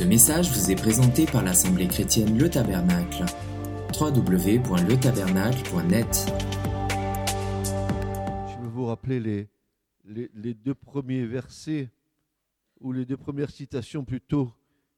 Ce 0.00 0.04
message 0.06 0.50
vous 0.50 0.70
est 0.70 0.76
présenté 0.76 1.26
par 1.26 1.44
l'Assemblée 1.44 1.86
chrétienne 1.86 2.38
Le 2.38 2.48
Tabernacle. 2.48 3.26
www.letabernacle.net 4.00 6.32
Je 8.48 8.62
vais 8.62 8.68
vous 8.70 8.86
rappeler 8.86 9.20
les, 9.20 9.50
les, 10.04 10.30
les 10.32 10.54
deux 10.54 10.74
premiers 10.74 11.26
versets, 11.26 11.90
ou 12.80 12.92
les 12.92 13.04
deux 13.04 13.18
premières 13.18 13.50
citations 13.50 14.06
plutôt, 14.06 14.50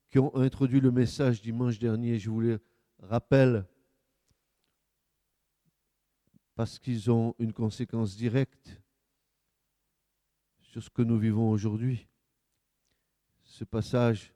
qui 0.08 0.20
ont 0.20 0.32
introduit 0.36 0.80
le 0.80 0.92
message 0.92 1.42
dimanche 1.42 1.80
dernier. 1.80 2.20
Je 2.20 2.30
vous 2.30 2.40
les 2.40 2.58
rappelle 3.00 3.66
parce 6.54 6.78
qu'ils 6.78 7.10
ont 7.10 7.34
une 7.40 7.52
conséquence 7.52 8.14
directe 8.14 8.80
sur 10.60 10.80
ce 10.80 10.90
que 10.90 11.02
nous 11.02 11.18
vivons 11.18 11.50
aujourd'hui. 11.50 12.06
Ce 13.42 13.64
passage 13.64 14.32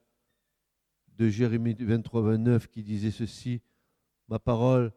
de 1.17 1.29
Jérémie 1.29 1.75
23, 1.75 2.23
29 2.23 2.69
qui 2.69 2.83
disait 2.83 3.11
ceci, 3.11 3.63
Ma 4.29 4.39
parole 4.39 4.93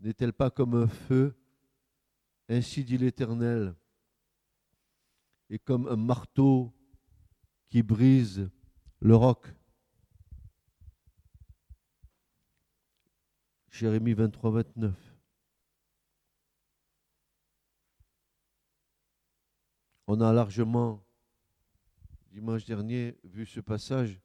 n'est-elle 0.00 0.32
pas 0.32 0.50
comme 0.50 0.74
un 0.74 0.88
feu? 0.88 1.36
Ainsi 2.48 2.82
dit 2.82 2.96
l'Éternel, 2.96 3.74
et 5.50 5.58
comme 5.58 5.86
un 5.88 5.96
marteau 5.96 6.72
qui 7.68 7.82
brise 7.82 8.50
le 9.00 9.16
roc. 9.16 9.46
Jérémie 13.68 14.14
23, 14.14 14.50
29. 14.50 14.94
On 20.06 20.20
a 20.22 20.32
largement, 20.32 21.04
dimanche 22.30 22.64
dernier, 22.64 23.18
vu 23.24 23.44
ce 23.44 23.60
passage. 23.60 24.18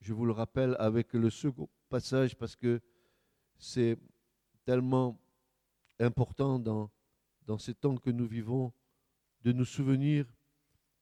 Je 0.00 0.12
vous 0.12 0.24
le 0.26 0.32
rappelle 0.32 0.76
avec 0.78 1.12
le 1.12 1.30
second 1.30 1.68
passage 1.88 2.36
parce 2.36 2.54
que 2.54 2.80
c'est 3.58 3.98
tellement 4.64 5.20
important 5.98 6.58
dans, 6.58 6.90
dans 7.46 7.58
ces 7.58 7.74
temps 7.74 7.96
que 7.96 8.10
nous 8.10 8.26
vivons 8.26 8.72
de 9.42 9.52
nous 9.52 9.64
souvenir 9.64 10.26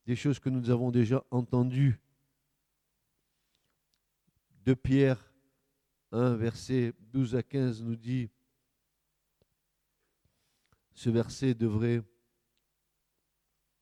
des 0.06 0.16
choses 0.16 0.38
que 0.38 0.48
nous 0.48 0.70
avons 0.70 0.90
déjà 0.90 1.24
entendues. 1.30 2.00
De 4.64 4.74
Pierre 4.74 5.32
1, 6.12 6.36
verset 6.36 6.94
12 7.12 7.36
à 7.36 7.42
15 7.42 7.82
nous 7.82 7.96
dit, 7.96 8.30
ce 10.94 11.10
verset 11.10 11.54
devrait, 11.54 12.02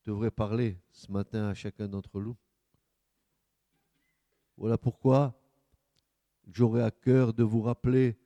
devrait 0.04 0.30
parler 0.30 0.78
ce 0.90 1.10
matin 1.12 1.48
à 1.48 1.54
chacun 1.54 1.86
d'entre 1.86 2.20
nous. 2.20 2.36
Voilà 4.56 4.78
pourquoi 4.78 5.38
j'aurai 6.50 6.82
à 6.82 6.90
cœur 6.90 7.32
de 7.32 7.42
vous 7.42 7.62
rappeler 7.62 8.16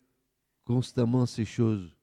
constamment 0.64 1.26
ces 1.26 1.44
choses. 1.44 1.96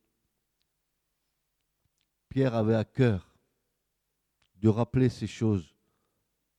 Pierre 2.29 2.55
avait 2.55 2.75
à 2.75 2.85
cœur 2.85 3.37
de 4.57 4.69
rappeler 4.69 5.09
ces 5.09 5.27
choses 5.27 5.75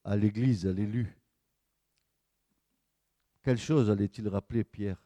à 0.05 0.17
l'Église, 0.17 0.67
à 0.67 0.73
l'élu. 0.73 1.19
Quelle 3.43 3.59
chose 3.59 3.91
allait-il 3.91 4.29
rappeler, 4.29 4.65
Pierre? 4.65 5.03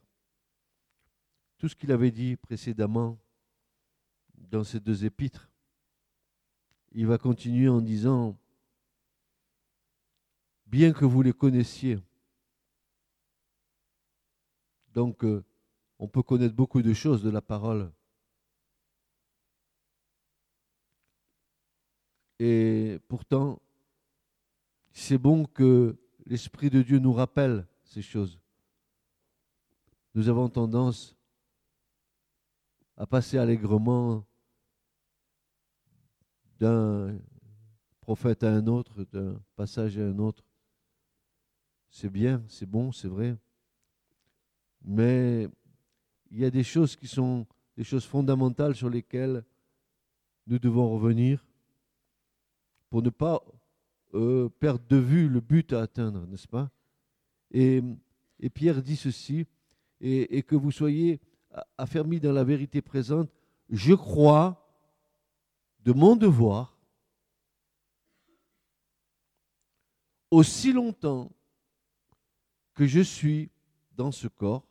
Tout 1.58 1.69
ce 1.69 1.77
qu'il 1.77 1.92
avait 1.92 2.11
dit 2.11 2.36
précédemment 2.36 3.19
dans 4.34 4.64
ces 4.64 4.80
deux 4.80 5.05
épîtres. 5.05 5.50
Il 6.92 7.06
va 7.06 7.19
continuer 7.19 7.69
en 7.69 7.80
disant, 7.80 8.39
bien 10.67 10.92
que 10.92 11.05
vous 11.05 11.22
les 11.22 11.33
connaissiez, 11.33 11.98
donc 14.94 15.24
euh, 15.24 15.44
on 15.98 16.08
peut 16.08 16.22
connaître 16.22 16.55
beaucoup 16.55 16.83
de 16.83 16.92
choses 16.92 17.22
de 17.22 17.30
la 17.30 17.42
parole. 17.42 17.92
Et 22.39 22.98
pourtant, 23.06 23.61
c'est 24.92 25.18
bon 25.18 25.45
que 25.45 25.98
l'Esprit 26.24 26.70
de 26.70 26.83
Dieu 26.83 26.98
nous 26.98 27.12
rappelle 27.12 27.67
ces 27.84 28.02
choses. 28.02 28.40
Nous 30.14 30.28
avons 30.28 30.48
tendance 30.48 31.17
à 32.96 33.07
passer 33.07 33.39
allègrement 33.39 34.24
d'un 36.58 37.18
prophète 38.01 38.42
à 38.42 38.52
un 38.52 38.67
autre, 38.67 39.05
d'un 39.05 39.40
passage 39.55 39.98
à 39.98 40.02
un 40.02 40.18
autre. 40.18 40.45
C'est 41.90 42.11
bien, 42.11 42.42
c'est 42.48 42.67
bon, 42.67 42.92
c'est 42.92 43.08
vrai. 43.08 43.36
Mais 44.83 45.48
il 46.30 46.39
y 46.39 46.45
a 46.45 46.51
des 46.51 46.63
choses 46.63 46.96
qui 46.96 47.08
sont 47.08 47.46
des 47.77 47.85
choses 47.85 48.05
fondamentales 48.05 48.74
sur 48.74 48.91
lesquelles 48.91 49.45
nous 50.46 50.58
devons 50.58 50.91
revenir 50.91 51.45
pour 52.89 53.02
ne 53.02 53.11
pas 53.11 53.42
euh, 54.14 54.48
perdre 54.48 54.85
de 54.89 54.96
vue 54.96 55.29
le 55.29 55.40
but 55.40 55.73
à 55.73 55.83
atteindre, 55.83 56.27
n'est-ce 56.27 56.48
pas? 56.48 56.70
Et, 57.52 57.83
Pierre 58.55 58.83
dit 58.83 58.96
ceci, 58.96 59.46
et, 60.01 60.39
et, 60.39 60.42
que 60.42 60.57
vous 60.57 60.70
soyez 60.70 61.20
affermis 61.79 62.20
dans 62.20 62.33
la 62.33 62.45
vérité 62.45 62.80
présente, 62.80 63.30
je 63.69 63.95
crois 63.95 64.67
de 65.80 65.92
mon 65.92 66.17
devoir, 66.17 66.77
aussi 70.30 70.73
longtemps 70.73 71.30
que 72.74 72.86
je 72.86 73.01
suis 73.01 73.51
dans 73.92 74.13
ce 74.13 74.29
corps, 74.29 74.70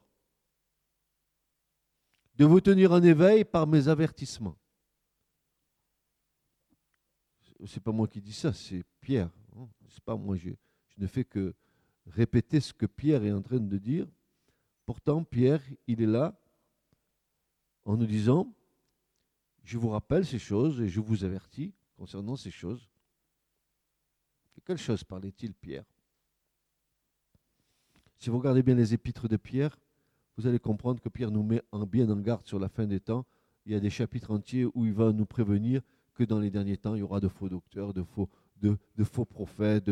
de 2.39 2.45
vous 2.45 2.61
tenir 2.61 2.94
en 2.94 3.03
éveil 3.03 3.44
par 3.44 3.67
mes 3.67 3.89
avertissements. 3.89 4.57
C'est 7.66 7.83
pas 7.83 7.91
moi 7.91 8.07
qui 8.07 8.22
dis 8.22 8.31
ça, 8.31 8.53
c'est 8.53 8.81
Pierre. 9.01 9.29
Hein. 9.57 9.67
C'est 9.89 10.03
pas 10.05 10.16
moi. 10.16 10.38
Je, 10.38 10.51
je 10.88 11.01
ne 11.01 11.05
fais 11.07 11.25
que 11.25 11.53
répéter 12.07 12.61
ce 12.61 12.72
que 12.73 12.85
Pierre 12.85 13.25
est 13.25 13.33
en 13.33 13.41
train 13.41 13.59
de 13.59 13.77
dire. 13.77 14.07
Pourtant, 14.85 15.22
Pierre, 15.25 15.61
il 15.85 16.01
est 16.01 16.05
là 16.05 16.39
en 17.83 17.97
nous 17.97 18.05
disant 18.05 18.56
Je 19.66 19.77
vous 19.77 19.89
rappelle 19.89 20.25
ces 20.25 20.39
choses 20.39 20.79
et 20.79 20.88
je 20.88 21.01
vous 21.01 21.25
avertis 21.25 21.73
concernant 21.97 22.38
ces 22.38 22.51
choses. 22.51 22.89
De 24.56 24.61
quelle 24.61 24.77
chose 24.77 25.03
parlait-il, 25.03 25.53
Pierre? 25.53 25.83
Si 28.17 28.29
vous 28.29 28.38
regardez 28.38 28.63
bien 28.63 28.75
les 28.75 28.94
épîtres 28.94 29.27
de 29.27 29.35
Pierre, 29.35 29.77
vous 30.39 30.47
allez 30.47 30.59
comprendre 30.59 31.01
que 31.01 31.09
Pierre 31.09 31.31
nous 31.31 31.44
met 31.44 31.61
en 31.73 31.85
bien 31.85 32.09
en 32.09 32.16
garde 32.16 32.45
sur 32.45 32.59
la 32.59 32.69
fin 32.69 32.88
des 32.88 33.01
temps. 33.01 33.25
Il 33.66 33.73
y 33.73 33.75
a 33.75 33.81
des 33.81 33.89
chapitres 33.89 34.31
entiers 34.31 34.63
où 34.73 34.85
il 34.85 34.94
va 34.94 35.11
nous 35.11 35.25
prévenir 35.25 35.81
que 36.13 36.23
dans 36.23 36.39
les 36.39 36.50
derniers 36.50 36.77
temps, 36.77 36.95
il 36.95 37.00
y 37.00 37.01
aura 37.01 37.19
de 37.19 37.27
faux 37.27 37.50
docteurs, 37.50 37.94
de 37.94 38.03
faux, 38.03 38.29
de, 38.61 38.77
faux 39.03 39.25
prophètes. 39.25 39.91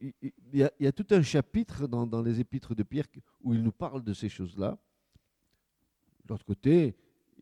Il, 0.00 0.12
y 0.52 0.62
a, 0.62 0.92
tout 0.92 1.06
un 1.10 1.20
chapitre 1.20 1.88
dans, 1.88 2.22
les 2.22 2.38
épîtres 2.38 2.76
de 2.76 2.84
Pierre 2.84 3.06
où 3.42 3.54
il 3.54 3.62
nous 3.64 3.72
parle 3.72 4.04
de 4.04 4.14
ces 4.14 4.28
choses-là. 4.28 4.78
De 6.24 6.32
l'autre 6.32 6.44
côté, 6.44 6.94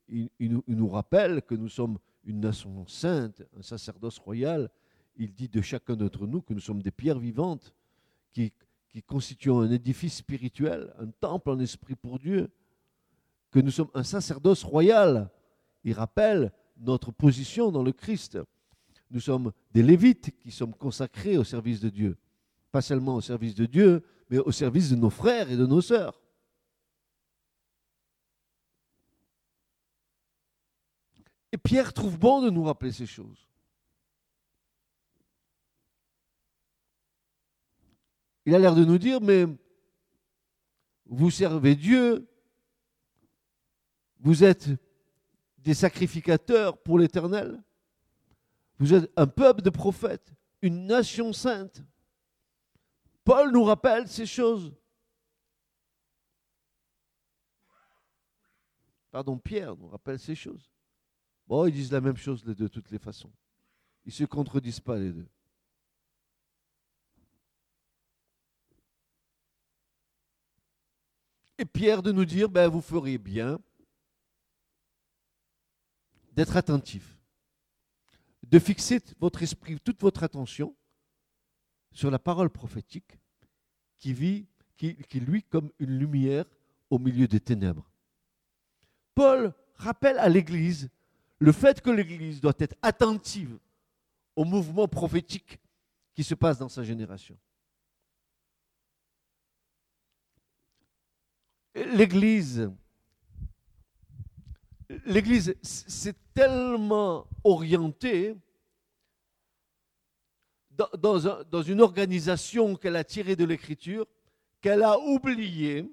il, 0.09 0.31
nous, 0.41 0.65
il 0.67 0.77
nous 0.77 0.89
rappelle 0.89 1.43
que 1.43 1.55
nous 1.55 1.69
sommes 1.69 1.99
une 2.25 2.41
nation 2.41 2.87
sainte, 2.87 3.43
un 3.55 3.63
sacerdoce 3.63 4.19
royal. 4.19 4.71
Il 5.17 5.35
dit 5.35 5.51
de 5.51 5.61
chacun 5.61 5.95
d'entre 5.95 6.27
nous 6.27 6.41
que 6.41 6.55
nous 6.55 6.61
sommes 6.61 6.81
des 6.81 6.91
pierres 6.91 7.19
vivantes 7.19 7.75
qui, 8.33 8.51
qui 8.95 9.03
constituons 9.03 9.59
un 9.59 9.73
édifice 9.73 10.19
spirituel, 10.19 10.95
un 11.01 11.09
temple 11.09 11.51
en 11.51 11.59
esprit 11.59 11.97
pour 11.97 12.21
Dieu, 12.21 12.49
que 13.51 13.59
nous 13.59 13.73
sommes 13.73 13.91
un 13.93 14.05
sacerdoce 14.05 14.63
royal. 14.63 15.33
Il 15.83 15.95
rappelle 15.95 16.53
notre 16.77 17.11
position 17.11 17.73
dans 17.73 17.83
le 17.83 17.91
Christ. 17.91 18.39
Nous 19.11 19.19
sommes 19.19 19.51
des 19.73 19.83
Lévites 19.83 20.39
qui 20.39 20.53
sommes 20.53 20.75
consacrés 20.75 21.37
au 21.37 21.43
service 21.43 21.81
de 21.81 21.89
Dieu. 21.89 22.17
Pas 22.71 22.83
seulement 22.83 23.17
au 23.17 23.21
service 23.21 23.57
de 23.57 23.67
Dieu, 23.67 24.05
mais 24.31 24.39
au 24.39 24.53
service 24.53 24.91
de 24.91 24.97
nos 24.97 25.11
frères 25.11 25.51
et 25.51 25.57
de 25.57 25.67
nos 25.67 25.81
sœurs. 25.81 26.21
Et 31.51 31.59
Pierre 31.59 31.93
trouve 31.93 32.17
bon 32.17 32.43
de 32.43 32.51
nous 32.51 32.63
rappeler 32.63 32.93
ces 32.93 33.07
choses. 33.07 33.44
Il 38.47 38.55
a 38.55 38.59
l'air 38.59 38.75
de 38.75 38.85
nous 38.85 38.99
dire, 38.99 39.21
mais 39.21 39.47
vous 41.07 41.31
servez 41.31 41.75
Dieu, 41.75 42.29
vous 44.21 44.45
êtes 44.45 44.69
des 45.59 45.75
sacrificateurs 45.75 46.79
pour 46.83 46.99
l'Éternel, 46.99 47.63
vous 48.79 48.93
êtes 48.93 49.11
un 49.17 49.27
peuple 49.27 49.63
de 49.63 49.71
prophètes, 49.71 50.33
une 50.61 50.87
nation 50.87 51.33
sainte. 51.33 51.83
Paul 53.25 53.53
nous 53.53 53.65
rappelle 53.65 54.09
ces 54.09 54.27
choses. 54.27 54.75
Pardon, 59.11 59.39
Pierre 59.39 59.77
nous 59.77 59.89
rappelle 59.89 60.19
ces 60.19 60.35
choses. 60.35 60.71
Bon, 61.47 61.67
ils 61.67 61.73
disent 61.73 61.93
la 61.93 62.01
même 62.01 62.17
chose 62.17 62.43
de 62.43 62.69
toutes 62.69 62.91
les 62.91 62.99
façons. 62.99 63.33
Ils 64.05 64.09
ne 64.09 64.13
se 64.13 64.25
contredisent 64.25 64.81
pas 64.81 64.99
les 64.99 65.13
deux. 65.13 65.29
Et 71.59 71.65
Pierre 71.65 72.03
de 72.03 72.13
nous 72.13 72.25
dire, 72.25 72.49
ben, 72.49 72.69
vous 72.69 72.81
feriez 72.81 73.19
bien 73.19 73.61
d'être 76.33 76.57
attentif, 76.57 77.17
de 78.43 78.59
fixer 78.59 79.01
votre 79.21 79.43
esprit, 79.43 79.79
toute 79.79 80.01
votre 80.01 80.25
attention 80.25 80.75
sur 81.93 82.11
la 82.11 82.19
parole 82.19 82.51
prophétique 82.51 83.19
qui 83.99 84.13
vit, 84.13 84.47
qui, 84.77 84.97
qui 84.97 85.21
lui 85.21 85.45
comme 85.45 85.71
une 85.79 85.97
lumière 85.97 86.45
au 86.91 86.99
milieu 86.99 87.29
des 87.29 87.41
ténèbres. 87.41 87.89
Paul 89.15 89.55
rappelle 89.77 90.19
à 90.19 90.29
l'Église 90.29 90.91
le 91.39 91.53
fait 91.53 91.81
que 91.81 91.91
l'Église 91.91 92.41
doit 92.41 92.55
être 92.59 92.77
attentive 92.83 93.59
au 94.35 94.45
mouvement 94.45 94.89
prophétique 94.89 95.61
qui 96.15 96.25
se 96.25 96.35
passe 96.35 96.59
dans 96.59 96.69
sa 96.69 96.83
génération. 96.83 97.39
L'Église, 101.75 102.71
s'est 105.63 106.15
tellement 106.33 107.27
orientée 107.43 108.37
dans, 110.99 111.63
une 111.63 111.81
organisation 111.81 112.77
qu'elle 112.77 112.97
a 112.97 113.05
tirée 113.05 113.37
de 113.37 113.45
l'Écriture 113.45 114.07
qu'elle 114.61 114.83
a 114.83 114.99
oublié, 114.99 115.93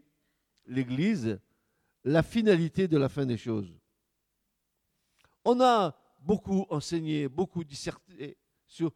l'Église, 0.66 1.40
la 2.06 2.24
finalité 2.24 2.88
de 2.88 2.98
la 2.98 3.10
fin 3.10 3.26
des 3.26 3.38
choses. 3.38 3.78
On 5.44 5.60
a 5.60 5.94
beaucoup 6.20 6.66
enseigné, 6.70 7.28
beaucoup 7.28 7.64
disserté 7.64 8.38
sur 8.66 8.94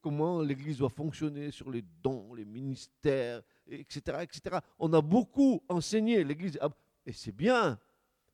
comment 0.00 0.40
l'Église 0.40 0.78
doit 0.78 0.88
fonctionner, 0.88 1.50
sur 1.50 1.70
les 1.70 1.82
dons, 1.82 2.32
les 2.34 2.44
ministères, 2.44 3.42
etc., 3.68 4.18
etc. 4.22 4.58
On 4.78 4.92
a 4.92 5.00
beaucoup 5.00 5.62
enseigné 5.68 6.24
l'Église, 6.24 6.58
et 7.06 7.12
c'est 7.12 7.32
bien, 7.32 7.78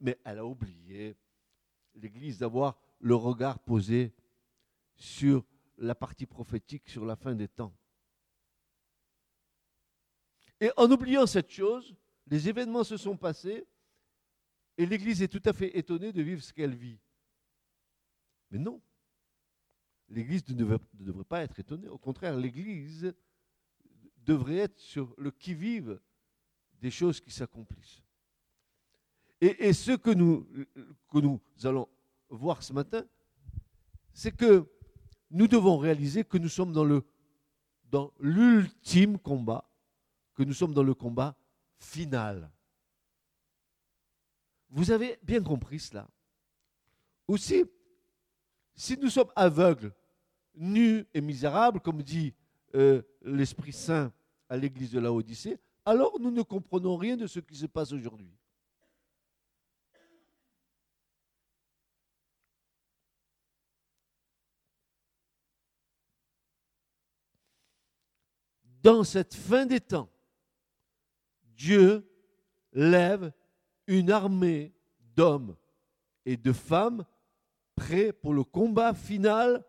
mais 0.01 0.19
elle 0.25 0.39
a 0.39 0.47
oublié 0.47 1.17
l'Église 1.95 2.39
d'avoir 2.39 2.79
le 3.01 3.15
regard 3.15 3.59
posé 3.59 4.13
sur 4.97 5.45
la 5.79 5.95
partie 5.95 6.27
prophétique, 6.27 6.89
sur 6.89 7.05
la 7.05 7.17
fin 7.17 7.35
des 7.35 7.49
temps. 7.49 7.75
Et 10.61 10.71
en 10.77 10.91
oubliant 10.91 11.27
cette 11.27 11.51
chose, 11.51 11.95
les 12.27 12.49
événements 12.49 12.85
se 12.85 12.97
sont 12.97 13.17
passés 13.17 13.67
et 14.77 14.87
l'Église 14.87 15.23
est 15.23 15.29
tout 15.29 15.43
à 15.45 15.53
fait 15.53 15.77
étonnée 15.77 16.13
de 16.13 16.23
vivre 16.23 16.43
ce 16.43 16.53
qu'elle 16.53 16.75
vit. 16.75 16.99
Mais 18.51 18.59
non, 18.59 18.81
l'Église 20.09 20.47
ne 20.49 20.55
devrait, 20.55 21.25
pas 21.25 21.43
être 21.43 21.59
étonnée. 21.59 21.89
Au 21.89 21.99
contraire, 21.99 22.37
l'Église 22.37 23.15
devrait 24.25 24.59
être 24.59 24.79
sur 24.79 25.15
le 25.19 25.31
qui-vive 25.31 26.01
des 26.81 26.91
choses 26.91 27.21
qui 27.21 27.31
s'accomplissent. 27.31 28.03
Et, 29.41 29.73
ce 29.73 29.93
que 29.93 30.11
nous, 30.11 30.47
allons 31.63 31.89
voir 32.31 32.63
ce 32.63 32.73
matin, 32.73 33.05
c'est 34.13 34.35
que 34.35 34.67
nous 35.31 35.49
devons 35.49 35.77
réaliser 35.77 36.25
que 36.25 36.39
nous 36.39 36.49
sommes 36.49 36.73
dans 36.73 38.13
l'ultime 38.21 39.19
combat, 39.19 39.69
que 40.35 40.43
nous 40.43 40.55
sommes 40.55 40.73
dans 40.73 40.83
le 40.83 40.95
combat 40.95 41.37
final. 41.77 42.51
Vous 44.71 44.91
avez 44.91 45.19
bien 45.23 45.43
compris 45.43 45.79
cela. 45.79 46.09
Aussi, 47.29 47.65
si 48.75 48.97
nous 48.97 49.11
sommes 49.11 49.31
aveugles, 49.37 49.95
nus 50.55 51.07
et 51.13 51.21
misérables, 51.21 51.81
comme 51.81 52.03
dit 52.03 52.35
euh, 52.75 53.03
l'Esprit 53.23 53.73
Saint 53.73 54.13
à 54.49 54.57
l'église 54.57 54.91
de 54.91 55.01
la 55.01 55.13
Odyssée, 55.13 55.59
alors 55.85 56.19
nous 56.21 56.31
ne 56.31 56.43
comprenons 56.43 56.97
rien 56.97 57.17
de 57.17 57.27
ce 57.27 57.41
qui 57.41 57.57
se 57.57 57.67
passe 57.67 57.93
aujourd'hui. 57.93 58.31
Dans 68.83 69.03
cette 69.03 69.35
fin 69.35 69.65
des 69.65 69.81
temps, 69.81 70.11
Dieu 71.57 72.07
lève 72.73 73.33
une 73.87 74.11
armée 74.11 74.75
d'hommes 75.17 75.57
et 76.27 76.37
de 76.37 76.53
femmes 76.53 77.07
prêts 77.75 78.13
pour 78.13 78.35
le 78.35 78.45
combat 78.45 78.93
final 78.93 79.65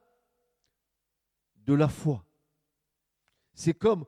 de 1.55 1.73
la 1.73 1.87
foi. 1.87 2.24
C'est 3.55 3.73
comme 3.73 4.05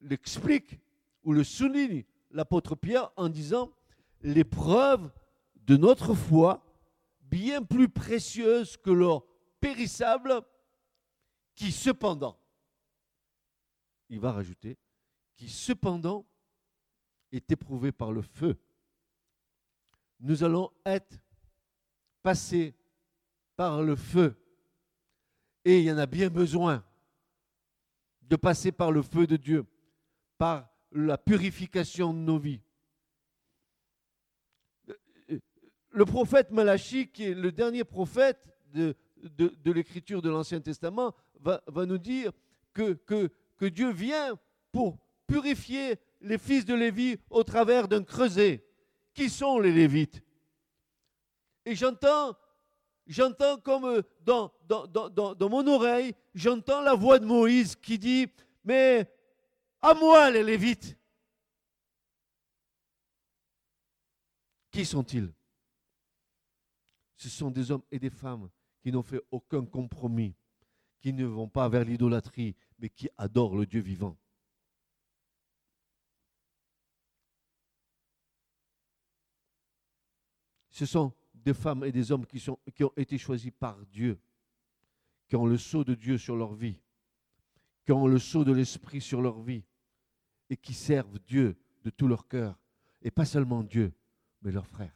l'explique 0.00 0.80
ou 1.22 1.32
le 1.32 1.44
souligne 1.44 2.04
l'apôtre 2.30 2.74
Pierre 2.74 3.12
en 3.16 3.28
disant 3.28 3.70
l'épreuve 4.22 5.12
de 5.54 5.76
notre 5.76 6.14
foi, 6.14 6.64
bien 7.20 7.62
plus 7.62 7.88
précieuse 7.88 8.76
que 8.76 8.90
l'or 8.90 9.26
périssable, 9.60 10.42
qui 11.54 11.70
cependant, 11.70 12.38
il 14.08 14.18
va 14.18 14.32
rajouter, 14.32 14.78
qui 15.36 15.48
cependant 15.48 16.26
est 17.30 17.52
éprouvé 17.52 17.92
par 17.92 18.10
le 18.10 18.22
feu. 18.22 18.58
Nous 20.20 20.42
allons 20.42 20.70
être 20.84 21.20
passés 22.22 22.74
par 23.56 23.82
le 23.82 23.96
feu. 23.96 24.36
Et 25.64 25.78
il 25.80 25.84
y 25.84 25.92
en 25.92 25.98
a 25.98 26.06
bien 26.06 26.28
besoin 26.28 26.84
de 28.32 28.36
passer 28.36 28.72
par 28.72 28.90
le 28.90 29.02
feu 29.02 29.26
de 29.26 29.36
Dieu, 29.36 29.66
par 30.38 30.66
la 30.90 31.18
purification 31.18 32.14
de 32.14 32.18
nos 32.18 32.38
vies. 32.38 32.62
Le 35.90 36.06
prophète 36.06 36.50
Malachi, 36.50 37.08
qui 37.08 37.24
est 37.24 37.34
le 37.34 37.52
dernier 37.52 37.84
prophète 37.84 38.42
de, 38.72 38.96
l'écriture 39.66 40.22
de 40.22 40.30
l'Ancien 40.30 40.62
Testament, 40.62 41.14
va, 41.40 41.60
nous 41.84 41.98
dire 41.98 42.32
que 42.72 43.68
Dieu 43.68 43.92
vient 43.92 44.38
pour 44.72 44.96
purifier 45.26 45.96
les 46.22 46.38
fils 46.38 46.64
de 46.64 46.72
Lévi 46.72 47.18
au 47.28 47.44
travers 47.44 47.86
d'un 47.86 48.02
creuset. 48.02 48.64
Qui 49.12 49.28
sont 49.28 49.58
les 49.58 49.72
Lévites? 49.72 50.22
Et 51.66 51.74
j'entends 51.74 52.34
j'entends 53.06 53.58
comme 53.58 53.84
euh, 53.84 54.02
dans, 54.20 54.52
dans, 54.66 55.48
mon 55.48 55.66
oreille, 55.66 56.14
j'entends 56.34 56.80
la 56.80 56.94
voix 56.94 57.18
de 57.18 57.26
Moïse 57.26 57.76
qui 57.76 57.98
dit, 57.98 58.26
mais 58.64 59.10
à 59.80 59.94
moi 59.94 60.30
les 60.30 60.42
Lévites. 60.42 60.96
Qui 64.70 64.84
sont-ils? 64.84 65.32
Ce 67.16 67.28
sont 67.28 67.50
des 67.50 67.70
hommes 67.70 67.82
et 67.90 67.98
des 67.98 68.10
femmes 68.10 68.48
qui 68.82 68.90
n'ont 68.90 69.02
fait 69.02 69.22
aucun 69.30 69.64
compromis, 69.64 70.34
qui 71.00 71.12
ne 71.12 71.24
vont 71.26 71.48
pas 71.48 71.68
vers 71.68 71.84
l'idolâtrie, 71.84 72.56
mais 72.78 72.88
qui 72.88 73.08
adorent 73.16 73.56
le 73.56 73.66
Dieu 73.66 73.80
vivant. 73.80 74.16
Ce 80.70 80.86
sont 80.86 81.12
des 81.44 81.54
femmes 81.54 81.84
et 81.84 81.92
des 81.92 82.12
hommes 82.12 82.26
qui, 82.26 82.42
ont 82.48 82.92
été 82.96 83.18
choisis 83.18 83.50
par 83.50 83.84
Dieu, 83.86 84.18
qui 85.28 85.36
ont 85.36 85.46
le 85.46 85.58
sceau 85.58 85.84
de 85.84 85.94
Dieu 85.94 86.18
sur 86.18 86.36
leur 86.36 86.54
vie, 86.54 86.78
qui 87.84 87.92
ont 87.92 88.06
le 88.06 88.18
sceau 88.18 88.44
de 88.44 88.52
l'Esprit 88.52 89.00
sur 89.00 89.20
leur 89.20 89.40
vie, 89.40 89.64
et 90.50 90.56
qui 90.56 90.74
servent 90.74 91.18
Dieu 91.20 91.56
de 91.84 91.90
tout 91.90 92.06
leur 92.06 92.28
cœur, 92.28 92.58
et 93.02 93.10
pas 93.10 93.24
seulement 93.24 93.62
Dieu, 93.62 93.92
mais 94.42 94.52
leurs 94.52 94.66
frères. 94.66 94.94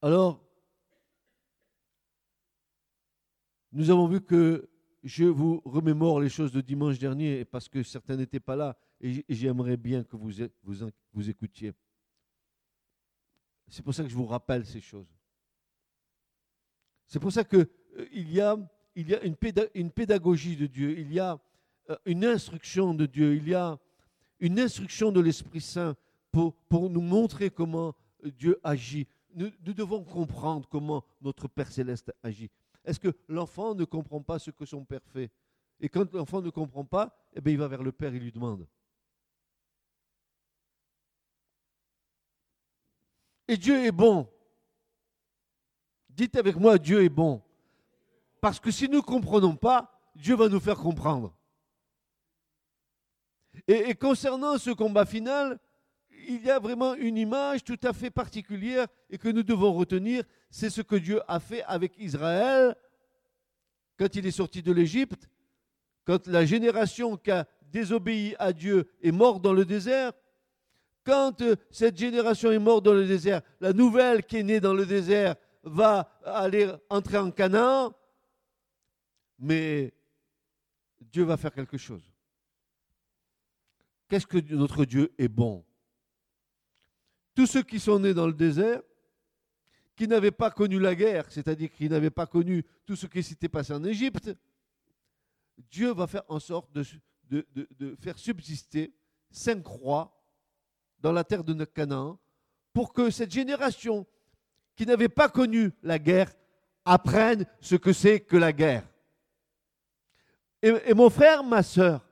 Alors, 0.00 0.40
nous 3.72 3.90
avons 3.90 4.06
vu 4.06 4.20
que 4.20 4.70
je 5.02 5.24
vous 5.24 5.60
remémore 5.64 6.20
les 6.20 6.28
choses 6.28 6.52
de 6.52 6.60
dimanche 6.60 6.98
dernier 6.98 7.44
parce 7.44 7.68
que 7.68 7.82
certains 7.82 8.16
n'étaient 8.16 8.40
pas 8.40 8.56
là 8.56 8.76
et 9.00 9.24
j'aimerais 9.28 9.76
bien 9.76 10.02
que 10.02 10.16
vous, 10.16 10.30
vous, 11.12 11.30
écoutiez. 11.30 11.72
C'est 13.68 13.82
pour 13.82 13.94
ça 13.94 14.02
que 14.02 14.08
je 14.08 14.14
vous 14.14 14.26
rappelle 14.26 14.66
ces 14.66 14.80
choses. 14.80 15.06
C'est 17.06 17.20
pour 17.20 17.32
ça 17.32 17.44
qu'il 17.44 17.68
euh, 17.98 18.08
y 18.12 18.40
a, 18.40 18.56
il 18.94 19.08
y 19.08 19.14
a 19.14 19.22
une, 19.22 19.90
pédagogie 19.90 20.56
de 20.56 20.66
Dieu, 20.66 20.98
il 20.98 21.12
y 21.12 21.20
a 21.20 21.38
euh, 21.90 21.96
une 22.04 22.24
instruction 22.24 22.92
de 22.92 23.06
Dieu, 23.06 23.36
il 23.36 23.48
y 23.48 23.54
a 23.54 23.78
une 24.40 24.58
instruction 24.58 25.12
de 25.12 25.20
l'Esprit 25.20 25.60
Saint 25.60 25.96
pour 26.30 26.90
nous 26.90 27.00
montrer 27.00 27.50
comment 27.50 27.94
Dieu 28.22 28.60
agit. 28.62 29.06
nous 29.34 29.50
devons 29.60 30.04
comprendre 30.04 30.68
comment 30.68 31.04
notre 31.20 31.48
Père 31.48 31.72
céleste 31.72 32.12
agit. 32.22 32.50
Est-ce 32.88 32.98
que 32.98 33.14
l'enfant 33.28 33.74
ne 33.74 33.84
comprend 33.84 34.22
pas 34.22 34.38
ce 34.38 34.50
que 34.50 34.64
son 34.64 34.82
père 34.82 35.04
fait? 35.12 35.30
Et 35.78 35.90
quand 35.90 36.10
l'enfant 36.14 36.40
ne 36.40 36.48
comprend 36.48 36.86
pas, 36.86 37.14
eh 37.34 37.40
bien, 37.42 37.52
il 37.52 37.58
va 37.58 37.68
vers 37.68 37.82
le 37.82 37.92
père 37.92 38.14
et 38.14 38.18
lui 38.18 38.32
demande. 38.32 38.66
Et 43.46 43.58
Dieu 43.58 43.84
est 43.84 43.92
bon. 43.92 44.26
Dites 46.08 46.36
avec 46.36 46.56
moi, 46.56 46.78
Dieu 46.78 47.04
est 47.04 47.10
bon. 47.10 47.42
Parce 48.40 48.58
que 48.58 48.70
si 48.70 48.88
nous 48.88 48.96
ne 48.96 49.02
comprenons 49.02 49.54
pas, 49.54 50.00
Dieu 50.14 50.34
va 50.34 50.48
nous 50.48 50.58
faire 50.58 50.78
comprendre. 50.78 51.36
Et, 53.66 53.94
concernant 53.96 54.56
ce 54.56 54.70
combat 54.70 55.04
final, 55.04 55.60
il 56.28 56.44
y 56.44 56.50
a 56.50 56.58
vraiment 56.58 56.94
une 56.94 57.16
image 57.16 57.64
tout 57.64 57.80
à 57.82 57.92
fait 57.92 58.10
particulière 58.10 58.86
et 59.08 59.16
que 59.16 59.28
nous 59.28 59.42
devons 59.42 59.72
retenir, 59.72 60.22
c'est 60.50 60.68
ce 60.68 60.82
que 60.82 60.96
Dieu 60.96 61.20
a 61.26 61.40
fait 61.40 61.64
avec 61.64 61.98
Israël 61.98 62.76
quand 63.98 64.14
il 64.14 64.26
est 64.26 64.30
sorti 64.30 64.62
de 64.62 64.70
l'Égypte, 64.70 65.28
quand 66.04 66.26
la 66.26 66.44
génération 66.44 67.16
qui 67.16 67.30
a 67.30 67.46
désobéi 67.62 68.36
à 68.38 68.52
Dieu 68.52 68.90
est 69.02 69.10
morte 69.10 69.42
dans 69.42 69.54
le 69.54 69.64
désert, 69.64 70.12
quand 71.02 71.40
euh, 71.40 71.56
cette 71.70 71.96
génération 71.96 72.52
est 72.52 72.58
morte 72.58 72.84
dans 72.84 72.92
le 72.92 73.06
désert, 73.06 73.40
la 73.60 73.72
nouvelle 73.72 74.22
qui 74.22 74.36
est 74.36 74.42
née 74.42 74.60
dans 74.60 74.74
le 74.74 74.84
désert 74.84 75.34
va 75.62 76.12
aller 76.24 76.70
entrer 76.90 77.16
en 77.16 77.30
Canaan, 77.30 77.94
mais 79.38 79.94
Dieu 81.00 81.24
va 81.24 81.38
faire 81.38 81.54
quelque 81.54 81.78
chose. 81.78 82.02
Qu'est-ce 84.08 84.26
que 84.26 84.38
notre 84.54 84.84
Dieu 84.84 85.12
est 85.16 85.28
bon? 85.28 85.64
Tous 87.38 87.46
ceux 87.46 87.62
qui 87.62 87.78
sont 87.78 88.00
nés 88.00 88.14
dans 88.14 88.26
le 88.26 88.32
désert, 88.32 88.82
qui 89.94 90.08
n'avaient 90.08 90.32
pas 90.32 90.50
connu 90.50 90.80
la 90.80 90.92
guerre, 90.96 91.30
c'est-à-dire 91.30 91.70
qui 91.70 91.88
n'avaient 91.88 92.10
pas 92.10 92.26
connu 92.26 92.66
tout 92.84 92.96
ce 92.96 93.06
qui 93.06 93.22
s'était 93.22 93.48
passé 93.48 93.72
en 93.72 93.84
Égypte, 93.84 94.34
Dieu 95.70 95.92
va 95.92 96.08
faire 96.08 96.24
en 96.26 96.40
sorte 96.40 96.68
de, 96.72 97.94
faire 98.00 98.18
subsister 98.18 98.92
cinq 99.30 99.62
croix 99.62 100.20
dans 100.98 101.12
la 101.12 101.22
terre 101.22 101.44
de 101.44 101.64
Canaan 101.64 102.18
pour 102.72 102.92
que 102.92 103.08
cette 103.08 103.30
génération 103.30 104.04
qui 104.74 104.84
n'avait 104.84 105.08
pas 105.08 105.28
connu 105.28 105.70
la 105.84 106.00
guerre 106.00 106.32
apprenne 106.84 107.46
ce 107.60 107.76
que 107.76 107.92
c'est 107.92 108.18
que 108.18 108.36
la 108.36 108.52
guerre. 108.52 108.82
Et, 110.60 110.92
mon 110.92 111.08
frère, 111.08 111.44
ma 111.44 111.62
soeur, 111.62 112.04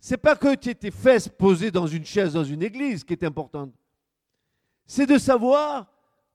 c'est 0.00 0.16
pas 0.16 0.36
que 0.36 0.54
tu 0.54 0.70
étais 0.70 0.90
fesses 0.90 1.28
posées 1.28 1.70
dans 1.70 1.86
une 1.86 2.04
chaise 2.04 2.32
dans 2.32 2.44
une 2.44 2.62
église 2.62 3.04
qui 3.04 3.14
est 3.14 3.24
importante. 3.24 3.74
C'est 4.86 5.06
de 5.06 5.18
savoir 5.18 5.86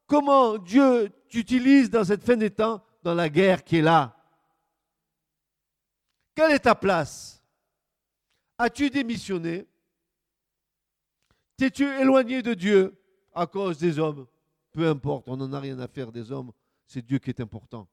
comment 0.05 0.57
Dieu 0.57 1.09
t'utilise 1.29 1.89
dans 1.89 2.03
cette 2.03 2.23
fin 2.23 2.35
des 2.35 2.51
temps, 2.51 2.83
dans 3.01 3.15
la 3.15 3.29
guerre 3.29 3.63
qui 3.63 3.77
est 3.77 3.81
là. 3.81 4.15
Quelle 6.35 6.51
est 6.51 6.59
ta 6.59 6.75
place? 6.75 7.43
As-tu 8.57 8.89
démissionné? 8.89 9.65
T'es-tu 11.57 11.85
éloigné 11.85 12.41
de 12.41 12.53
Dieu 12.53 12.95
à 13.33 13.47
cause 13.47 13.77
des 13.77 13.97
hommes? 13.97 14.27
Peu 14.71 14.87
importe, 14.87 15.27
on 15.27 15.37
n'en 15.37 15.53
a 15.53 15.59
rien 15.59 15.79
à 15.79 15.87
faire 15.87 16.11
des 16.11 16.31
hommes, 16.31 16.51
c'est 16.85 17.05
Dieu 17.05 17.19
qui 17.19 17.29
est 17.29 17.39
important. 17.39 17.87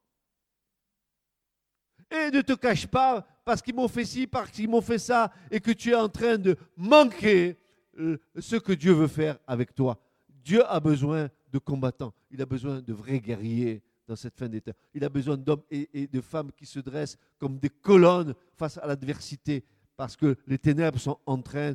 Et 2.10 2.30
ne 2.30 2.40
te 2.40 2.54
cache 2.54 2.86
pas 2.86 3.26
parce 3.44 3.62
qu'ils 3.62 3.74
m'ont 3.74 3.88
fait 3.88 4.04
ci, 4.04 4.26
parce 4.26 4.50
qu'ils 4.50 4.68
m'ont 4.68 4.80
fait 4.80 4.98
ça, 4.98 5.32
et 5.50 5.60
que 5.60 5.70
tu 5.70 5.90
es 5.90 5.94
en 5.94 6.08
train 6.08 6.38
de 6.38 6.56
manquer 6.76 7.56
euh, 7.98 8.18
ce 8.38 8.56
que 8.56 8.72
Dieu 8.72 8.92
veut 8.92 9.08
faire 9.08 9.38
avec 9.46 9.74
toi. 9.74 9.98
Dieu 10.28 10.64
a 10.66 10.80
besoin 10.80 11.28
de 11.52 11.58
combattants, 11.58 12.12
il 12.30 12.40
a 12.40 12.46
besoin 12.46 12.80
de 12.80 12.92
vrais 12.92 13.20
guerriers 13.20 13.82
dans 14.06 14.16
cette 14.16 14.36
fin 14.36 14.48
des 14.48 14.60
temps. 14.60 14.72
Il 14.94 15.04
a 15.04 15.08
besoin 15.08 15.36
d'hommes 15.36 15.62
et, 15.70 16.06
de 16.06 16.20
femmes 16.20 16.50
qui 16.52 16.66
se 16.66 16.80
dressent 16.80 17.16
comme 17.38 17.58
des 17.58 17.70
colonnes 17.70 18.34
face 18.56 18.78
à 18.78 18.86
l'adversité, 18.86 19.64
parce 19.96 20.16
que 20.16 20.36
les 20.46 20.58
ténèbres 20.58 20.98
sont 20.98 21.18
en 21.26 21.40
train 21.40 21.74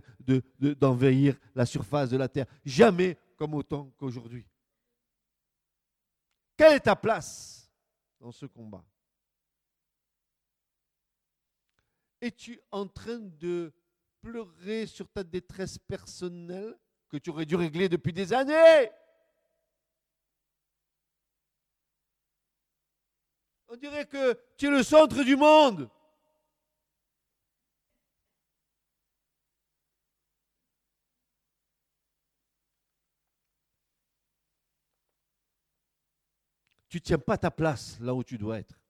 d'envahir 0.60 1.38
la 1.54 1.66
surface 1.66 2.10
de 2.10 2.18
la 2.18 2.28
terre. 2.28 2.48
Jamais 2.66 3.18
comme 3.38 3.54
autant 3.54 3.92
qu'aujourd'hui. 3.98 4.46
Quelle 6.58 6.74
est 6.74 6.80
ta 6.82 6.96
place 6.96 7.72
dans 8.20 8.32
ce 8.32 8.46
combat? 8.46 8.84
Es-tu 12.26 12.60
en 12.72 12.88
train 12.88 13.20
de 13.20 13.72
pleurer 14.20 14.88
sur 14.88 15.08
ta 15.08 15.24
détresse 15.24 15.78
personnelle 15.78 16.76
que 17.08 17.18
tu 17.18 17.30
aurais 17.30 17.46
dû 17.46 17.56
régler 17.56 17.88
depuis 17.88 18.14
des 18.14 18.34
années? 18.34 18.90
On 23.68 23.76
dirait 23.76 24.08
que 24.08 24.36
tu 24.58 24.66
es 24.66 24.72
le 24.72 24.82
centre 24.82 25.24
du 25.24 25.36
monde. 25.36 25.88
Tu 36.90 36.98
ne 36.98 37.02
tiens 37.02 37.20
pas 37.20 37.38
ta 37.38 37.52
place 37.52 38.00
là 38.00 38.16
où 38.16 38.24
tu 38.24 38.40
dois 38.40 38.58
être. 38.58 38.85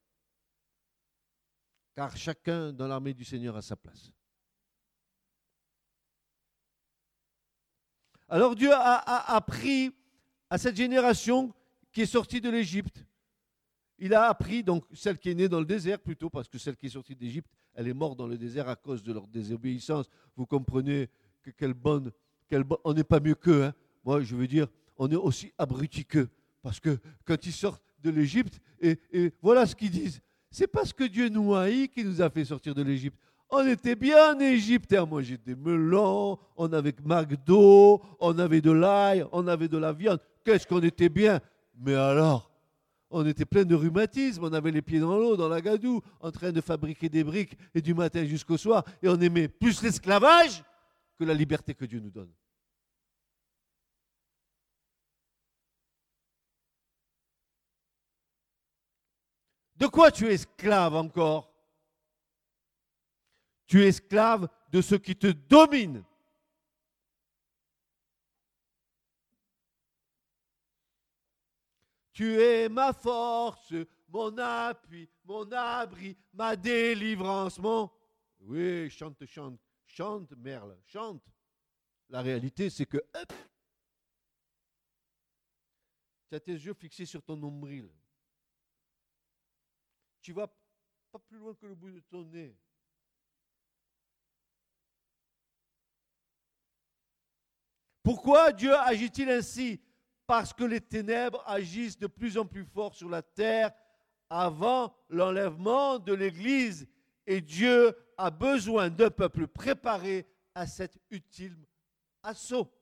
Car 1.96 2.16
chacun 2.16 2.74
dans 2.74 2.88
l'armée 2.88 3.14
du 3.14 3.24
Seigneur 3.24 3.56
a 3.56 3.62
sa 3.62 3.76
place. 3.76 4.12
Alors 8.28 8.56
Dieu 8.56 8.72
a, 8.74 9.36
appris 9.36 9.92
à 10.50 10.58
cette 10.58 10.76
génération 10.76 11.54
qui 11.92 12.02
est 12.02 12.06
sortie 12.06 12.42
de 12.42 12.50
l'Égypte 12.50 13.06
il 14.00 14.14
a 14.14 14.28
appris, 14.28 14.64
donc 14.64 14.84
celle 14.94 15.18
qui 15.18 15.30
est 15.30 15.36
née 15.36 15.48
dans 15.48 15.60
le 15.60 15.66
désert 15.66 16.00
plutôt, 16.00 16.30
parce 16.30 16.50
que 16.50 16.58
celle 16.58 16.76
qui 16.76 16.88
est 16.88 16.90
sortie 16.90 17.16
d'Égypte, 17.16 17.50
elle 17.74 17.88
est 17.88 17.94
morte 17.94 18.18
dans 18.18 18.28
le 18.28 18.38
désert 18.38 18.68
à 18.68 18.76
cause 18.76 19.04
de 19.04 19.14
leur 19.14 19.28
désobéissance. 19.28 20.10
Vous 20.36 20.46
comprenez 20.46 21.10
que 21.42 21.52
quelle 21.52 21.74
bonne, 21.74 22.12
on 22.84 22.94
n'est 22.94 23.04
pas 23.04 23.20
mieux 23.20 23.36
qu'eux. 23.36 23.66
Hein. 23.66 23.74
Moi, 24.04 24.22
je 24.22 24.36
veux 24.36 24.48
dire, 24.48 24.68
on 24.98 25.10
est 25.10 25.16
aussi 25.16 25.54
abrutis 25.58 26.06
qu'eux. 26.06 26.30
Parce 26.62 26.80
que 26.80 27.00
quand 27.24 27.46
ils 27.46 27.54
sortent 27.54 27.84
de 28.02 28.10
l'Égypte, 28.10 28.60
et, 28.82 29.00
voilà 29.42 29.66
ce 29.66 29.76
qu'ils 29.76 29.92
disent. 29.92 30.22
C'est 30.58 30.68
parce 30.68 30.94
que 30.94 31.04
Dieu 31.04 31.28
nous 31.28 31.54
haït 31.54 31.90
qui 31.90 32.02
nous 32.06 32.22
a 32.22 32.30
fait 32.30 32.46
sortir 32.46 32.74
de 32.74 32.82
l'Égypte. 32.82 33.18
On 33.50 33.68
était 33.68 33.94
bien 33.94 34.34
en 34.34 34.40
Égypte, 34.40 34.96
on 34.98 35.06
mangeait 35.06 35.38
des 35.38 35.54
melons, 35.54 36.40
on 36.56 36.72
avait 36.72 36.96
McDo, 37.04 38.02
on 38.22 38.40
avait 38.40 38.62
de 38.62 38.72
l'ail, 38.72 39.26
on 39.34 39.50
avait 39.50 39.68
de 39.68 39.78
la 39.78 39.92
viande. 39.92 40.18
Qu'est-ce 40.46 40.66
qu'on 40.66 40.80
était 40.80 41.10
bien? 41.10 41.42
Mais 41.78 41.94
alors, 41.94 42.50
on 43.10 43.26
était 43.26 43.44
plein 43.44 43.66
de 43.66 43.76
rhumatisme, 43.76 44.46
on 44.46 44.54
avait 44.54 44.72
les 44.72 44.82
pieds 44.82 45.02
dans 45.02 45.18
l'eau, 45.18 45.36
dans 45.36 45.50
la 45.50 45.60
gadoue, 45.60 46.02
en 46.22 46.32
train 46.32 46.54
de 46.54 46.62
fabriquer 46.62 47.10
des 47.10 47.26
briques 47.26 47.58
et 47.74 47.82
du 47.82 47.94
matin 47.94 48.24
jusqu'au 48.24 48.56
soir, 48.56 48.86
et 49.04 49.10
on 49.10 49.20
aimait 49.20 49.50
plus 49.50 49.82
l'esclavage 49.82 50.64
que 51.20 51.26
la 51.26 51.34
liberté 51.34 51.74
que 51.74 51.84
Dieu 51.84 52.00
nous 52.00 52.12
donne. 52.12 52.32
De 59.76 59.88
quoi 59.88 60.12
tu 60.12 60.28
es 60.28 60.34
esclave 60.34 60.96
encore? 60.96 61.52
Tu 63.68 63.84
es 63.84 63.88
esclave 63.88 64.48
de 64.72 64.82
ce 64.82 64.96
qui 64.96 65.16
te 65.16 65.28
domine. 65.28 66.04
Tu 72.14 72.40
es 72.40 72.70
ma 72.70 72.94
force, 72.94 73.74
mon 74.08 74.38
appui, 74.38 75.10
mon 75.26 75.52
abri, 75.52 76.16
ma 76.32 76.56
délivrance. 76.56 77.60
Oui, 78.40 78.90
chante, 78.90 79.26
chante, 79.26 79.60
chante, 79.86 80.32
Merle, 80.38 80.78
chante. 80.86 81.26
La 82.08 82.22
réalité, 82.22 82.70
c'est 82.70 82.86
que... 82.86 83.04
tu 86.30 86.36
as 86.36 86.40
tes 86.40 86.54
yeux 86.54 86.74
fixés 86.74 87.06
sur 87.06 87.22
ton 87.22 87.36
nombril. 87.36 87.90
Tu 90.26 90.34
vas 90.34 90.48
pas 91.12 91.20
plus 91.20 91.38
loin 91.38 91.54
que 91.54 91.68
le 91.68 91.76
bout 91.76 91.92
de 91.92 92.00
ton 92.00 92.24
nez. 92.24 92.58
Pourquoi 98.02 98.52
Dieu 98.52 98.74
agit-il 98.74 99.30
ainsi? 99.30 99.80
Parce 100.26 100.52
que 100.52 100.64
les 100.64 100.82
ténèbres 100.82 101.44
agissent 101.46 102.00
de 102.00 102.08
plus 102.08 102.40
en 102.40 102.46
plus 102.48 102.66
fort 102.66 102.96
sur 102.96 103.08
la 103.08 103.22
terre 103.22 103.72
avant 104.28 104.98
l'enlèvement 105.10 106.00
de 106.00 106.14
l'Église. 106.14 106.88
Et 107.28 107.40
Dieu 107.40 107.96
a 108.18 108.32
besoin 108.32 108.90
d'un 108.90 109.12
peuple 109.12 109.46
préparé 109.46 110.26
à 110.56 110.66
cet 110.66 110.98
utile 111.12 111.68
assaut. 112.24 112.74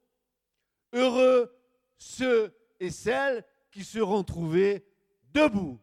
Heureux 0.94 1.54
ceux 1.98 2.56
et 2.80 2.90
celles 2.90 3.44
qui 3.70 3.84
seront 3.84 4.24
trouvés 4.24 4.88
debout. 5.34 5.83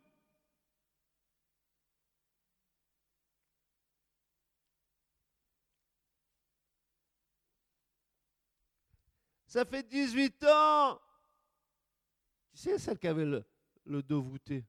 Ça 9.51 9.65
fait 9.65 9.83
18 9.83 10.45
ans 10.45 11.01
c'est 12.55 12.79
celle 12.79 12.99
qui 12.99 13.09
avait 13.09 13.25
le, 13.25 14.03
dos 14.03 14.23
voûté. 14.23 14.65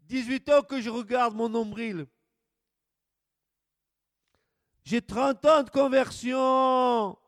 18 0.00 0.48
ans 0.48 0.62
que 0.62 0.80
je 0.80 0.88
regarde 0.88 1.34
mon 1.34 1.48
nombril. 1.48 2.06
J'ai 4.82 5.02
30 5.02 5.44
ans 5.44 5.62
de 5.62 5.70
conversion. 5.70 7.18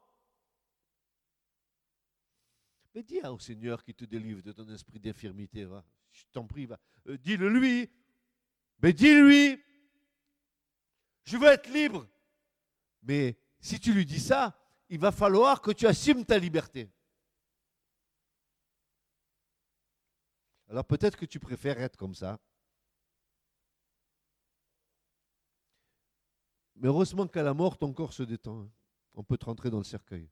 Mais 2.94 3.02
dis 3.02 3.20
au 3.20 3.38
Seigneur 3.38 3.84
qui 3.84 3.94
te 3.94 4.04
délivre 4.04 4.42
de 4.42 4.52
ton 4.52 4.68
esprit 4.70 4.98
d'infirmité. 4.98 5.68
Je 6.10 6.24
t'en 6.32 6.46
prie. 6.46 6.66
Euh, 7.06 7.18
dis-le 7.18 7.48
lui. 7.48 7.90
Mais 8.80 8.92
dis-lui. 8.92 9.62
Je 11.24 11.36
veux 11.36 11.48
être 11.48 11.68
libre. 11.68 12.08
Mais 13.02 13.38
si 13.60 13.78
tu 13.78 13.92
lui 13.92 14.06
dis 14.06 14.20
ça, 14.20 14.58
il 14.88 14.98
va 14.98 15.12
falloir 15.12 15.60
que 15.60 15.70
tu 15.70 15.86
assumes 15.86 16.24
ta 16.24 16.38
liberté. 16.38 16.90
Alors 20.68 20.84
peut-être 20.84 21.16
que 21.16 21.26
tu 21.26 21.38
préfères 21.38 21.80
être 21.80 21.96
comme 21.96 22.14
ça. 22.14 22.38
Mais 26.76 26.88
heureusement 26.88 27.26
qu'à 27.28 27.42
la 27.42 27.54
mort, 27.54 27.78
ton 27.78 27.92
corps 27.92 28.12
se 28.12 28.22
détend. 28.22 28.62
Hein. 28.62 28.70
On 29.14 29.22
peut 29.22 29.36
te 29.36 29.44
rentrer 29.44 29.70
dans 29.70 29.78
le 29.78 29.84
cercueil. 29.84 30.28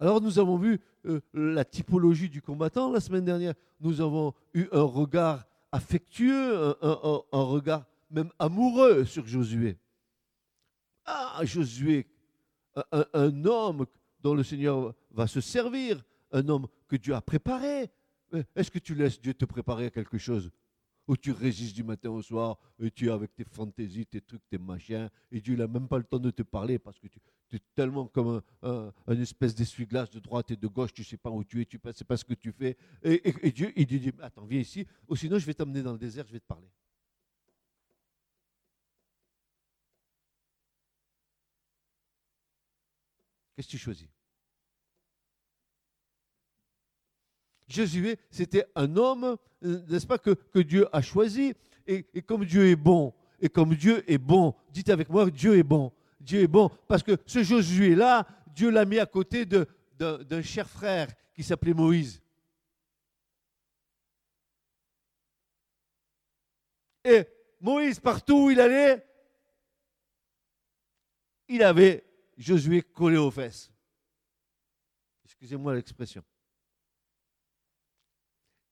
Alors 0.00 0.20
nous 0.22 0.38
avons 0.38 0.56
vu 0.56 0.80
euh, 1.06 1.20
la 1.32 1.64
typologie 1.64 2.28
du 2.28 2.42
combattant 2.42 2.90
la 2.90 3.00
semaine 3.00 3.24
dernière. 3.24 3.54
Nous 3.80 4.00
avons 4.00 4.34
eu 4.54 4.66
un 4.72 4.82
regard 4.82 5.46
affectueux, 5.72 6.74
un, 6.82 7.22
regard 7.32 7.84
même 8.10 8.30
amoureux 8.38 9.04
sur 9.04 9.26
Josué. 9.26 9.78
Ah, 11.04 11.40
Josué, 11.44 12.06
un, 12.92 13.04
un, 13.14 13.44
homme 13.44 13.86
dont 14.20 14.34
le 14.34 14.42
Seigneur 14.42 14.94
va 15.12 15.26
se 15.26 15.40
servir, 15.40 16.04
un 16.32 16.48
homme 16.48 16.66
que 16.88 16.96
Dieu 16.96 17.14
a 17.14 17.20
préparé. 17.20 17.90
Est-ce 18.54 18.70
que 18.70 18.78
tu 18.78 18.94
laisses 18.94 19.20
Dieu 19.20 19.34
te 19.34 19.44
préparer 19.44 19.86
à 19.86 19.90
quelque 19.90 20.18
chose? 20.18 20.50
Où 21.10 21.16
tu 21.16 21.32
résistes 21.32 21.74
du 21.74 21.82
matin 21.82 22.08
au 22.10 22.22
soir, 22.22 22.56
et 22.80 22.88
tu 22.88 23.08
es 23.08 23.10
avec 23.10 23.34
tes 23.34 23.42
fantaisies, 23.42 24.06
tes 24.06 24.20
trucs, 24.20 24.48
tes 24.48 24.58
machins, 24.58 25.10
et 25.32 25.40
Dieu 25.40 25.56
n'a 25.56 25.66
même 25.66 25.88
pas 25.88 25.98
le 25.98 26.04
temps 26.04 26.20
de 26.20 26.30
te 26.30 26.42
parler 26.42 26.78
parce 26.78 27.00
que 27.00 27.08
tu, 27.08 27.18
es 27.52 27.58
tellement 27.74 28.06
comme 28.06 28.40
un, 28.62 28.92
espèce 29.20 29.52
d'essuie-glace 29.56 30.10
de 30.10 30.20
droite 30.20 30.52
et 30.52 30.56
de 30.56 30.68
gauche, 30.68 30.92
tu 30.94 31.00
ne 31.00 31.06
sais 31.06 31.16
pas 31.16 31.30
où 31.30 31.42
tu 31.42 31.60
es, 31.60 31.64
tu 31.64 31.80
ne 31.84 31.92
sais 31.92 32.04
pas 32.04 32.16
ce 32.16 32.24
que 32.24 32.34
tu 32.34 32.52
fais. 32.52 32.76
Et, 33.02 33.50
Dieu, 33.50 33.72
il 33.74 33.86
dit, 33.86 34.12
attends, 34.20 34.46
viens 34.46 34.60
ici, 34.60 34.86
ou 35.08 35.16
sinon 35.16 35.40
je 35.40 35.46
vais 35.46 35.54
t'emmener 35.54 35.82
dans 35.82 35.92
le 35.92 35.98
désert, 35.98 36.24
je 36.28 36.32
vais 36.32 36.38
te 36.38 36.46
parler. 36.46 36.70
Qu'est-ce 43.56 43.66
que 43.66 43.72
tu 43.72 43.78
choisis? 43.78 44.06
Jésus, 47.70 48.16
c'était 48.30 48.66
un 48.74 48.96
homme, 48.96 49.36
euh, 49.64 49.80
n'est-ce 49.88 50.06
pas, 50.06 50.18
que, 50.18 50.58
Dieu 50.58 50.86
a 50.92 51.00
choisi. 51.00 51.54
Et, 51.86 52.02
comme 52.22 52.44
Dieu 52.44 52.68
est 52.68 52.76
bon, 52.76 53.14
et 53.40 53.48
comme 53.48 53.74
Dieu 53.74 54.04
est 54.10 54.18
bon, 54.18 54.54
dites 54.70 54.90
avec 54.90 55.08
moi, 55.08 55.30
Dieu 55.30 55.56
est 55.56 55.62
bon. 55.62 55.92
Dieu 56.20 56.40
est 56.40 56.46
bon. 56.46 56.70
Parce 56.88 57.02
que 57.02 57.16
ce 57.26 57.42
Josué-là, 57.42 58.26
Dieu 58.54 58.70
l'a 58.70 58.84
mis 58.84 58.98
à 58.98 59.06
côté 59.06 59.46
d'un 59.46 60.42
cher 60.42 60.68
frère 60.68 61.08
qui 61.34 61.42
s'appelait 61.42 61.72
Moïse. 61.72 62.20
Et 67.04 67.24
Moïse, 67.60 67.98
partout 67.98 68.46
où 68.46 68.50
il 68.50 68.60
allait, 68.60 69.06
il 71.48 71.62
avait 71.62 72.04
Josué 72.36 72.82
collé 72.82 73.16
aux 73.16 73.30
fesses. 73.30 73.72
Excusez-moi 75.24 75.74
l'expression. 75.74 76.22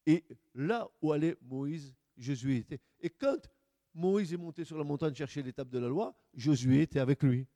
Et 0.09 0.25
là 0.55 0.89
où 1.03 1.13
allait 1.13 1.37
Moïse, 1.43 1.95
Josué 2.17 2.57
était. 2.57 2.81
Et 2.99 3.11
quand 3.11 3.47
Moïse 3.93 4.33
est 4.33 4.39
monté 4.39 4.65
sur 4.65 4.79
la 4.79 4.85
montagne 4.85 5.15
chercher 5.15 5.43
l'étape 5.43 5.69
de 5.69 5.79
la 5.79 5.87
loi, 5.87 6.19
Josué 6.33 6.81
était 6.81 6.99
avec 6.99 7.23
lui. 7.23 7.47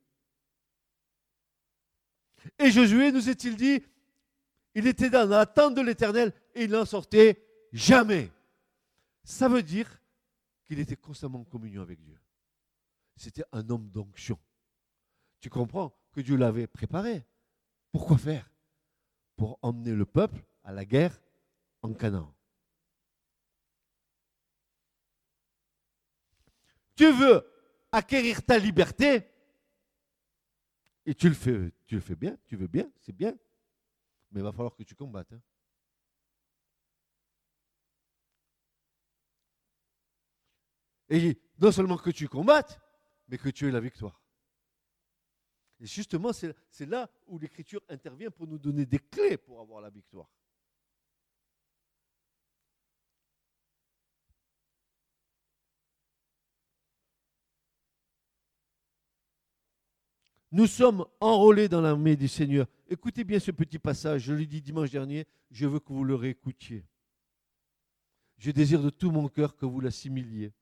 Et 2.58 2.70
Josué, 2.70 3.10
nous 3.10 3.30
est-il 3.30 3.56
dit, 3.56 3.82
il 4.74 4.86
était 4.86 5.08
dans 5.08 5.26
l'attente 5.26 5.74
de 5.74 5.80
l'éternel 5.80 6.30
et 6.54 6.64
il 6.64 6.70
n'en 6.70 6.84
sortait 6.84 7.42
jamais. 7.72 8.30
Ça 9.24 9.48
veut 9.48 9.62
dire 9.62 9.88
qu'il 10.66 10.78
était 10.78 10.96
constamment 10.96 11.40
en 11.40 11.44
communion 11.44 11.80
avec 11.80 12.02
Dieu. 12.02 12.20
C'était 13.16 13.44
un 13.52 13.66
homme 13.70 13.88
d'onction. 13.88 14.38
Tu 15.40 15.48
comprends 15.48 15.98
que 16.12 16.20
Dieu 16.20 16.36
l'avait 16.36 16.66
préparé. 16.66 17.24
Pourquoi 17.92 18.18
faire? 18.18 18.50
Pour 19.36 19.58
emmener 19.62 19.94
le 19.94 20.04
peuple 20.04 20.44
à 20.64 20.72
la 20.72 20.84
guerre 20.84 21.18
en 21.80 21.94
Canaan. 21.94 22.34
Tu 27.02 27.10
veux 27.10 27.44
acquérir 27.90 28.44
ta 28.44 28.58
liberté, 28.58 29.28
et 31.04 31.16
tu 31.16 31.28
le 31.28 31.34
fais, 31.34 31.72
tu 31.84 31.96
le 31.96 32.00
fais 32.00 32.14
bien, 32.14 32.38
tu 32.46 32.54
veux 32.54 32.68
bien, 32.68 32.88
c'est 33.00 33.14
bien, 33.14 33.36
mais 34.30 34.38
il 34.38 34.44
va 34.44 34.52
falloir 34.52 34.76
que 34.76 34.84
tu 34.84 34.94
combattes. 34.94 35.32
Hein. 35.32 35.42
Et 41.08 41.40
non 41.58 41.72
seulement 41.72 41.96
que 41.96 42.10
tu 42.10 42.28
combattes, 42.28 42.80
mais 43.26 43.36
que 43.36 43.48
tu 43.48 43.66
aies 43.66 43.72
la 43.72 43.80
victoire. 43.80 44.22
Et 45.80 45.86
justement, 45.86 46.32
c'est 46.32 46.86
là 46.86 47.10
où 47.26 47.36
l'Écriture 47.36 47.82
intervient 47.88 48.30
pour 48.30 48.46
nous 48.46 48.60
donner 48.60 48.86
des 48.86 49.00
clés 49.00 49.36
pour 49.36 49.60
avoir 49.60 49.80
la 49.80 49.90
victoire. 49.90 50.30
Nous 60.52 60.66
sommes 60.66 61.06
enrôlés 61.18 61.66
dans 61.66 61.80
l'armée 61.80 62.14
du 62.14 62.28
Seigneur. 62.28 62.66
Écoutez 62.86 63.24
bien 63.24 63.38
ce 63.38 63.50
petit 63.50 63.78
passage, 63.78 64.24
je 64.24 64.34
l'ai 64.34 64.44
dit 64.44 64.60
dimanche 64.60 64.90
dernier, 64.90 65.26
je 65.50 65.66
veux 65.66 65.80
que 65.80 65.94
vous 65.94 66.04
le 66.04 66.14
réécoutiez. 66.14 66.84
Je 68.36 68.50
désire 68.50 68.82
de 68.82 68.90
tout 68.90 69.10
mon 69.10 69.28
cœur 69.28 69.56
que 69.56 69.64
vous 69.64 69.80
l'assimiliez. 69.80 70.52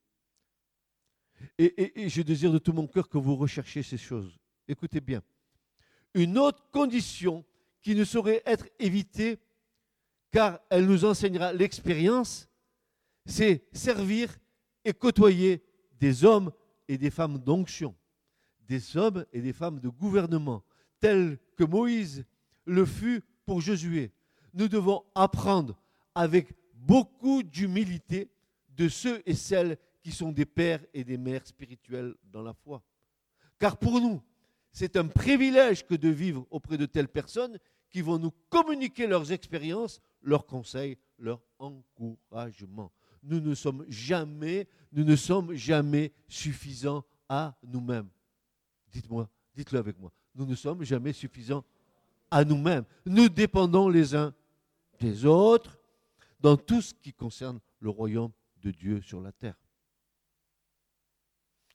Et, 1.59 2.05
et, 2.05 2.09
je 2.09 2.23
désire 2.23 2.53
de 2.53 2.59
tout 2.59 2.73
mon 2.73 2.87
cœur 2.87 3.09
que 3.09 3.19
vous 3.19 3.35
recherchiez 3.35 3.83
ces 3.83 3.99
choses. 3.99 4.39
Écoutez 4.69 5.01
bien. 5.01 5.23
Une 6.15 6.39
autre 6.39 6.71
condition 6.71 7.45
qui 7.83 7.97
ne 7.97 8.05
saurait 8.05 8.43
être 8.47 8.69
évitée, 8.79 9.41
car 10.31 10.61
elle 10.71 10.87
nous 10.87 11.05
enseignera 11.05 11.53
l'expérience, 11.53 12.49
c'est 13.27 13.65
servir 13.73 14.39
et 14.85 14.93
côtoyer 14.93 15.65
des 15.99 16.25
hommes 16.25 16.53
et 16.87 16.97
des 16.97 17.11
femmes 17.11 17.39
d'onction 17.39 17.97
des 18.71 18.97
hommes 18.97 19.27
et 19.33 19.41
des 19.41 19.53
femmes 19.53 19.81
de 19.81 19.89
gouvernement, 19.89 20.63
tels 21.01 21.41
que 21.57 21.65
Moïse 21.65 22.25
le 22.67 22.87
fut 22.87 23.21
pour 23.45 23.61
Josué. 23.61 24.13
Nous 24.55 24.69
devons 24.69 25.03
apprendre 25.17 25.77
avec 26.15 26.55
beaucoup 26.75 27.43
d'humilité 27.43 28.31
de 28.69 28.89
ceux 28.89 29.25
et 29.27 29.35
celles 29.35 29.77
qui 30.05 30.13
sont 30.13 30.31
des 30.31 30.47
pères 30.47 30.85
et 30.95 31.03
des 31.03 31.19
mères 31.19 31.45
spirituels 31.49 32.15
dans 32.23 32.43
la 32.43 32.55
foi. 32.55 32.81
Car 33.59 33.77
pour 33.77 34.01
nous, 34.01 34.23
c'est 34.71 34.97
un 34.97 35.09
privilège 35.09 35.85
que 35.85 35.97
de 35.97 36.09
vivre 36.09 36.47
auprès 36.49 36.79
de 36.79 36.87
telles 36.87 37.09
personnes 37.09 37.59
qui 37.91 38.03
vont 38.03 38.19
nous 38.19 38.31
communiquer 38.49 39.09
leurs 39.09 39.33
expériences, 39.33 40.01
leurs 40.23 40.47
conseils, 40.47 40.97
leurs 41.19 41.43
encouragements. 41.59 42.93
Nous 43.25 43.41
ne 43.41 43.57
sommes 43.57 43.85
jamais, 43.89 44.69
nous 44.93 45.03
ne 45.03 45.17
sommes 45.17 45.55
jamais 45.55 46.13
suffisants 46.29 47.05
à 47.29 47.59
nous-mêmes. 47.65 48.09
Dites-moi, 48.93 49.29
dites-le 49.55 49.79
avec 49.79 49.99
moi. 49.99 50.13
Nous 50.35 50.47
ne 50.47 50.55
sommes 50.55 50.83
jamais 50.83 51.13
suffisants 51.13 51.65
à 52.31 52.45
nous-mêmes. 52.45 52.85
Nous 53.07 53.29
dépendons 53.29 53.89
les 53.89 54.15
uns 54.15 54.35
des 54.99 55.25
autres 55.25 55.79
dans 56.41 56.57
tout 56.57 56.83
ce 56.83 56.95
qui 56.95 57.13
concerne 57.13 57.61
le 57.81 57.91
royaume 57.91 58.33
de 58.63 58.71
Dieu 58.71 59.01
sur 59.03 59.21
la 59.21 59.33
terre. 59.33 59.57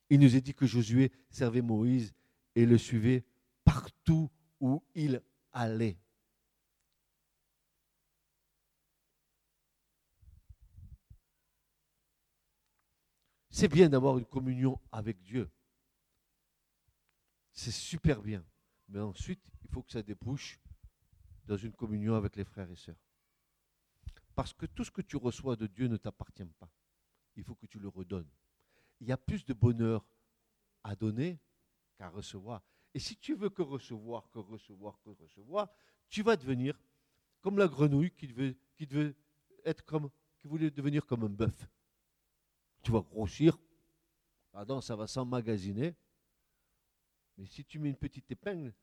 Il 0.10 0.20
nous 0.20 0.36
est 0.36 0.42
dit 0.42 0.54
que 0.54 0.66
Josué 0.66 1.12
servait 1.30 1.62
Moïse 1.62 2.14
et 2.56 2.66
le 2.66 2.78
suivait 2.78 3.24
partout 3.64 4.30
où 4.60 4.84
il 4.94 5.22
allait. 5.52 5.98
C'est 13.50 13.70
bien 13.70 13.90
d'avoir 13.90 14.18
une 14.18 14.26
communion 14.26 14.80
avec 14.92 15.22
Dieu 15.22 15.50
c'est 17.56 17.72
super 17.72 18.22
bien. 18.22 18.46
Mais 18.90 19.00
ensuite, 19.00 19.42
il 19.64 19.70
faut 19.70 19.82
que 19.82 19.92
ça 19.92 20.04
débouche 20.04 20.60
dans 21.46 21.58
une 21.58 21.74
communion 21.74 22.14
avec 22.14 22.36
les 22.36 22.44
frères 22.44 22.70
et 22.70 22.76
sœurs. 22.76 23.02
Parce 24.36 24.54
que 24.54 24.66
tout 24.68 24.84
ce 24.84 24.92
que 24.92 25.02
tu 25.02 25.18
reçois 25.18 25.56
de 25.56 25.66
Dieu 25.66 25.88
ne 25.88 25.98
t'appartient 25.98 26.46
pas. 26.60 26.70
Il 27.36 27.44
faut 27.44 27.56
que 27.56 27.66
tu 27.66 27.80
le 27.80 27.88
redonnes. 27.88 28.30
Il 29.00 29.08
y 29.08 29.12
a 29.12 29.18
plus 29.18 29.44
de 29.46 29.54
bonheur 29.54 30.06
à 30.84 30.96
donner 30.96 31.40
qu'à 31.98 32.10
recevoir. 32.10 32.62
Et 32.94 33.00
si 33.00 33.18
tu 33.18 33.34
veux 33.36 33.50
que 33.50 33.62
recevoir, 33.62 34.30
que 34.30 34.40
recevoir, 34.40 35.00
que 35.02 35.10
recevoir, 35.10 35.70
tu 36.10 36.22
vas 36.22 36.36
devenir 36.36 36.80
comme 37.42 37.58
la 37.58 37.68
grenouille 37.68 38.12
qui 38.12 38.28
devait, 38.28 38.56
qui 38.76 38.86
devait 38.86 39.16
être 39.64 39.84
comme, 39.84 40.10
qui 40.40 40.48
voulait 40.48 40.72
devenir 40.72 41.06
comme 41.06 41.24
un 41.24 41.30
bœuf. 41.30 41.68
Tu 42.84 42.92
vas 42.92 43.02
grossir 43.02 43.58
pardon, 44.56 44.80
ça 44.80 44.96
va 44.96 45.06
s'emmagasiner. 45.06 45.94
Mais 47.38 47.46
si 47.48 47.66
tu 47.66 47.80
mets 47.80 47.90
une 47.90 47.96
petite 47.96 48.30
épingle, 48.32 48.74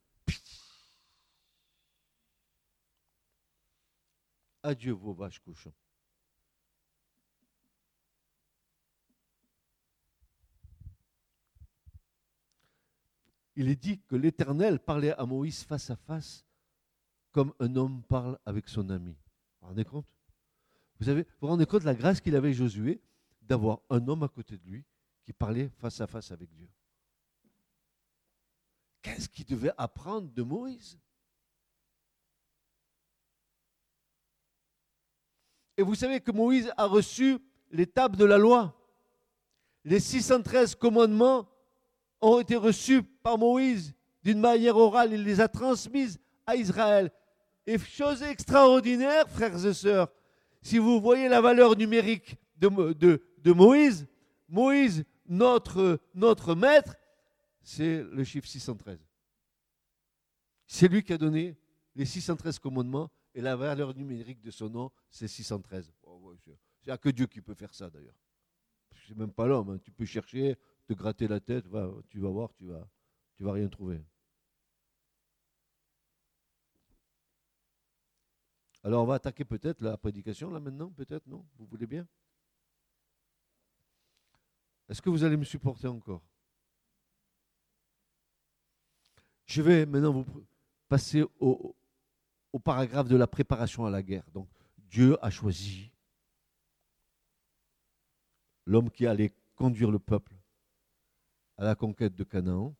adieu 4.61 4.93
vos 4.93 5.13
vaches 5.13 5.39
cochons. 5.39 5.73
Il 13.55 13.69
est 13.69 13.75
dit 13.75 13.99
que 14.01 14.15
l'Éternel 14.15 14.79
parlait 14.79 15.13
à 15.13 15.25
Moïse 15.25 15.63
face 15.63 15.89
à 15.89 15.95
face 15.95 16.45
comme 17.31 17.53
un 17.59 17.75
homme 17.75 18.03
parle 18.03 18.37
avec 18.45 18.69
son 18.69 18.89
ami. 18.89 19.11
Vous 19.11 19.61
vous 19.61 19.67
rendez 19.67 19.85
compte? 19.85 20.07
Vous, 20.99 21.09
avez, 21.09 21.23
vous 21.23 21.29
vous 21.41 21.47
rendez 21.47 21.65
compte 21.65 21.81
de 21.81 21.85
la 21.85 21.95
grâce 21.95 22.21
qu'il 22.21 22.35
avait 22.35 22.53
Josué 22.53 23.01
d'avoir 23.41 23.81
un 23.89 24.07
homme 24.07 24.23
à 24.23 24.27
côté 24.27 24.57
de 24.57 24.65
lui 24.65 24.85
qui 25.23 25.33
parlait 25.33 25.69
face 25.79 25.99
à 26.01 26.07
face 26.07 26.31
avec 26.31 26.51
Dieu? 26.53 26.69
Qu'est-ce 29.03 29.29
qu'il 29.29 29.45
devait 29.45 29.73
apprendre 29.77 30.31
de 30.31 30.41
Moïse? 30.41 30.97
Et 35.77 35.83
vous 35.83 35.93
savez 35.93 36.21
que 36.21 36.31
Moïse 36.31 36.71
a 36.77 36.85
reçu 36.85 37.37
l'étape 37.69 38.15
de 38.15 38.23
la 38.23 38.37
loi. 38.37 38.73
Les 39.83 39.99
613 39.99 40.75
commandements 40.75 41.49
ont 42.21 42.39
été 42.39 42.55
reçus 42.55 43.03
par 43.03 43.37
Moïse 43.37 43.93
d'une 44.23 44.39
manière 44.39 44.77
orale. 44.77 45.13
Il 45.13 45.23
les 45.23 45.41
a 45.41 45.49
transmises 45.49 46.19
à 46.45 46.55
Israël. 46.55 47.11
Et 47.67 47.77
chose 47.77 48.23
extraordinaire, 48.23 49.29
frères 49.29 49.65
et 49.65 49.73
sœurs, 49.73 50.09
si 50.61 50.77
vous 50.77 51.01
voyez 51.01 51.27
la 51.27 51.41
valeur 51.41 51.75
numérique 51.75 52.37
de, 52.57 53.51
Moïse, 53.51 54.07
Moïse, 54.47 55.03
notre 55.27 56.55
maître, 56.55 56.95
c'est 57.63 58.03
le 58.03 58.23
chiffre 58.23 58.47
613. 58.47 58.99
C'est 60.67 60.87
lui 60.87 61.03
qui 61.03 61.13
a 61.13 61.17
donné 61.17 61.57
les 61.95 62.05
613 62.05 62.59
commandements 62.59 63.09
et 63.33 63.41
la 63.41 63.55
valeur 63.55 63.95
numérique 63.95 64.41
de 64.41 64.51
son 64.51 64.69
nom, 64.69 64.91
c'est 65.09 65.27
613. 65.27 65.91
Il 66.05 66.87
n'y 66.87 66.91
a 66.91 66.97
que 66.97 67.09
Dieu 67.09 67.25
qui 67.27 67.41
peut 67.41 67.55
faire 67.55 67.73
ça 67.73 67.89
d'ailleurs. 67.89 68.17
C'est 69.07 69.17
même 69.17 69.31
pas 69.31 69.47
l'homme. 69.47 69.71
Hein. 69.71 69.79
Tu 69.79 69.91
peux 69.91 70.05
chercher, 70.05 70.57
te 70.85 70.93
gratter 70.93 71.27
la 71.27 71.39
tête, 71.39 71.65
tu 72.09 72.19
vas 72.19 72.29
voir, 72.29 72.53
tu 72.53 72.65
vas, 72.65 72.87
tu 73.35 73.43
vas 73.43 73.53
rien 73.53 73.67
trouver. 73.69 74.03
Alors 78.83 79.03
on 79.03 79.07
va 79.07 79.15
attaquer 79.15 79.45
peut-être 79.45 79.81
la 79.81 79.97
prédication 79.97 80.49
là 80.49 80.59
maintenant, 80.59 80.91
peut-être, 80.91 81.25
non? 81.25 81.45
Vous 81.57 81.65
voulez 81.65 81.87
bien? 81.87 82.05
Est-ce 84.89 85.01
que 85.01 85.09
vous 85.09 85.23
allez 85.23 85.37
me 85.37 85.45
supporter 85.45 85.87
encore? 85.87 86.21
Je 89.45 89.61
vais 89.61 89.85
maintenant 89.85 90.11
vous 90.13 90.25
passer 90.87 91.23
au, 91.39 91.75
paragraphe 92.63 93.07
de 93.07 93.15
la 93.15 93.27
préparation 93.27 93.85
à 93.85 93.89
la 93.89 94.01
guerre. 94.01 94.25
Donc 94.33 94.47
Dieu 94.77 95.17
a 95.25 95.29
choisi 95.29 95.91
l'homme 98.65 98.89
qui 98.89 99.05
allait 99.05 99.33
conduire 99.55 99.91
le 99.91 99.99
peuple 99.99 100.35
à 101.57 101.65
la 101.65 101.75
conquête 101.75 102.15
de 102.15 102.23
Canaan. 102.23 102.75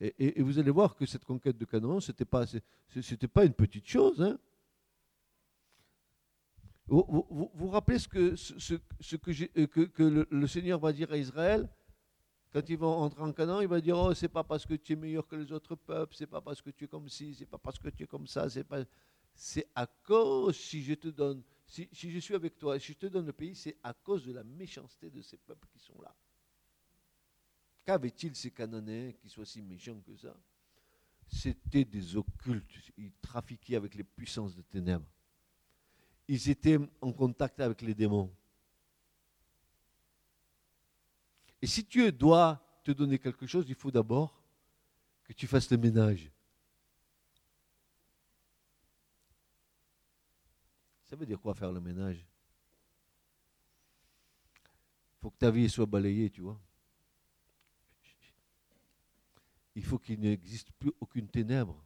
Et, 0.00 0.42
vous 0.42 0.58
allez 0.58 0.70
voir 0.70 0.96
que 0.96 1.06
cette 1.06 1.24
conquête 1.24 1.56
de 1.56 1.64
Canaan, 1.64 2.00
ce 2.00 2.10
n'était 2.10 2.24
pas, 2.24 2.44
pas 3.32 3.44
une 3.44 3.54
petite 3.54 3.86
chose. 3.86 4.20
Hein. 4.20 4.38
Vous, 6.86 7.50
vous, 7.54 7.68
rappelez 7.70 7.98
ce 7.98 8.08
que, 8.08 8.34
le, 10.02 10.26
le, 10.30 10.46
Seigneur 10.46 10.78
va 10.78 10.92
dire 10.92 11.10
à 11.12 11.16
Israël? 11.16 11.68
Quand 12.54 12.68
ils 12.68 12.78
vont 12.78 12.98
entrer 12.98 13.20
en 13.20 13.32
Canaan, 13.32 13.60
il 13.62 13.66
va 13.66 13.80
dire 13.80 13.98
Oh, 13.98 14.14
c'est 14.14 14.28
pas 14.28 14.44
parce 14.44 14.64
que 14.64 14.74
tu 14.74 14.92
es 14.92 14.96
meilleur 14.96 15.26
que 15.26 15.34
les 15.34 15.50
autres 15.50 15.74
peuples, 15.74 16.14
c'est 16.16 16.28
pas 16.28 16.40
parce 16.40 16.62
que 16.62 16.70
tu 16.70 16.84
es 16.84 16.86
comme 16.86 17.08
ci, 17.08 17.34
c'est 17.34 17.46
pas 17.46 17.58
parce 17.58 17.80
que 17.80 17.88
tu 17.88 18.04
es 18.04 18.06
comme 18.06 18.28
ça, 18.28 18.48
c'est 18.48 18.62
pas. 18.62 18.84
C'est 19.34 19.66
à 19.74 19.88
cause, 19.88 20.54
si 20.56 20.80
je 20.84 20.94
te 20.94 21.08
donne, 21.08 21.42
si, 21.66 21.88
si 21.90 22.12
je 22.12 22.20
suis 22.20 22.36
avec 22.36 22.56
toi, 22.56 22.78
si 22.78 22.92
je 22.92 22.98
te 22.98 23.06
donne 23.06 23.26
le 23.26 23.32
pays, 23.32 23.56
c'est 23.56 23.76
à 23.82 23.92
cause 23.92 24.24
de 24.24 24.32
la 24.32 24.44
méchanceté 24.44 25.10
de 25.10 25.20
ces 25.20 25.36
peuples 25.36 25.66
qui 25.72 25.80
sont 25.80 26.00
là. 26.00 26.14
Qu'avaient-ils 27.84 28.36
ces 28.36 28.52
Cananéens 28.52 29.10
qui 29.20 29.28
soient 29.28 29.44
si 29.44 29.60
méchants 29.60 30.00
que 30.06 30.14
ça? 30.16 30.36
C'était 31.26 31.84
des 31.84 32.16
occultes. 32.16 32.92
Ils 32.96 33.12
trafiquaient 33.20 33.74
avec 33.74 33.96
les 33.96 34.04
puissances 34.04 34.54
de 34.54 34.62
ténèbres. 34.62 35.10
Ils 36.28 36.48
étaient 36.48 36.78
en 37.00 37.12
contact 37.12 37.58
avec 37.58 37.82
les 37.82 37.94
démons. 37.94 38.32
Et 41.64 41.66
si 41.66 41.82
Dieu 41.82 42.12
doit 42.12 42.62
te 42.82 42.90
donner 42.90 43.18
quelque 43.18 43.46
chose, 43.46 43.64
il 43.70 43.74
faut 43.74 43.90
d'abord 43.90 44.38
que 45.22 45.32
tu 45.32 45.46
fasses 45.46 45.70
le 45.70 45.78
ménage. 45.78 46.30
Ça 51.06 51.16
veut 51.16 51.24
dire 51.24 51.40
quoi 51.40 51.54
faire 51.54 51.72
le 51.72 51.80
ménage? 51.80 52.26
Il 54.52 55.20
faut 55.22 55.30
que 55.30 55.38
ta 55.38 55.50
vie 55.50 55.70
soit 55.70 55.86
balayée, 55.86 56.28
tu 56.28 56.42
vois. 56.42 56.60
Il 59.74 59.86
faut 59.86 59.98
qu'il 59.98 60.20
n'existe 60.20 60.70
plus 60.72 60.92
aucune 61.00 61.28
ténèbre 61.28 61.82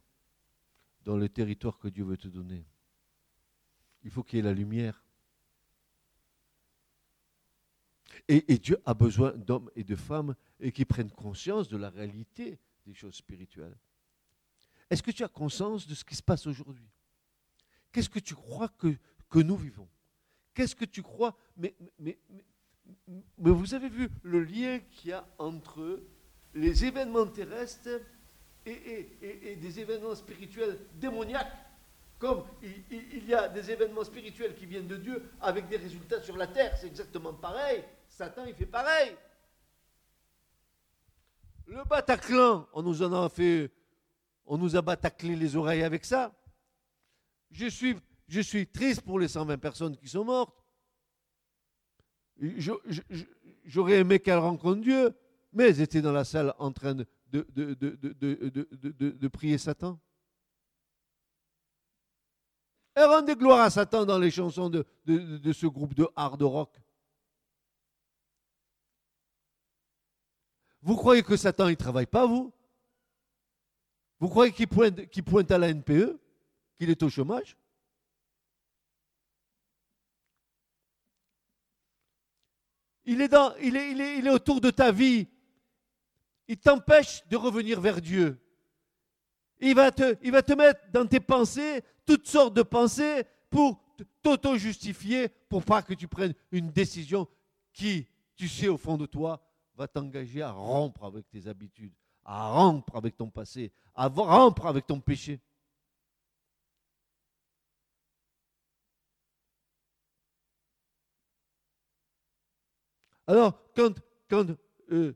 dans 1.05 1.15
le 1.15 1.29
territoire 1.29 1.79
que 1.79 1.87
Dieu 1.87 2.03
veut 2.03 2.17
te 2.17 2.27
donner. 2.27 2.67
Il 4.03 4.11
faut 4.11 4.23
qu'il 4.23 4.35
y 4.35 4.39
ait 4.41 4.43
la 4.43 4.51
lumière. 4.51 5.01
Et, 8.27 8.57
Dieu 8.57 8.77
a 8.85 8.93
besoin 8.93 9.31
d'hommes 9.31 9.69
et 9.75 9.83
de 9.83 9.95
femmes 9.95 10.35
qui 10.73 10.85
prennent 10.85 11.11
conscience 11.11 11.67
de 11.67 11.77
la 11.77 11.89
réalité 11.89 12.59
des 12.85 12.93
choses 12.93 13.15
spirituelles. 13.15 13.75
Est-ce 14.89 15.03
que 15.03 15.11
tu 15.11 15.23
as 15.23 15.27
conscience 15.27 15.87
de 15.87 15.93
ce 15.93 16.03
qui 16.03 16.15
se 16.15 16.23
passe 16.23 16.47
aujourd'hui? 16.47 16.89
Qu'est-ce 17.91 18.09
que 18.09 18.19
tu 18.19 18.35
crois 18.35 18.69
que, 18.69 18.95
que 19.29 19.39
nous 19.39 19.57
vivons? 19.57 19.87
Qu'est-ce 20.53 20.75
que 20.75 20.85
tu 20.85 21.01
crois? 21.01 21.37
Mais, 21.57 21.75
mais, 21.99 22.17
mais, 23.07 23.51
vous 23.51 23.73
avez 23.73 23.89
vu 23.89 24.09
le 24.23 24.43
lien 24.43 24.79
qu'il 24.91 25.11
y 25.11 25.13
a 25.13 25.27
entre 25.37 26.01
les 26.53 26.85
événements 26.85 27.27
terrestres 27.27 28.01
et, 28.65 29.55
des 29.61 29.79
événements 29.79 30.15
spirituels 30.15 30.79
démoniaques 30.95 31.55
comme 32.17 32.43
il, 32.61 33.25
y 33.25 33.33
a 33.33 33.47
des 33.47 33.71
événements 33.71 34.03
spirituels 34.03 34.53
qui 34.53 34.65
viennent 34.65 34.87
de 34.87 34.97
Dieu 34.97 35.31
avec 35.39 35.69
des 35.69 35.77
résultats 35.77 36.21
sur 36.21 36.35
la 36.35 36.47
terre, 36.47 36.77
c'est 36.77 36.87
exactement 36.87 37.33
pareil. 37.33 37.81
Satan, 38.19 38.43
il 38.45 38.53
fait 38.53 38.65
pareil. 38.65 39.15
Le 41.67 41.85
Bataclan, 41.85 42.67
on 42.73 42.83
nous 42.83 43.01
en 43.01 43.13
a 43.13 43.29
fait, 43.29 43.71
on 44.45 44.57
nous 44.57 44.75
a 44.75 44.81
bataclé 44.81 45.37
les 45.37 45.55
oreilles 45.55 45.83
avec 45.83 46.03
ça. 46.03 46.33
Je 47.49 47.67
suis, 47.67 47.95
je 48.27 48.41
suis 48.41 48.67
triste 48.67 49.03
pour 49.03 49.19
les 49.19 49.29
120 49.29 49.57
personnes 49.57 49.95
qui 49.95 50.09
sont 50.09 50.25
mortes. 50.25 50.53
J'aurais 53.63 53.99
aimé 53.99 54.19
qu'elles 54.19 54.39
rencontrent 54.39 54.81
Dieu, 54.81 55.15
mais 55.53 55.69
elles 55.69 55.79
étaient 55.79 56.01
dans 56.01 56.11
la 56.11 56.25
salle 56.25 56.53
en 56.59 56.73
train 56.73 56.95
de, 56.95 57.05
de, 57.31 59.27
prier 59.29 59.57
Satan. 59.57 59.97
Elles 62.95 63.05
rendaient 63.05 63.37
gloire 63.37 63.61
à 63.61 63.69
Satan 63.69 64.05
dans 64.05 64.19
les 64.19 64.29
chansons 64.29 64.69
de, 64.69 64.83
ce 65.53 65.67
groupe 65.67 65.93
de 65.93 66.05
hard 66.17 66.41
rock. 66.41 66.81
Vous 70.81 70.95
croyez 70.95 71.23
que 71.23 71.35
Satan, 71.35 71.67
il 71.67 71.71
ne 71.71 71.75
travaille 71.75 72.05
pas, 72.05 72.25
vous? 72.25 72.53
Vous 74.19 74.29
croyez 74.29 74.51
qu'il 74.51 74.67
pointe, 74.67 75.51
à 75.51 75.57
la 75.57 75.73
NPE 75.73 76.19
Qu'il 76.77 76.89
est 76.89 77.03
au 77.03 77.09
chômage? 77.09 77.57
Il 83.05 83.21
est, 83.21 83.27
dans, 83.27 83.55
il, 83.55 83.75
est, 83.75 83.91
il, 83.91 84.27
est, 84.27 84.29
autour 84.29 84.61
de 84.61 84.69
ta 84.69 84.91
vie. 84.91 85.27
Il 86.47 86.57
t'empêche 86.57 87.25
de 87.27 87.37
revenir 87.37 87.81
vers 87.81 88.01
Dieu. 88.01 88.39
Il 89.59 89.75
va, 89.75 89.91
te, 89.91 90.15
il 90.21 90.31
va 90.31 90.43
te 90.43 90.53
mettre 90.53 90.79
dans 90.91 91.07
tes 91.07 91.19
pensées 91.19 91.81
toutes 92.05 92.27
sortes 92.27 92.53
de 92.53 92.61
pensées 92.61 93.25
pour 93.49 93.81
t'auto-justifier, 94.21 95.29
pour 95.49 95.63
pas 95.63 95.81
que 95.81 95.93
tu 95.93 96.07
prennes 96.07 96.33
une 96.51 96.69
décision 96.69 97.27
qui, 97.73 98.07
tu 98.35 98.47
sais 98.47 98.67
au 98.67 98.77
fond 98.77 98.97
de 98.97 99.05
toi, 99.05 99.41
va 99.79 99.87
t'engager 99.87 100.41
à 100.41 100.51
rompre 100.51 101.05
avec 101.05 101.29
tes 101.29 101.47
habitudes, 101.47 101.93
à 102.25 102.51
rompre 102.51 102.97
avec 102.97 103.15
ton 103.15 103.29
passé, 103.29 103.71
à 103.95 104.07
rompre 104.09 104.65
avec 104.65 104.85
ton 104.85 104.99
péché. 104.99 105.39
Alors, 113.25 113.53
quand, 113.73 113.93
quand 114.29 114.47
euh, 114.91 115.13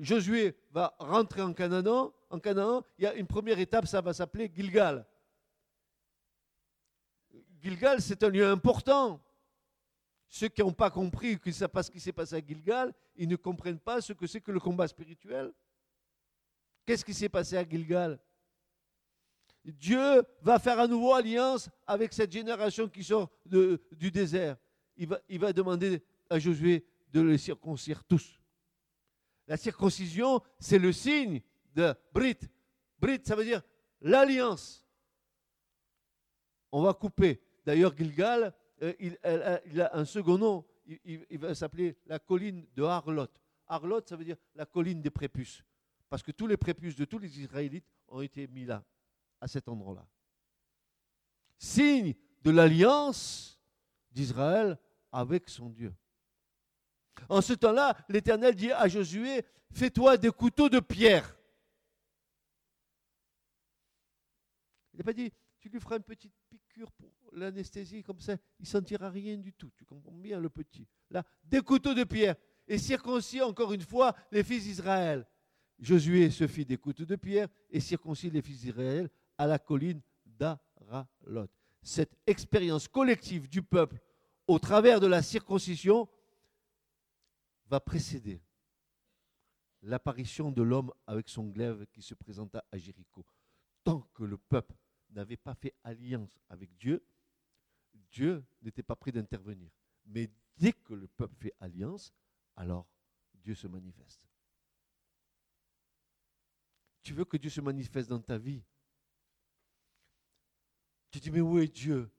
Josué 0.00 0.58
va 0.72 0.96
rentrer 0.98 1.42
en 1.42 1.52
Canaan, 1.52 2.12
en 2.30 2.40
Canaan, 2.40 2.82
il 2.98 3.04
y 3.04 3.06
a 3.06 3.14
une 3.14 3.28
première 3.28 3.60
étape, 3.60 3.86
ça 3.86 4.00
va 4.00 4.12
s'appeler 4.12 4.50
Gilgal. 4.52 5.06
Gilgal, 7.60 8.02
c'est 8.02 8.24
un 8.24 8.30
lieu 8.30 8.48
important. 8.48 9.20
Ceux 10.28 10.48
qui 10.48 10.60
n'ont 10.60 10.72
pas 10.72 10.90
compris 10.90 11.38
que 11.38 11.50
ça 11.52 11.68
ce 11.82 11.90
qui 11.90 12.00
s'est 12.00 12.12
passé 12.12 12.36
à 12.36 12.40
Gilgal, 12.40 12.92
ils 13.14 13.28
ne 13.28 13.36
comprennent 13.36 13.78
pas 13.78 14.00
ce 14.00 14.12
que 14.12 14.26
c'est 14.26 14.40
que 14.40 14.50
le 14.50 14.60
combat 14.60 14.88
spirituel. 14.88 15.52
Qu'est-ce 16.84 17.04
qui 17.04 17.14
s'est 17.14 17.28
passé 17.28 17.56
à 17.56 17.68
Gilgal? 17.68 18.18
Dieu 19.64 20.22
va 20.42 20.58
faire 20.58 20.78
à 20.78 20.86
nouveau 20.86 21.12
alliance 21.12 21.68
avec 21.86 22.12
cette 22.12 22.30
génération 22.30 22.88
qui 22.88 23.02
sort 23.02 23.30
du 23.44 24.10
désert. 24.10 24.56
Il 24.96 25.08
va, 25.08 25.20
il 25.28 25.40
va 25.40 25.52
demander 25.52 26.02
à 26.30 26.38
Josué 26.38 26.86
de 27.12 27.20
les 27.20 27.38
circoncire 27.38 28.04
tous. 28.04 28.40
La 29.48 29.56
circoncision, 29.56 30.40
c'est 30.58 30.78
le 30.78 30.92
signe 30.92 31.40
de 31.74 31.94
Brit. 32.12 32.38
Brit, 32.98 33.20
ça 33.24 33.36
veut 33.36 33.44
dire 33.44 33.62
l'alliance. 34.00 34.84
On 36.72 36.82
va 36.82 36.94
couper. 36.94 37.40
D'ailleurs, 37.64 37.96
Gilgal, 37.96 38.54
euh, 38.82 38.92
il, 38.98 39.80
a 39.80 39.96
un 39.96 40.04
second 40.04 40.38
nom. 40.38 40.64
Il, 41.04 41.38
va 41.38 41.54
s'appeler 41.54 41.96
la 42.06 42.18
colline 42.18 42.66
de 42.74 42.82
Harlot. 42.82 43.28
Harlot, 43.66 44.02
ça 44.06 44.16
veut 44.16 44.24
dire 44.24 44.36
la 44.54 44.66
colline 44.66 45.00
des 45.00 45.10
prépuces. 45.10 45.62
Parce 46.08 46.22
que 46.22 46.30
tous 46.30 46.46
les 46.46 46.56
prépuces 46.56 46.96
de 46.96 47.04
tous 47.04 47.18
les 47.18 47.40
Israélites 47.40 47.86
ont 48.08 48.20
été 48.20 48.46
mis 48.46 48.64
là, 48.64 48.84
à 49.40 49.48
cet 49.48 49.68
endroit-là. 49.68 50.06
Signe 51.58 52.14
de 52.42 52.50
l'alliance 52.50 53.58
d'Israël 54.12 54.78
avec 55.10 55.48
son 55.48 55.70
Dieu. 55.70 55.94
En 57.28 57.40
ce 57.40 57.54
temps-là, 57.54 57.96
l'Éternel 58.08 58.54
dit 58.54 58.70
à 58.70 58.86
Josué, 58.88 59.44
fais-toi 59.72 60.16
des 60.16 60.30
couteaux 60.30 60.68
de 60.68 60.80
pierre. 60.80 61.36
Il 64.92 64.98
n'a 64.98 65.04
pas 65.04 65.12
dit, 65.12 65.32
tu 65.58 65.68
lui 65.68 65.80
feras 65.80 65.96
une 65.96 66.02
petite 66.02 66.32
pour 66.84 67.10
l'anesthésie, 67.32 68.02
comme 68.02 68.20
ça, 68.20 68.34
il 68.58 68.62
ne 68.62 68.66
sentira 68.66 69.10
rien 69.10 69.36
du 69.36 69.52
tout. 69.52 69.70
Tu 69.76 69.84
comprends 69.84 70.12
bien 70.12 70.40
le 70.40 70.48
petit. 70.48 70.86
Là, 71.10 71.24
des 71.44 71.60
couteaux 71.60 71.94
de 71.94 72.04
pierre. 72.04 72.36
Et 72.68 72.78
circoncis 72.78 73.40
encore 73.40 73.72
une 73.72 73.82
fois 73.82 74.14
les 74.32 74.42
fils 74.42 74.64
d'Israël. 74.64 75.26
Josué 75.78 76.30
se 76.30 76.46
fit 76.46 76.64
des 76.64 76.76
couteaux 76.76 77.04
de 77.04 77.16
pierre 77.16 77.48
et 77.70 77.80
circoncis 77.80 78.30
les 78.30 78.42
fils 78.42 78.60
d'Israël 78.60 79.08
à 79.38 79.46
la 79.46 79.58
colline 79.58 80.00
d'Aralot. 80.24 81.48
Cette 81.82 82.16
expérience 82.26 82.88
collective 82.88 83.48
du 83.48 83.62
peuple 83.62 84.00
au 84.46 84.58
travers 84.58 85.00
de 85.00 85.06
la 85.06 85.22
circoncision 85.22 86.08
va 87.68 87.78
précéder 87.78 88.40
l'apparition 89.82 90.50
de 90.50 90.62
l'homme 90.62 90.92
avec 91.06 91.28
son 91.28 91.44
glaive 91.44 91.86
qui 91.92 92.02
se 92.02 92.14
présenta 92.14 92.64
à 92.72 92.78
Jéricho. 92.78 93.24
Tant 93.84 94.00
que 94.14 94.24
le 94.24 94.36
peuple 94.36 94.74
n'avait 95.16 95.36
pas 95.36 95.54
fait 95.54 95.74
alliance 95.82 96.38
avec 96.48 96.76
Dieu, 96.76 97.04
Dieu 98.10 98.44
n'était 98.62 98.82
pas 98.82 98.96
prêt 98.96 99.12
d'intervenir. 99.12 99.70
Mais 100.04 100.30
dès 100.56 100.72
que 100.72 100.94
le 100.94 101.08
peuple 101.08 101.34
fait 101.36 101.54
alliance, 101.60 102.12
alors 102.54 102.86
Dieu 103.34 103.54
se 103.54 103.66
manifeste. 103.66 104.22
Tu 107.02 107.12
veux 107.12 107.24
que 107.24 107.36
Dieu 107.36 107.50
se 107.50 107.60
manifeste 107.60 108.08
dans 108.08 108.20
ta 108.20 108.38
vie? 108.38 108.62
Tu 111.10 111.20
dis, 111.20 111.30
mais 111.30 111.40
où 111.40 111.58
est 111.58 111.68
Dieu? 111.68 112.10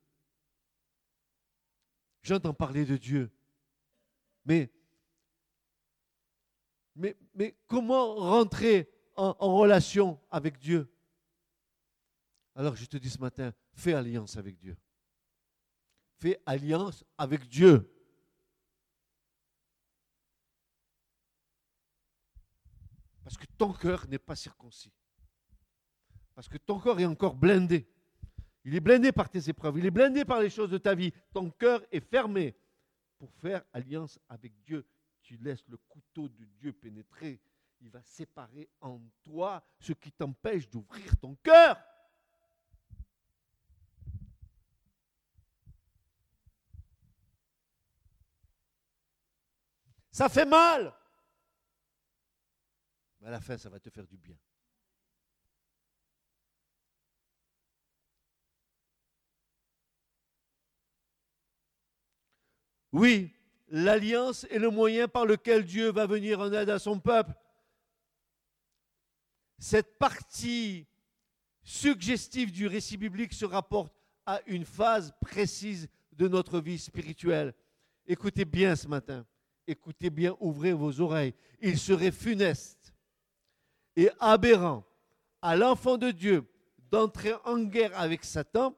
J'entends 2.22 2.54
parler 2.54 2.86
de 2.86 2.98
Dieu. 2.98 3.32
Mais 4.46 4.72
mais, 6.98 7.56
comment 7.68 8.16
rentrer 8.16 8.90
en, 9.16 9.56
relation 9.56 10.20
avec 10.32 10.58
Dieu? 10.58 10.92
Alors 12.58 12.76
je 12.76 12.86
te 12.86 12.98
dis 12.98 13.10
ce 13.10 13.20
matin, 13.20 13.54
fais 13.72 13.94
alliance 13.94 14.36
avec 14.36 14.58
Dieu. 14.58 14.76
Fais 16.20 16.42
alliance 16.46 17.06
avec 17.18 17.48
Dieu. 17.48 17.90
Parce 23.24 23.38
que 23.38 23.46
ton 23.58 23.72
cœur 23.72 24.06
n'est 24.10 24.20
pas 24.20 24.36
circoncis. 24.36 24.92
Parce 26.36 26.50
que 26.50 26.58
ton 26.58 26.80
cœur 26.80 27.00
est 27.00 27.06
encore 27.06 27.36
blindé. 27.36 27.88
Il 28.66 28.76
est 28.76 28.82
blindé 28.82 29.14
par 29.14 29.30
tes 29.30 29.50
épreuves. 29.50 29.78
Il 29.78 29.86
est 29.86 29.92
blindé 29.92 30.26
par 30.26 30.42
les 30.42 30.50
choses 30.50 30.70
de 30.70 30.78
ta 30.78 30.94
vie. 30.94 31.14
Ton 31.34 31.50
cœur 31.50 31.82
est 31.94 32.02
fermé 32.02 32.58
pour 33.18 33.32
faire 33.36 33.64
alliance 33.72 34.20
avec 34.28 34.54
Dieu 34.64 34.86
tu 35.28 35.36
laisses 35.38 35.68
le 35.68 35.76
couteau 35.90 36.30
de 36.30 36.46
Dieu 36.58 36.72
pénétrer, 36.72 37.42
il 37.82 37.90
va 37.90 38.02
séparer 38.02 38.70
en 38.80 39.02
toi 39.24 39.62
ce 39.78 39.92
qui 39.92 40.10
t'empêche 40.10 40.70
d'ouvrir 40.70 41.18
ton 41.18 41.36
cœur. 41.44 41.78
Ça 50.18 50.30
fait 50.30 50.46
mal. 50.46 50.92
Mais 53.20 53.28
à 53.28 53.30
la 53.30 53.40
fin, 53.40 53.56
ça 53.56 53.70
va 53.70 53.80
te 53.80 53.92
faire 53.92 54.08
du 54.08 54.18
bien. 54.18 54.36
Oui, 62.94 63.32
l'alliance 63.68 64.46
est 64.46 64.58
le 64.58 64.72
moyen 64.72 65.08
par 65.08 65.28
lequel 65.28 65.64
Dieu 65.64 65.92
va 65.92 66.08
venir 66.08 66.40
en 66.40 66.52
aide 66.52 66.72
à 66.72 66.80
son 66.80 67.00
peuple. 67.00 67.36
Cette 69.60 70.00
partie 70.00 70.88
suggestive 71.62 72.52
du 72.52 72.66
récit 72.66 72.98
biblique 72.98 73.34
se 73.34 73.46
rapporte 73.46 73.94
à 74.26 74.42
une 74.48 74.66
phase 74.66 75.14
précise 75.22 75.88
de 76.14 76.28
notre 76.28 76.60
vie 76.60 76.80
spirituelle. 76.80 77.54
Écoutez 78.08 78.46
bien 78.46 78.76
ce 78.76 78.88
matin, 78.88 79.28
écoutez 79.68 80.10
bien, 80.10 80.36
ouvrez 80.40 80.74
vos 80.74 81.02
oreilles. 81.02 81.34
Il 81.62 81.78
serait 81.78 82.12
funeste 82.12 82.94
et 83.96 84.10
aberrant 84.20 84.86
à 85.42 85.56
l'enfant 85.56 85.98
de 85.98 86.12
Dieu 86.12 86.46
d'entrer 86.90 87.34
en 87.44 87.60
guerre 87.60 87.98
avec 88.00 88.24
Satan 88.24 88.76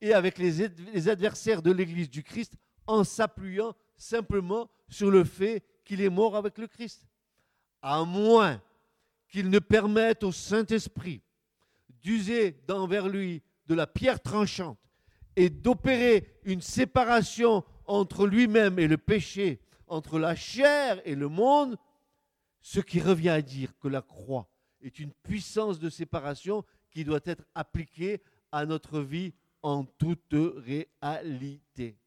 et 0.00 0.12
avec 0.12 0.36
les 0.38 1.08
adversaires 1.08 1.62
de 1.62 1.72
l'Église 1.72 2.10
du 2.10 2.22
Christ 2.22 2.54
en 2.86 3.02
s'appuyant 3.02 3.74
simplement 3.96 4.70
sur 4.88 5.10
le 5.10 5.24
fait 5.24 5.64
qu'il 5.84 6.02
est 6.02 6.10
mort 6.10 6.36
avec 6.36 6.58
le 6.58 6.66
Christ. 6.66 7.06
À 7.80 8.04
moins 8.04 8.60
qu'il 9.28 9.48
ne 9.48 9.58
permette 9.58 10.22
au 10.22 10.32
Saint-Esprit 10.32 11.22
d'user 12.02 12.52
d'envers 12.68 13.08
lui 13.08 13.42
de 13.66 13.74
la 13.74 13.86
pierre 13.86 14.20
tranchante 14.20 14.78
et 15.34 15.50
d'opérer 15.50 16.38
une 16.44 16.60
séparation 16.60 17.64
entre 17.86 18.26
lui-même 18.26 18.78
et 18.78 18.86
le 18.86 18.98
péché, 18.98 19.60
entre 19.86 20.18
la 20.18 20.34
chair 20.34 21.00
et 21.04 21.14
le 21.14 21.28
monde, 21.28 21.76
ce 22.60 22.80
qui 22.80 23.00
revient 23.00 23.30
à 23.30 23.42
dire 23.42 23.76
que 23.78 23.88
la 23.88 24.02
croix 24.02 24.48
est 24.80 24.98
une 24.98 25.12
puissance 25.12 25.78
de 25.78 25.88
séparation 25.90 26.64
qui 26.90 27.04
doit 27.04 27.20
être 27.24 27.44
appliquée 27.54 28.22
à 28.52 28.66
notre 28.66 29.00
vie 29.00 29.32
en 29.62 29.84
toute 29.84 30.34
réalité. 30.34 31.98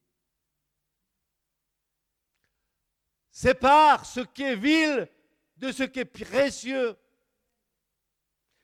Sépare 3.31 4.05
ce 4.05 4.21
qui 4.21 4.43
est 4.43 4.55
vil 4.55 5.07
de 5.55 5.71
ce 5.71 5.83
qui 5.83 5.99
est 5.99 6.05
précieux. 6.05 6.97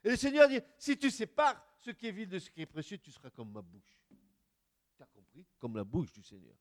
Et 0.04 0.10
le 0.10 0.16
Seigneur 0.18 0.50
dit, 0.50 0.60
si 0.78 0.98
tu 0.98 1.10
sépares 1.10 1.66
ce 1.80 1.92
qui 1.92 2.08
est 2.08 2.12
vil 2.12 2.28
de 2.28 2.40
ce 2.40 2.50
qui 2.50 2.62
est 2.62 2.66
précieux, 2.66 2.98
tu 2.98 3.12
seras 3.12 3.30
comme 3.30 3.52
ma 3.52 3.62
bouche. 3.62 3.98
Tu 4.98 5.04
as 5.04 5.08
compris? 5.08 5.46
Comme 5.60 5.78
la 5.78 5.84
bouche 5.84 6.12
du 6.12 6.22
Seigneur. 6.24 6.56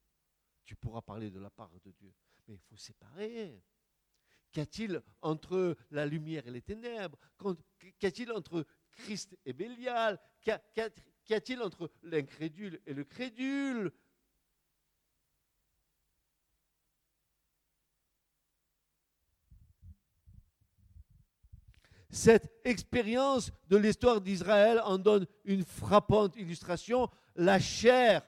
Tu 0.64 0.76
pourras 0.76 1.02
parler 1.02 1.30
de 1.30 1.38
la 1.38 1.50
part 1.50 1.70
de 1.84 1.90
Dieu. 1.90 2.12
Mais 2.46 2.54
il 2.54 2.60
faut 2.60 2.76
séparer. 2.76 3.62
Qu'y 4.52 4.60
a-t-il 4.60 5.02
entre 5.20 5.76
la 5.90 6.06
lumière 6.06 6.46
et 6.46 6.50
les 6.50 6.62
ténèbres 6.62 7.18
Qu'y 7.98 8.06
a-t-il 8.06 8.30
entre 8.32 8.64
Christ 8.92 9.36
et 9.44 9.52
Bélial 9.52 10.20
Qu'y 10.40 11.34
a-t-il 11.34 11.60
entre 11.62 11.90
l'incrédule 12.02 12.80
et 12.86 12.94
le 12.94 13.04
crédule 13.04 13.92
Cette 22.10 22.60
expérience 22.64 23.50
de 23.68 23.76
l'histoire 23.76 24.20
d'Israël 24.20 24.80
en 24.84 24.98
donne 24.98 25.26
une 25.44 25.64
frappante 25.64 26.36
illustration. 26.36 27.10
La 27.34 27.58
chair, 27.58 28.22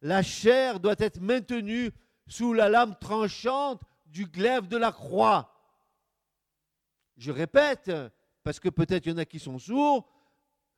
la 0.00 0.24
chair 0.24 0.80
doit 0.80 0.96
être 0.98 1.20
maintenue 1.20 1.92
sous 2.32 2.54
la 2.54 2.70
lame 2.70 2.96
tranchante 2.98 3.82
du 4.06 4.24
glaive 4.24 4.66
de 4.66 4.78
la 4.78 4.90
croix. 4.90 5.52
Je 7.18 7.30
répète, 7.30 7.92
parce 8.42 8.58
que 8.58 8.70
peut-être 8.70 9.04
il 9.04 9.10
y 9.10 9.12
en 9.12 9.18
a 9.18 9.26
qui 9.26 9.38
sont 9.38 9.58
sourds, 9.58 10.08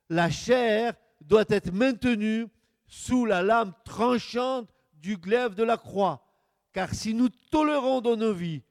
la 0.09 0.29
chair 0.29 0.95
doit 1.21 1.45
être 1.47 1.71
maintenue 1.71 2.47
sous 2.87 3.25
la 3.25 3.41
lame 3.41 3.73
tranchante 3.85 4.69
du 4.95 5.15
glaive 5.15 5.55
de 5.55 5.63
la 5.63 5.77
croix. 5.77 6.27
Car 6.73 6.93
si 6.93 7.13
nous 7.13 7.29
tolérons 7.29 8.01
dans 8.01 8.17
nos 8.17 8.33
vies 8.33 8.61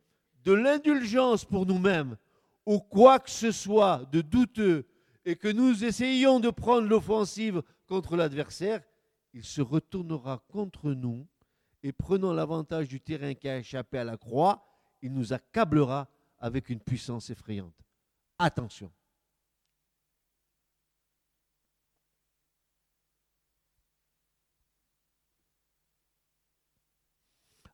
de 0.44 0.52
l'indulgence 0.52 1.46
pour 1.46 1.64
nous-mêmes, 1.64 2.18
ou 2.66 2.80
quoi 2.80 3.18
que 3.18 3.30
ce 3.30 3.50
soit 3.50 4.04
de 4.12 4.20
douteux 4.20 4.86
et 5.24 5.36
que 5.36 5.48
nous 5.48 5.84
essayions 5.84 6.38
de 6.38 6.50
prendre 6.50 6.86
l'offensive 6.86 7.62
contre 7.86 8.14
l'adversaire, 8.14 8.82
il 9.32 9.42
se 9.42 9.62
retournera 9.62 10.44
contre 10.48 10.92
nous 10.92 11.26
et 11.84 11.92
prenant 11.92 12.32
l'avantage 12.32 12.88
du 12.88 12.98
terrain 12.98 13.34
qui 13.34 13.46
a 13.46 13.58
échappé 13.58 13.98
à 13.98 14.04
la 14.04 14.16
croix, 14.16 14.66
il 15.02 15.12
nous 15.12 15.34
accablera 15.34 16.08
avec 16.38 16.70
une 16.70 16.80
puissance 16.80 17.28
effrayante. 17.28 17.74
Attention. 18.38 18.90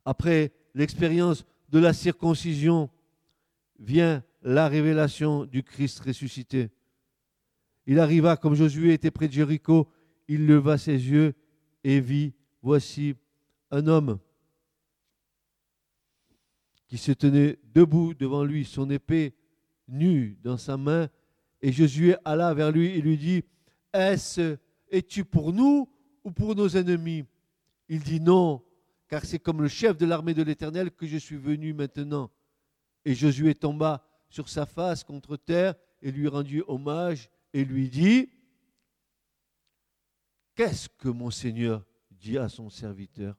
Après 0.04 0.52
l'expérience 0.74 1.44
de 1.68 1.78
la 1.78 1.92
circoncision, 1.92 2.90
vient 3.78 4.24
la 4.42 4.66
révélation 4.66 5.44
du 5.44 5.62
Christ 5.62 6.00
ressuscité. 6.00 6.70
Il 7.86 8.00
arriva 8.00 8.36
comme 8.36 8.54
Josué 8.54 8.92
était 8.92 9.12
près 9.12 9.28
de 9.28 9.32
Jéricho, 9.32 9.88
il 10.26 10.46
leva 10.46 10.78
ses 10.78 10.92
yeux 10.92 11.34
et 11.84 12.00
vit, 12.00 12.34
voici 12.60 13.14
un 13.70 13.86
homme 13.86 14.18
qui 16.86 16.98
se 16.98 17.12
tenait 17.12 17.58
debout 17.72 18.14
devant 18.14 18.44
lui, 18.44 18.64
son 18.64 18.90
épée 18.90 19.34
nue 19.86 20.38
dans 20.42 20.56
sa 20.56 20.76
main, 20.76 21.08
et 21.62 21.72
Josué 21.72 22.16
alla 22.24 22.52
vers 22.54 22.72
lui 22.72 22.88
et 22.88 23.00
lui 23.00 23.16
dit, 23.16 23.44
Est-ce, 23.92 24.56
es-tu 24.90 25.24
pour 25.24 25.52
nous 25.52 25.88
ou 26.24 26.30
pour 26.30 26.54
nos 26.54 26.68
ennemis? 26.68 27.24
Il 27.88 28.02
dit 28.02 28.20
non, 28.20 28.64
car 29.08 29.24
c'est 29.24 29.38
comme 29.38 29.62
le 29.62 29.68
chef 29.68 29.96
de 29.96 30.06
l'armée 30.06 30.34
de 30.34 30.42
l'Éternel 30.42 30.90
que 30.90 31.06
je 31.06 31.16
suis 31.16 31.36
venu 31.36 31.72
maintenant. 31.72 32.30
Et 33.04 33.14
Josué 33.14 33.54
tomba 33.54 34.04
sur 34.28 34.48
sa 34.48 34.66
face 34.66 35.04
contre 35.04 35.36
terre 35.36 35.74
et 36.02 36.10
lui 36.10 36.28
rendit 36.28 36.62
hommage 36.66 37.28
et 37.52 37.64
lui 37.64 37.88
dit, 37.88 38.30
Qu'est-ce 40.54 40.88
que 40.88 41.08
mon 41.08 41.30
Seigneur 41.30 41.84
dit 42.10 42.36
à 42.36 42.48
son 42.48 42.68
serviteur? 42.68 43.36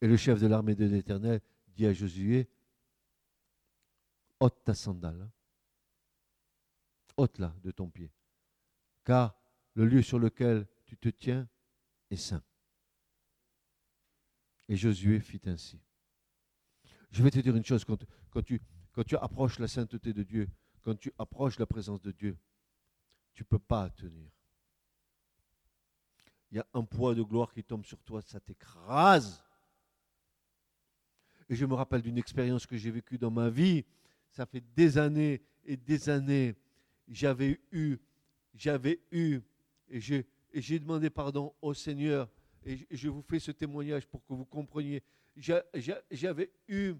Et 0.00 0.06
le 0.06 0.16
chef 0.16 0.40
de 0.40 0.46
l'armée 0.46 0.74
de 0.74 0.84
l'Éternel 0.84 1.40
dit 1.68 1.86
à 1.86 1.92
Josué, 1.92 2.48
ôte 4.40 4.62
ta 4.64 4.74
sandale, 4.74 5.30
ôte-la 7.16 7.54
de 7.62 7.70
ton 7.70 7.88
pied, 7.88 8.12
car 9.04 9.34
le 9.74 9.86
lieu 9.86 10.02
sur 10.02 10.18
lequel 10.18 10.66
tu 10.84 10.96
te 10.96 11.08
tiens 11.08 11.48
est 12.10 12.16
saint. 12.16 12.42
Et 14.68 14.76
Josué 14.76 15.20
fit 15.20 15.40
ainsi. 15.46 15.80
Je 17.10 17.22
vais 17.22 17.30
te 17.30 17.38
dire 17.38 17.56
une 17.56 17.64
chose, 17.64 17.84
quand, 17.84 18.42
tu, 18.42 18.60
tu 19.06 19.16
approches 19.16 19.58
la 19.58 19.68
sainteté 19.68 20.12
de 20.12 20.22
Dieu, 20.22 20.48
quand 20.82 20.98
tu 20.98 21.12
approches 21.18 21.58
la 21.58 21.66
présence 21.66 22.02
de 22.02 22.12
Dieu, 22.12 22.36
tu 23.32 23.42
ne 23.42 23.46
peux 23.46 23.58
pas 23.58 23.88
tenir. 23.90 24.30
Il 26.50 26.56
y 26.56 26.60
a 26.60 26.66
un 26.74 26.84
poids 26.84 27.14
de 27.14 27.22
gloire 27.22 27.52
qui 27.52 27.64
tombe 27.64 27.84
sur 27.84 28.02
toi, 28.02 28.22
ça 28.22 28.40
t'écrase. 28.40 29.45
Et 31.48 31.54
je 31.54 31.64
me 31.64 31.74
rappelle 31.74 32.02
d'une 32.02 32.18
expérience 32.18 32.66
que 32.66 32.76
j'ai 32.76 32.90
vécue 32.90 33.18
dans 33.18 33.30
ma 33.30 33.50
vie. 33.50 33.84
Ça 34.30 34.46
fait 34.46 34.62
des 34.74 34.98
années 34.98 35.42
et 35.64 35.76
des 35.76 36.08
années. 36.08 36.54
J'avais 37.08 37.60
eu, 37.70 37.98
j'avais 38.54 39.00
eu, 39.12 39.40
et 39.88 40.00
j'ai 40.00 40.78
demandé 40.78 41.08
pardon 41.08 41.54
au 41.62 41.72
Seigneur 41.72 42.28
et 42.66 42.86
je 42.90 43.08
vous 43.08 43.22
fais 43.22 43.38
ce 43.38 43.52
témoignage 43.52 44.06
pour 44.06 44.24
que 44.24 44.34
vous 44.34 44.44
compreniez, 44.44 45.02
j'avais 45.36 46.50
eu 46.66 46.94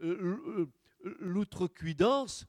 euh, 0.00 0.66
l'outrecuidance 1.02 2.46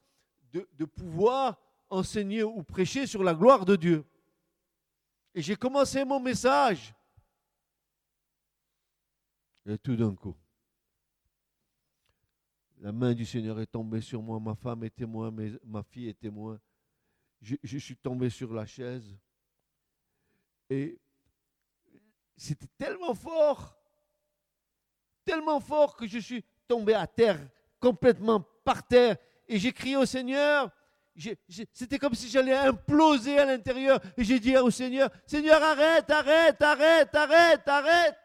de, 0.53 0.67
de 0.73 0.85
pouvoir 0.85 1.59
enseigner 1.89 2.43
ou 2.43 2.61
prêcher 2.63 3.07
sur 3.07 3.23
la 3.23 3.33
gloire 3.33 3.65
de 3.65 3.75
Dieu. 3.75 4.05
Et 5.33 5.41
j'ai 5.41 5.55
commencé 5.55 6.05
mon 6.05 6.19
message. 6.19 6.93
Et 9.65 9.77
tout 9.79 9.95
d'un 9.95 10.13
coup, 10.13 10.35
la 12.79 12.91
main 12.91 13.13
du 13.13 13.25
Seigneur 13.25 13.59
est 13.59 13.67
tombée 13.67 14.01
sur 14.01 14.21
moi, 14.21 14.39
ma 14.39 14.55
femme 14.55 14.83
est 14.83 14.95
témoin, 14.95 15.33
ma 15.65 15.83
fille 15.83 16.07
est 16.07 16.19
témoin. 16.19 16.59
Je, 17.41 17.55
je 17.61 17.77
suis 17.77 17.95
tombé 17.95 18.29
sur 18.29 18.53
la 18.53 18.65
chaise. 18.65 19.17
Et 20.69 20.97
c'était 22.37 22.67
tellement 22.77 23.13
fort, 23.13 23.77
tellement 25.25 25.59
fort 25.59 25.95
que 25.95 26.07
je 26.07 26.19
suis 26.19 26.43
tombé 26.67 26.93
à 26.93 27.05
terre, 27.05 27.39
complètement 27.79 28.45
par 28.63 28.87
terre, 28.87 29.17
et 29.47 29.57
j'ai 29.59 29.73
crié 29.73 29.97
au 29.97 30.05
Seigneur. 30.05 30.71
C'était 31.73 31.99
comme 31.99 32.13
si 32.13 32.29
j'allais 32.29 32.55
imploser 32.55 33.37
à 33.39 33.45
l'intérieur. 33.45 33.99
Et 34.15 34.23
j'ai 34.23 34.39
dit 34.39 34.55
au 34.55 34.69
Seigneur, 34.69 35.09
Seigneur, 35.25 35.61
arrête, 35.61 36.09
arrête, 36.09 36.61
arrête, 36.61 37.13
arrête, 37.13 37.67
arrête. 37.67 38.15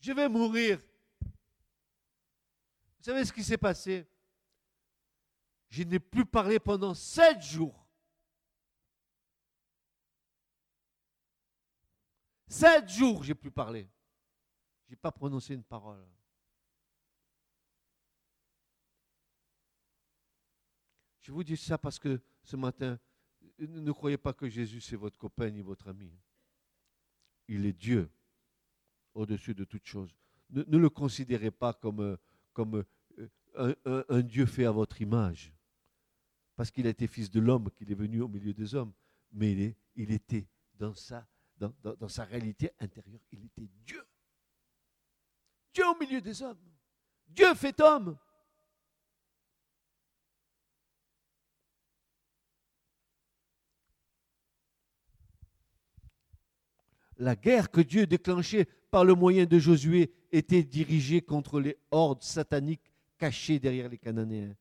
Je 0.00 0.12
vais 0.12 0.28
mourir. 0.28 0.80
Vous 3.06 3.12
savez 3.12 3.24
ce 3.24 3.32
qui 3.32 3.44
s'est 3.44 3.56
passé? 3.56 4.04
Je 5.68 5.84
n'ai 5.84 6.00
plus 6.00 6.26
parlé 6.26 6.58
pendant 6.58 6.92
sept 6.92 7.40
jours. 7.40 7.86
Sept 12.48 12.88
jours, 12.88 13.22
j'ai 13.22 13.36
plus 13.36 13.52
parlé. 13.52 13.88
Je 14.86 14.90
n'ai 14.90 14.96
pas 14.96 15.12
prononcé 15.12 15.54
une 15.54 15.62
parole. 15.62 16.04
Je 21.20 21.30
vous 21.30 21.44
dis 21.44 21.56
ça 21.56 21.78
parce 21.78 22.00
que 22.00 22.20
ce 22.42 22.56
matin, 22.56 22.98
ne 23.60 23.92
croyez 23.92 24.18
pas 24.18 24.32
que 24.32 24.48
Jésus 24.48 24.80
c'est 24.80 24.96
votre 24.96 25.16
copain 25.16 25.48
ni 25.48 25.62
votre 25.62 25.86
ami. 25.86 26.12
Il 27.46 27.66
est 27.66 27.72
Dieu 27.72 28.10
au-dessus 29.14 29.54
de 29.54 29.62
toute 29.62 29.86
chose. 29.86 30.12
Ne, 30.50 30.76
le 30.76 30.90
considérez 30.90 31.52
pas 31.52 31.72
comme, 31.72 32.18
comme 32.52 32.84
un, 33.56 34.20
Dieu 34.22 34.46
fait 34.46 34.64
à 34.64 34.70
votre 34.70 35.00
image. 35.00 35.52
Parce 36.56 36.70
qu'il 36.70 36.86
a 36.86 36.90
été 36.90 37.06
fils 37.06 37.30
de 37.30 37.40
l'homme, 37.40 37.70
qu'il 37.70 37.90
est 37.90 37.96
venu 37.96 38.20
au 38.20 38.28
milieu 38.28 38.52
des 38.52 38.74
hommes. 38.74 38.92
Mais 39.32 39.76
il 39.94 40.10
était 40.10 40.46
dans 40.78 40.94
sa 40.94 41.26
dans, 41.58 42.08
sa 42.08 42.24
réalité 42.24 42.70
intérieure. 42.80 43.20
Il 43.32 43.44
était 43.44 43.68
Dieu. 43.84 44.04
Dieu 45.72 45.84
au 45.86 45.98
milieu 45.98 46.20
des 46.20 46.42
hommes. 46.42 46.58
Dieu 47.28 47.54
fait 47.54 47.80
homme. 47.80 48.16
La 57.18 57.34
guerre 57.34 57.70
que 57.70 57.80
Dieu 57.80 58.06
déclenchait 58.06 58.66
par 58.90 59.04
le 59.04 59.14
moyen 59.14 59.46
de 59.46 59.58
Josué 59.58 60.12
était 60.30 60.62
dirigée 60.62 61.22
contre 61.22 61.60
les 61.60 61.78
hordes 61.90 62.22
sataniques 62.22 62.92
cachées 63.18 63.58
derrière 63.58 63.88
les 63.88 63.98
Cananéens. 63.98 64.54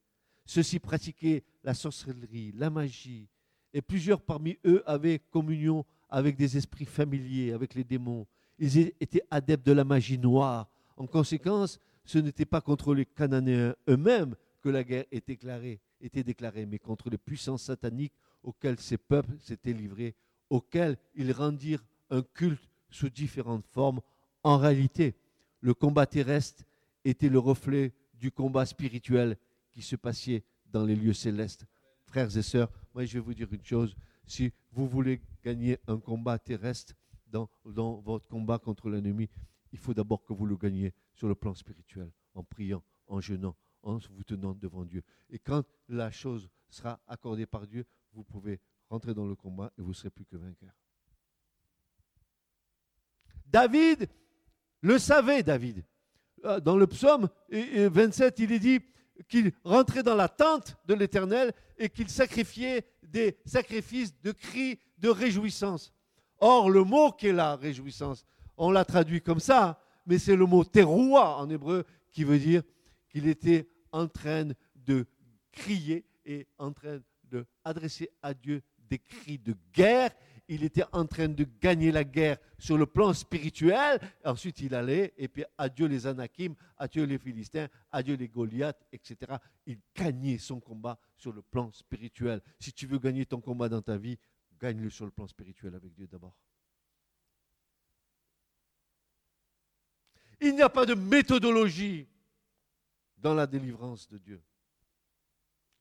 Ceux-ci 0.46 0.80
pratiquaient 0.80 1.44
la 1.64 1.74
sorcellerie, 1.74 2.54
la 2.56 2.70
magie, 2.70 3.28
et 3.74 3.82
plusieurs 3.82 4.22
parmi 4.22 4.58
eux 4.66 4.84
avaient 4.86 5.20
communion 5.20 5.86
avec 6.10 6.38
des 6.38 6.56
esprits 6.56 6.86
familiers, 6.86 7.52
avec 7.52 7.74
les 7.74 7.84
démons. 7.84 8.26
Ils 8.58 8.78
étaient 8.78 9.24
adeptes 9.30 9.66
de 9.66 9.74
la 9.74 9.84
magie 9.84 10.18
noire. 10.18 10.70
En 10.96 11.08
conséquence, 11.08 11.80
ce 12.06 12.20
n'était 12.20 12.46
pas 12.46 12.62
contre 12.62 12.94
les 12.94 13.06
Cananéens 13.06 13.76
eux-mêmes 13.90 14.36
que 14.62 14.70
la 14.70 14.84
guerre 14.84 15.06
était 15.12 15.34
déclarée, 15.34 15.82
était 16.00 16.24
déclarée, 16.24 16.66
mais 16.66 16.80
contre 16.80 17.10
les 17.10 17.18
puissances 17.18 17.64
sataniques 17.64 18.14
auxquelles 18.44 18.80
ces 18.80 18.98
peuples 18.98 19.38
s'étaient 19.40 19.74
livrés, 19.74 20.16
auxquels 20.50 20.98
ils 21.16 21.32
rendirent 21.32 21.84
un 22.12 22.22
culte 22.22 22.70
sous 22.90 23.10
différentes 23.10 23.66
formes. 23.68 24.00
En 24.44 24.58
réalité, 24.58 25.16
le 25.60 25.74
combat 25.74 26.06
terrestre 26.06 26.64
était 27.04 27.30
le 27.30 27.40
reflet 27.40 27.92
du 28.20 28.32
combat 28.32 28.66
spirituel 28.66 29.38
qui 29.72 29.82
se 29.82 29.96
passait 29.96 30.44
dans 30.66 30.86
les 30.86 30.96
lieux 30.96 31.14
célestes. 31.14 31.66
Frères 32.06 32.36
et 32.36 32.42
sœurs, 32.42 32.72
moi 32.94 33.06
je 33.06 33.14
vais 33.14 33.20
vous 33.20 33.34
dire 33.34 33.52
une 33.52 33.64
chose, 33.64 33.96
si 34.26 34.52
vous 34.72 34.88
voulez 34.88 35.22
gagner 35.44 35.78
un 35.88 36.00
combat 36.00 36.40
terrestre 36.40 36.94
dans, 37.28 37.50
votre 37.66 38.28
combat 38.28 38.60
contre 38.60 38.90
l'ennemi, 38.90 39.30
il 39.72 39.80
faut 39.80 39.94
d'abord 39.94 40.24
que 40.24 40.34
vous 40.34 40.46
le 40.46 40.56
gagniez 40.56 40.94
sur 41.14 41.28
le 41.28 41.36
plan 41.36 41.54
spirituel, 41.54 42.12
en 42.34 42.44
priant, 42.44 42.84
en 43.08 43.20
jeûnant, 43.20 43.56
en 43.84 43.98
vous 43.98 44.24
tenant 44.24 44.54
devant 44.54 44.86
Dieu. 44.86 45.04
Et 45.30 45.40
quand 45.40 45.64
la 45.90 46.12
chose 46.12 46.50
sera 46.70 47.00
accordée 47.08 47.46
par 47.46 47.68
Dieu, 47.68 47.86
vous 48.14 48.24
pouvez 48.24 48.60
rentrer 48.90 49.14
dans 49.14 49.26
le 49.26 49.36
combat 49.36 49.72
et 49.78 49.82
vous 49.82 49.94
serez 49.94 50.10
plus 50.10 50.26
que 50.26 50.38
vainqueur. 50.38 50.74
David 53.46 54.10
le 54.82 54.98
savait, 55.00 55.44
David. 55.44 55.84
Euh, 56.46 56.60
dans 56.60 56.78
le 56.78 56.86
psaume 56.86 57.28
27, 57.50 58.40
il 58.40 58.52
est 58.52 58.60
dit 58.60 58.80
qu'il 59.28 59.52
rentrait 59.64 60.04
dans 60.04 60.16
la 60.16 60.30
tente 60.30 60.78
de 60.86 60.94
l'Éternel 60.94 61.54
et 61.78 61.90
qu'il 61.90 62.10
sacrifiait 62.10 62.86
des 63.02 63.38
sacrifices 63.46 64.14
de 64.22 64.32
cris 64.32 64.80
de 65.00 65.10
réjouissance. 65.10 65.92
Or, 66.40 66.70
le 66.70 66.84
mot 66.84 67.12
qui 67.12 67.28
est 67.28 67.34
là, 67.34 67.56
réjouissance, 67.56 68.26
on 68.58 68.72
l'a 68.72 68.86
traduit 68.86 69.22
comme 69.22 69.40
ça, 69.40 69.82
mais 70.06 70.20
c'est 70.20 70.36
le 70.36 70.46
mot 70.46 70.64
teroua 70.64 71.38
en 71.38 71.50
hébreu 71.50 71.84
qui 72.12 72.24
veut 72.24 72.40
dire 72.40 72.62
qu'il 73.10 73.28
était 73.28 73.68
en 73.92 74.08
train 74.08 74.50
de 74.76 75.06
crier 75.52 76.06
et 76.26 76.48
en 76.60 76.72
train 76.72 77.00
d'adresser 77.24 78.10
à 78.22 78.34
Dieu 78.34 78.62
des 78.90 79.00
cris 79.00 79.40
de 79.40 79.56
guerre 79.74 80.12
il 80.48 80.64
était 80.64 80.84
en 80.92 81.06
train 81.06 81.28
de 81.28 81.46
gagner 81.60 81.92
la 81.92 82.04
guerre 82.04 82.38
sur 82.60 82.78
le 82.78 82.86
plan 82.86 83.14
spirituel. 83.14 84.00
Ensuite, 84.24 84.60
il 84.62 84.76
allait, 84.76 85.14
et 85.18 85.28
puis 85.28 85.44
adieu 85.58 85.88
les 85.88 86.06
Anakim, 86.06 86.56
adieu 86.78 87.04
les 87.04 87.18
Philistins, 87.18 87.68
adieu 87.92 88.16
les 88.16 88.28
Goliaths, 88.28 88.86
etc. 88.92 89.38
Il 89.66 89.80
gagnait 89.96 90.38
son 90.38 90.60
combat 90.60 91.00
sur 91.18 91.34
le 91.34 91.42
plan 91.42 91.72
spirituel. 91.72 92.42
Si 92.60 92.74
tu 92.74 92.86
veux 92.86 93.00
gagner 93.00 93.26
ton 93.26 93.42
combat 93.42 93.70
dans 93.70 93.82
ta 93.82 93.98
vie, 93.98 94.18
gagne-le 94.60 94.90
sur 94.90 95.06
le 95.06 95.12
plan 95.12 95.28
spirituel 95.28 95.76
avec 95.76 95.94
Dieu 95.94 96.08
d'abord. 96.08 96.36
Il 100.42 100.56
n'y 100.56 100.62
a 100.62 100.70
pas 100.70 100.86
de 100.86 100.94
méthodologie 100.94 102.08
dans 103.18 103.34
la 103.34 103.48
délivrance 103.48 104.08
de 104.08 104.18
Dieu. 104.18 104.44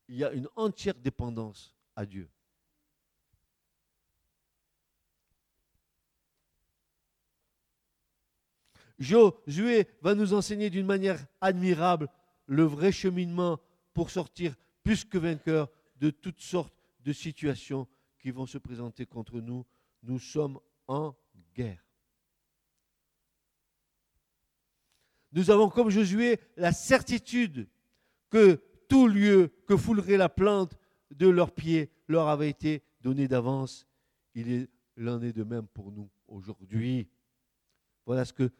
Il 0.09 0.17
y 0.17 0.25
a 0.25 0.33
une 0.33 0.49
entière 0.57 0.95
dépendance 0.95 1.75
à 1.97 2.07
Dieu. 2.07 2.31
Josué 8.99 9.88
va 10.03 10.14
nous 10.14 10.34
enseigner 10.34 10.70
d'une 10.70 10.86
manière 10.86 11.24
admirable 11.40 12.09
le 12.47 12.62
vrai 12.64 12.92
cheminement 12.92 13.59
pour 13.92 14.11
sortir 14.11 14.55
plus 14.82 15.05
que 15.05 15.18
vainqueur 15.18 15.70
de 15.97 16.11
toutes 16.11 16.40
sortes 16.40 16.74
de 17.01 17.12
situations 17.12 17.88
qui 18.18 18.30
vont 18.30 18.47
se 18.47 18.59
présenter 18.59 19.07
contre 19.07 19.40
nous. 19.40 19.64
Nous 20.03 20.18
sommes 20.18 20.59
en 20.86 21.14
guerre. 21.55 21.84
Nous 25.32 25.51
avons 25.51 25.68
comme 25.68 25.90
Josué 25.90 26.38
la 26.57 26.72
certitude 26.72 27.68
que 28.30 28.62
tout 28.88 29.09
lieu 29.09 29.53
que 29.66 29.76
foulerait 29.76 30.16
la 30.16 30.28
plante 30.28 30.78
de 31.11 31.28
leurs 31.28 31.53
pieds 31.53 31.90
leur 32.07 32.28
avait 32.28 32.51
été 32.51 32.82
donné 33.01 33.26
d'avance. 33.26 33.86
Il 34.34 34.68
en 35.09 35.22
est 35.22 35.32
de 35.32 35.42
même 35.45 35.66
pour 35.66 35.90
nous 35.90 36.09
aujourd'hui. 36.28 37.09
Voilà 38.07 38.24
ce 38.24 38.32
que 38.32 38.50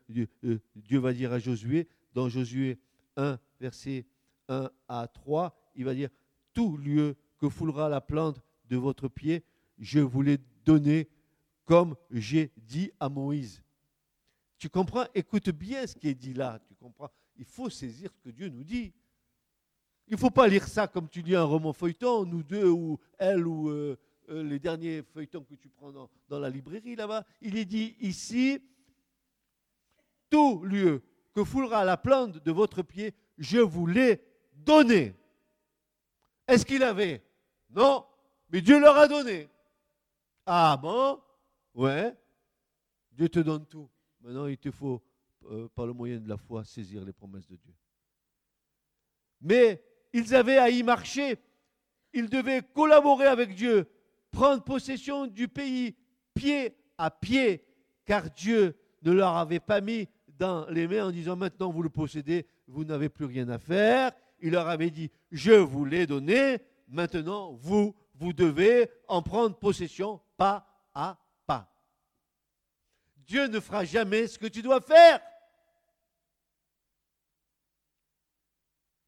euh, 0.45 0.59
Dieu, 0.77 0.99
va 0.99 1.13
dire 1.13 1.33
à 1.33 1.39
Josué. 1.39 1.89
Dans 2.13 2.29
Josué 2.29 2.79
1, 3.17 3.39
verset 3.61 4.07
1 4.49 4.71
à 4.89 5.09
3, 5.09 5.55
il 5.75 5.85
va 5.85 5.95
dire, 5.95 6.09
tout 6.53 6.77
lieu 6.77 7.17
que 7.39 7.49
foulera 7.49 7.89
la 7.89 8.01
plante 8.01 8.41
de 8.69 8.77
votre 8.77 9.09
pied, 9.09 9.45
je 9.79 10.01
vous 10.01 10.23
l'ai 10.23 10.39
donné 10.65 11.09
comme 11.65 11.97
j'ai 12.11 12.53
dit 12.57 12.91
à 13.01 13.09
Moïse. 13.09 13.63
Tu 14.59 14.69
comprends? 14.69 15.05
Écoute 15.15 15.51
bien 15.51 15.87
ce 15.87 15.95
qui 15.95 16.09
est 16.09 16.15
dit 16.15 16.35
là. 16.35 16.61
Tu 16.67 16.75
comprends? 16.75 17.11
Il 17.37 17.45
faut 17.45 17.69
saisir 17.69 18.11
ce 18.13 18.21
que 18.21 18.31
Dieu 18.31 18.49
nous 18.49 18.65
dit. 18.65 18.93
Il 20.07 20.15
ne 20.15 20.19
faut 20.19 20.31
pas 20.31 20.47
lire 20.47 20.67
ça 20.69 20.87
comme 20.87 21.09
tu 21.09 21.23
lis 21.23 21.35
un 21.35 21.45
roman 21.45 21.73
feuilleton, 21.73 22.25
nous 22.25 22.43
deux, 22.43 22.69
ou 22.69 22.99
elle, 23.19 23.47
ou 23.47 23.71
euh, 23.71 23.99
euh, 24.29 24.43
les 24.43 24.59
derniers 24.59 25.03
feuilletons 25.03 25.43
que 25.43 25.55
tu 25.55 25.69
prends 25.69 25.93
dans, 25.93 26.11
dans 26.29 26.39
la 26.39 26.51
librairie 26.51 26.95
là-bas. 26.95 27.25
Il 27.41 27.57
est 27.57 27.65
dit 27.65 27.97
ici, 28.01 28.61
tout 30.35 30.65
lieu 30.65 31.01
que 31.33 31.45
foulera 31.45 31.85
la 31.85 31.97
plante 31.97 32.43
de 32.43 32.51
votre 32.51 32.83
pied, 32.83 33.15
je 33.39 33.59
vous 33.59 33.87
l'ai 33.87 34.21
donné. 34.53 35.15
Est-ce 36.49 36.67
qu'il 36.67 36.83
avait? 36.83 37.23
Non, 37.71 38.05
mais 38.49 38.61
Dieu 38.61 38.81
leur 38.81 38.97
a 38.97 39.07
donné. 39.07 39.49
Ah 40.45 40.77
bon? 40.77 41.23
Ouais. 41.73 42.17
Dieu 43.13 43.29
te 43.29 43.39
donne 43.39 43.65
tout. 43.67 43.89
Maintenant, 44.23 44.47
il 44.47 44.59
te 44.59 44.73
faut, 44.73 45.01
euh, 45.45 45.69
par 45.69 45.87
le 45.87 45.93
moyen 45.93 46.19
de 46.19 46.29
la 46.29 46.37
foi, 46.37 46.65
saisir 46.65 47.05
les 47.05 47.13
promesses 47.13 47.47
de 47.47 47.55
Dieu. 47.55 47.75
Mais 49.41 49.85
ils 50.13 50.35
avaient 50.35 50.59
à 50.59 50.69
y 50.69 50.83
marcher. 50.83 51.39
Ils 52.13 52.29
devaient 52.29 52.63
collaborer 52.75 53.27
avec 53.27 53.55
Dieu, 53.55 53.89
prendre 54.33 54.65
possession 54.65 55.29
du 55.29 55.47
pays 55.47 55.95
pied 56.35 56.77
à 56.99 57.13
pied, 57.13 57.65
car 58.05 58.29
Dieu 58.31 58.77
ne 59.03 59.13
leur 59.13 59.37
avait 59.37 59.61
pas 59.61 59.81
mis 59.81 60.09
dans 60.39 60.69
les 60.69 60.87
mains 60.89 61.07
en 61.07 61.11
disant 61.11 61.37
maintenant 61.37 61.71
vous 61.71 61.83
le 61.83 61.91
possédez, 61.91 62.47
vous 62.67 62.85
n'avez 62.85 63.09
plus 63.09 63.25
rien 63.25 63.49
à 63.49 63.59
faire. 63.59 64.13
Il 64.41 64.53
leur 64.53 64.69
avait 64.69 64.91
dit 64.91 65.11
je 65.31 65.53
vous 65.53 65.85
l'ai 65.85 66.07
donné, 66.07 66.59
maintenant 66.89 67.53
vous, 67.53 67.95
vous 68.15 68.33
devez 68.33 68.91
en 69.09 69.23
prendre 69.23 69.57
possession 69.57 70.21
pas 70.37 70.67
à 70.95 71.19
pas. 71.47 71.73
Dieu 73.17 73.47
ne 73.47 73.61
fera 73.61 73.85
jamais 73.85 74.27
ce 74.27 74.39
que 74.39 74.47
tu 74.47 74.63
dois 74.63 74.81
faire. 74.81 75.21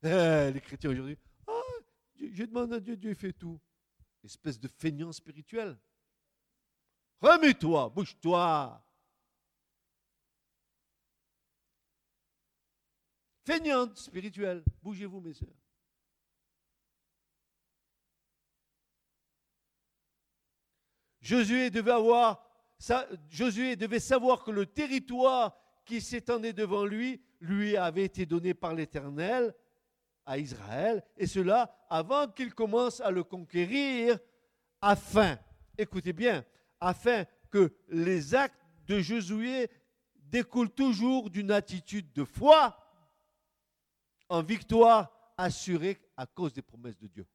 Eh, 0.02 0.52
les 0.52 0.60
chrétiens 0.60 0.90
aujourd'hui, 0.90 1.18
ah, 1.48 1.52
je 2.32 2.44
demande 2.44 2.72
à 2.72 2.80
Dieu, 2.80 2.96
Dieu 2.96 3.14
fait 3.14 3.32
tout. 3.32 3.58
Espèce 4.24 4.58
de 4.58 4.68
feignant 4.68 5.12
spirituel. 5.12 5.76
Remets-toi, 7.20 7.88
bouge-toi. 7.90 8.85
Feignante 13.46 13.96
spirituelle. 13.96 14.64
Bougez-vous, 14.82 15.20
mes 15.20 15.32
sœurs. 15.32 15.48
Josué 21.20 21.70
devait 21.70 21.92
Josué 23.30 23.76
devait 23.76 24.00
savoir 24.00 24.42
que 24.42 24.50
le 24.50 24.66
territoire 24.66 25.56
qui 25.84 26.00
s'étendait 26.00 26.52
devant 26.52 26.84
lui 26.84 27.22
lui 27.40 27.76
avait 27.76 28.04
été 28.04 28.26
donné 28.26 28.52
par 28.52 28.74
l'Éternel 28.74 29.54
à 30.24 30.38
Israël, 30.38 31.04
et 31.16 31.28
cela 31.28 31.86
avant 31.88 32.26
qu'il 32.26 32.52
commence 32.52 33.00
à 33.00 33.12
le 33.12 33.22
conquérir, 33.22 34.18
afin, 34.80 35.38
écoutez 35.78 36.12
bien, 36.12 36.44
afin 36.80 37.24
que 37.50 37.72
les 37.88 38.34
actes 38.34 38.60
de 38.88 38.98
Josué 38.98 39.70
découlent 40.16 40.74
toujours 40.74 41.30
d'une 41.30 41.52
attitude 41.52 42.12
de 42.12 42.24
foi 42.24 42.76
en 44.28 44.42
victoire 44.42 45.10
assurée 45.36 46.00
à 46.16 46.26
cause 46.26 46.52
des 46.52 46.62
promesses 46.62 46.98
de 46.98 47.06
Dieu. 47.06 47.26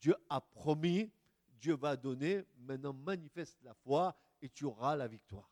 Dieu 0.00 0.16
a 0.28 0.40
promis, 0.40 1.12
Dieu 1.60 1.74
va 1.74 1.96
donner, 1.96 2.44
maintenant 2.56 2.92
manifeste 2.92 3.58
la 3.62 3.74
foi 3.74 4.16
et 4.40 4.48
tu 4.48 4.64
auras 4.64 4.96
la 4.96 5.06
victoire. 5.06 5.50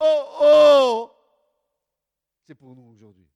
Oh 0.00 0.38
oh 0.40 1.12
C'est 2.46 2.54
pour 2.54 2.74
nous 2.76 2.90
aujourd'hui. 2.90 3.28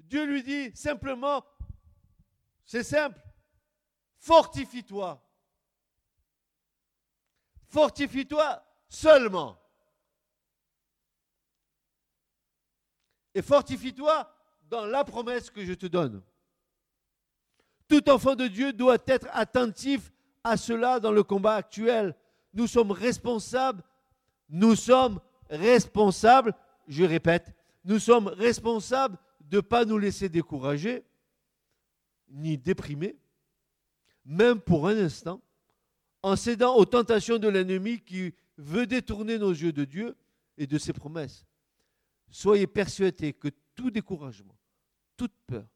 Dieu 0.00 0.24
lui 0.24 0.42
dit 0.42 0.76
simplement, 0.76 1.44
c'est 2.64 2.84
simple, 2.84 3.20
fortifie-toi. 4.18 5.22
Fortifie-toi 7.68 8.62
seulement. 8.88 9.60
Et 13.36 13.42
fortifie-toi 13.42 14.32
dans 14.70 14.86
la 14.86 15.04
promesse 15.04 15.50
que 15.50 15.62
je 15.62 15.74
te 15.74 15.84
donne. 15.84 16.22
Tout 17.86 18.08
enfant 18.08 18.34
de 18.34 18.46
Dieu 18.46 18.72
doit 18.72 18.96
être 19.06 19.28
attentif 19.30 20.10
à 20.42 20.56
cela 20.56 20.98
dans 21.00 21.12
le 21.12 21.22
combat 21.22 21.56
actuel. 21.56 22.16
Nous 22.54 22.66
sommes 22.66 22.90
responsables, 22.90 23.82
nous 24.48 24.74
sommes 24.74 25.20
responsables, 25.50 26.54
je 26.88 27.04
répète, 27.04 27.54
nous 27.84 27.98
sommes 27.98 28.28
responsables 28.28 29.18
de 29.40 29.56
ne 29.56 29.60
pas 29.60 29.84
nous 29.84 29.98
laisser 29.98 30.30
décourager, 30.30 31.04
ni 32.30 32.56
déprimer, 32.56 33.18
même 34.24 34.62
pour 34.62 34.88
un 34.88 34.96
instant, 34.96 35.42
en 36.22 36.36
cédant 36.36 36.74
aux 36.76 36.86
tentations 36.86 37.36
de 37.36 37.48
l'ennemi 37.48 38.00
qui 38.00 38.32
veut 38.56 38.86
détourner 38.86 39.38
nos 39.38 39.52
yeux 39.52 39.72
de 39.72 39.84
Dieu 39.84 40.16
et 40.56 40.66
de 40.66 40.78
ses 40.78 40.94
promesses. 40.94 41.44
Soyez 42.30 42.66
persuadés 42.66 43.32
que 43.32 43.48
tout 43.74 43.90
découragement, 43.90 44.58
toute 45.16 45.34
peur, 45.46 45.68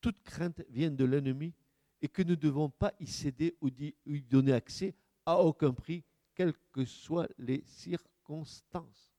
toute 0.00 0.22
crainte 0.22 0.62
viennent 0.68 0.96
de 0.96 1.04
l'ennemi 1.04 1.54
et 2.00 2.08
que 2.08 2.22
nous 2.22 2.30
ne 2.30 2.34
devons 2.34 2.70
pas 2.70 2.92
y 2.98 3.06
céder 3.06 3.56
ou 3.60 3.68
y 3.68 4.22
donner 4.22 4.52
accès 4.52 4.94
à 5.24 5.38
aucun 5.38 5.72
prix, 5.72 6.04
quelles 6.34 6.54
que 6.72 6.84
soient 6.84 7.28
les 7.38 7.62
circonstances. 7.64 9.12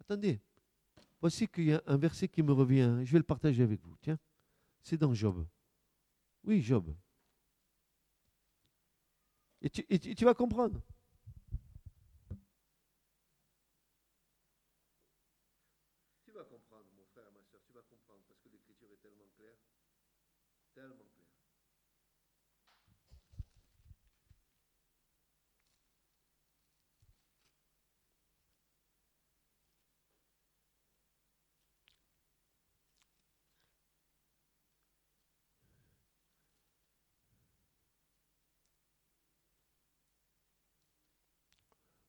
Attendez, 0.00 0.40
voici 1.20 1.48
qu'il 1.48 1.64
y 1.64 1.72
a 1.72 1.82
un 1.86 1.96
verset 1.96 2.28
qui 2.28 2.42
me 2.42 2.52
revient, 2.52 3.00
je 3.04 3.12
vais 3.12 3.18
le 3.18 3.24
partager 3.24 3.62
avec 3.62 3.82
vous. 3.82 3.96
Tiens, 4.00 4.18
c'est 4.82 4.96
dans 4.96 5.12
Job. 5.12 5.46
Oui, 6.44 6.62
Job. 6.62 6.94
Et 9.60 9.68
tu 9.98 10.24
vas 10.24 10.34
comprendre. 10.34 10.80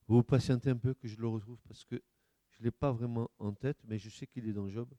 Vous 0.08 0.24
patientez 0.24 0.70
un 0.70 0.78
peu 0.78 0.94
que 0.94 1.08
je 1.08 1.20
le 1.20 1.28
retrouve 1.28 1.60
parce 1.68 1.84
que 1.84 2.02
je 2.52 2.60
ne 2.60 2.66
l'ai 2.66 2.72
pas 2.72 2.92
vraiment 2.92 3.30
en 3.40 3.54
tête, 3.54 3.78
mais 3.84 4.00
je 4.00 4.10
sais 4.10 4.26
qu'il 4.26 4.48
est 4.48 4.54
dans 4.54 4.70
Job. 4.70 4.90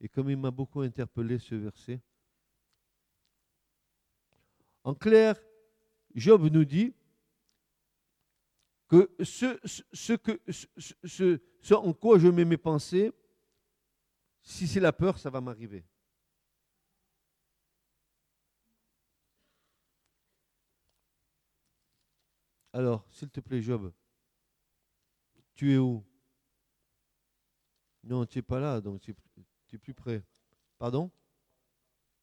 Et 0.00 0.08
comme 0.08 0.30
il 0.30 0.36
m'a 0.36 0.50
beaucoup 0.50 0.80
interpellé 0.80 1.38
ce 1.38 1.54
verset, 1.54 2.00
en 4.84 4.94
clair, 4.94 5.40
Job 6.14 6.48
nous 6.50 6.64
dit 6.64 6.94
que 8.88 9.14
ce 9.20 11.74
en 11.74 11.92
quoi 11.92 12.18
je 12.18 12.28
mets 12.28 12.44
mes 12.44 12.56
pensées, 12.56 13.12
si 14.42 14.66
c'est 14.66 14.80
la 14.80 14.92
peur, 14.92 15.18
ça 15.18 15.30
va 15.30 15.40
m'arriver. 15.40 15.84
Alors, 22.72 23.06
s'il 23.10 23.30
te 23.30 23.40
plaît, 23.40 23.60
Job, 23.60 23.92
tu 25.54 25.72
es 25.72 25.78
où? 25.78 26.04
Non, 28.04 28.26
tu 28.26 28.38
n'es 28.38 28.42
pas 28.42 28.58
là, 28.58 28.80
donc 28.80 29.00
tu 29.00 29.14
es, 29.72 29.78
plus 29.78 29.94
près. 29.94 30.24
Pardon? 30.78 31.10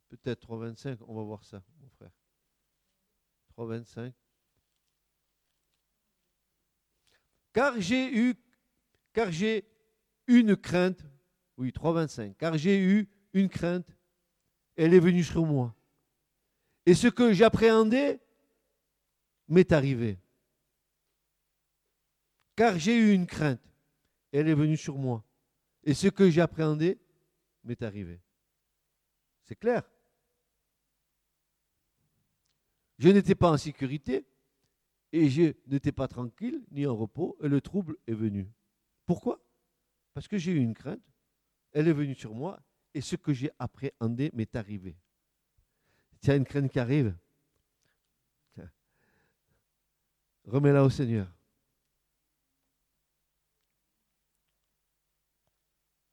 Peut-être 0.10 0.48
3,25, 0.48 0.98
on 1.08 1.16
va 1.16 1.24
voir 1.24 1.44
ça, 1.44 1.64
mon 1.80 1.90
frère. 1.90 2.12
3,25. 3.58 4.14
Car 7.54 7.80
j'ai 7.80 8.16
eu, 8.16 8.36
car 9.14 9.32
j'ai 9.32 9.66
une 10.28 10.56
crainte, 10.56 11.04
oui, 11.58 11.70
3,25, 11.70 12.36
car 12.36 12.58
j'ai 12.58 12.80
eu 12.80 13.10
une 13.34 13.50
crainte, 13.50 13.88
elle 14.76 14.94
est 14.94 15.00
venue 15.00 15.24
sur 15.24 15.46
moi. 15.46 15.76
Et 16.86 16.94
ce 16.94 17.08
que 17.08 17.34
j'appréhendais 17.34 18.22
m'est 19.48 19.72
arrivé 19.72 20.20
car 22.60 22.78
j'ai 22.78 22.98
eu 22.98 23.14
une 23.14 23.26
crainte. 23.26 23.62
Elle 24.34 24.50
est 24.50 24.54
venue 24.54 24.76
sur 24.76 24.98
moi. 24.98 25.24
Et 25.86 25.94
ce 25.94 26.10
que 26.10 26.30
j'appréhendais 26.30 27.00
m'est 27.64 27.82
arrivé. 27.82 28.20
C'est 29.46 29.56
clair. 29.56 29.90
Je 32.98 33.08
n'étais 33.08 33.34
pas 33.34 33.50
en 33.50 33.56
sécurité 33.56 34.28
et 35.14 35.30
je 35.30 35.54
n'étais 35.68 35.94
pas 35.94 36.10
tranquille 36.10 36.62
ni 36.72 36.86
en 36.86 36.98
repos 36.98 37.38
et 37.42 37.48
le 37.48 37.62
trouble 37.62 37.96
est 38.08 38.14
venu. 38.14 38.52
Pourquoi? 39.06 39.42
Parce 40.14 40.28
que 40.28 40.38
j'ai 40.38 40.52
eu 40.52 40.60
une 40.60 40.74
crainte, 40.74 41.00
elle 41.72 41.88
est 41.88 41.94
venue 41.94 42.14
sur 42.14 42.36
moi 42.36 42.60
et 42.94 43.00
ce 43.00 43.16
que 43.16 43.32
j'ai 43.32 43.52
appréhendé 43.58 44.32
m'est 44.34 44.54
arrivé. 44.58 44.98
As 46.28 46.36
une 46.36 46.44
crainte 46.44 46.70
qui 46.70 46.80
arrive, 46.80 47.16
remets-la 50.44 50.84
au 50.84 50.90
Seigneur. 50.90 51.39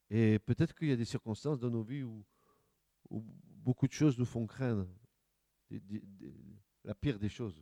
Et 0.09 0.39
peut-être 0.39 0.73
qu'il 0.75 0.87
y 0.87 0.91
a 0.91 0.95
des 0.95 1.05
circonstances 1.05 1.59
dans 1.59 1.69
nos 1.69 1.83
vies 1.83 2.03
où, 2.03 2.23
beaucoup 3.09 3.87
de 3.87 3.93
choses 3.93 4.17
nous 4.17 4.25
font 4.25 4.45
craindre 4.47 4.87
la 6.83 6.95
pire 6.95 7.19
des 7.19 7.29
choses. 7.29 7.61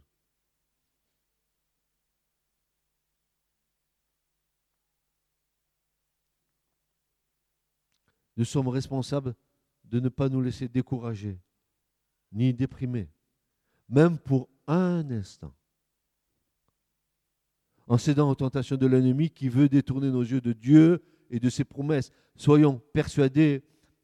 Nous 8.37 8.45
sommes 8.45 8.67
responsables 8.67 9.35
de 9.85 9.99
ne 9.99 10.09
pas 10.09 10.29
nous 10.29 10.41
laisser 10.41 10.67
décourager, 10.67 11.39
ni 12.31 12.53
déprimer, 12.53 13.09
même 13.87 14.19
pour 14.19 14.49
un 14.67 15.09
instant. 15.09 15.55
En 17.87 17.97
cédant 17.97 18.29
aux 18.29 18.35
tentations 18.35 18.77
de 18.77 18.87
l'ennemi 18.87 19.29
qui 19.29 19.47
veut 19.47 19.69
détourner 19.69 20.09
nos 20.09 20.23
yeux 20.23 20.41
de 20.41 20.53
Dieu 20.53 21.03
et 21.35 21.39
de 21.39 21.49
ses 21.49 21.65
promesses. 21.65 22.11
Soyons 22.37 22.81
persuadés 22.93 23.61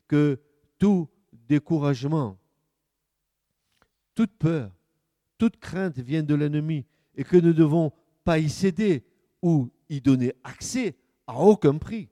que 0.07 0.39
tout 0.77 1.07
découragement, 1.31 2.37
toute 4.13 4.37
peur, 4.37 4.71
toute 5.37 5.57
crainte 5.57 5.97
vient 5.97 6.23
de 6.23 6.35
l'ennemi 6.35 6.85
et 7.15 7.23
que 7.23 7.37
nous 7.37 7.47
ne 7.47 7.53
devons 7.53 7.93
pas 8.25 8.37
y 8.37 8.49
céder 8.49 9.05
ou 9.41 9.71
y 9.87 10.01
donner 10.01 10.33
accès 10.43 10.97
à 11.25 11.39
aucun 11.39 11.77
prix, 11.77 12.09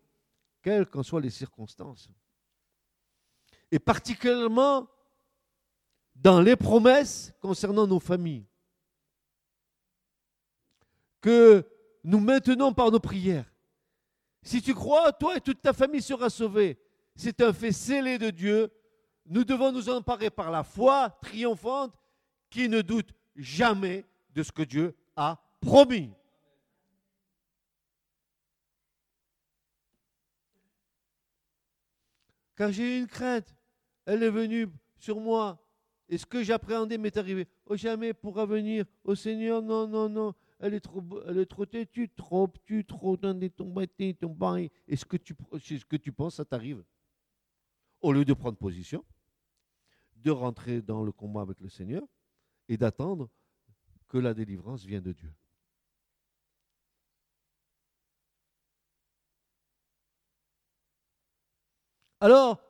quelles 0.62 0.86
qu'en 0.86 1.04
soient 1.04 1.22
les 1.22 1.30
circonstances. 1.30 2.10
Et 3.72 3.80
particulièrement 3.80 4.88
dans 6.16 6.42
les 6.42 6.56
promesses 6.56 7.34
concernant 7.42 7.86
nos 7.86 8.00
familles, 8.00 8.48
que 11.20 11.68
nous 12.06 12.22
maintenons 12.22 12.74
par 12.74 12.90
nos 12.90 13.02
prières, 13.02 13.52
si 14.42 14.62
tu 14.62 14.74
crois, 14.74 15.12
toi 15.12 15.38
et 15.38 15.42
toute 15.42 15.62
ta 15.62 15.74
famille 15.74 16.02
sera 16.02 16.30
sauvée. 16.30 16.80
C'est 17.16 17.42
un 17.42 17.54
fait 17.54 17.72
scellé 17.72 18.18
de 18.18 18.30
Dieu. 18.30 18.72
Nous 19.26 19.44
devons 19.44 19.72
nous 19.72 19.90
emparer 19.90 20.30
par 20.30 20.50
la 20.52 20.64
foi 20.64 21.10
triomphante 21.22 21.94
qui 22.50 22.70
ne 22.70 22.82
doute 22.82 23.14
jamais 23.36 24.06
de 24.34 24.44
ce 24.44 24.52
que 24.52 24.64
Dieu 24.64 24.96
a 25.16 25.40
promis. 25.60 26.12
Car 32.56 32.72
j'ai 32.72 32.98
eu 32.98 33.00
une 33.00 33.08
crainte, 33.08 33.56
elle 34.06 34.24
est 34.24 34.30
venue 34.30 34.68
sur 34.98 35.20
moi, 35.20 35.58
et 36.10 36.18
ce 36.18 36.26
que 36.26 36.44
j'appréhendais 36.44 36.98
m'est 36.98 37.16
arrivé. 37.16 37.48
Oh, 37.66 37.76
jamais 37.76 38.14
pourra 38.14 38.46
venir 38.46 38.86
au 39.04 39.16
Seigneur, 39.16 39.62
non, 39.62 39.88
non, 39.88 40.10
non 40.10 40.34
elle 40.60 40.74
est 40.74 40.80
trop, 40.82 41.04
elle 41.28 41.38
est 41.38 41.46
trop 41.46 41.66
têtue, 41.66 42.10
trop 42.10 42.52
tu 42.66 42.86
trop 42.86 43.18
ton. 43.18 43.74
Et 44.88 44.96
ce 44.96 45.06
que 45.06 45.18
tu, 45.18 45.36
ce 45.60 45.86
que 45.86 45.96
tu 45.96 46.12
penses, 46.12 46.36
ça 46.36 46.46
t'arrive? 46.46 46.84
Au 48.02 48.12
lieu 48.14 48.26
de 48.26 48.34
prendre 48.34 48.58
position, 48.58 49.04
de 50.16 50.32
rentrer 50.32 50.82
dans 50.82 51.04
le 51.04 51.12
combat 51.12 51.42
avec 51.42 51.60
le 51.60 51.70
Seigneur 51.70 52.04
et 52.68 52.78
d'attendre 52.78 53.30
que 54.08 54.18
la 54.18 54.34
délivrance 54.34 54.86
vienne 54.86 55.04
de 55.04 55.14
Dieu. 55.14 55.34
Alors, 62.22 62.62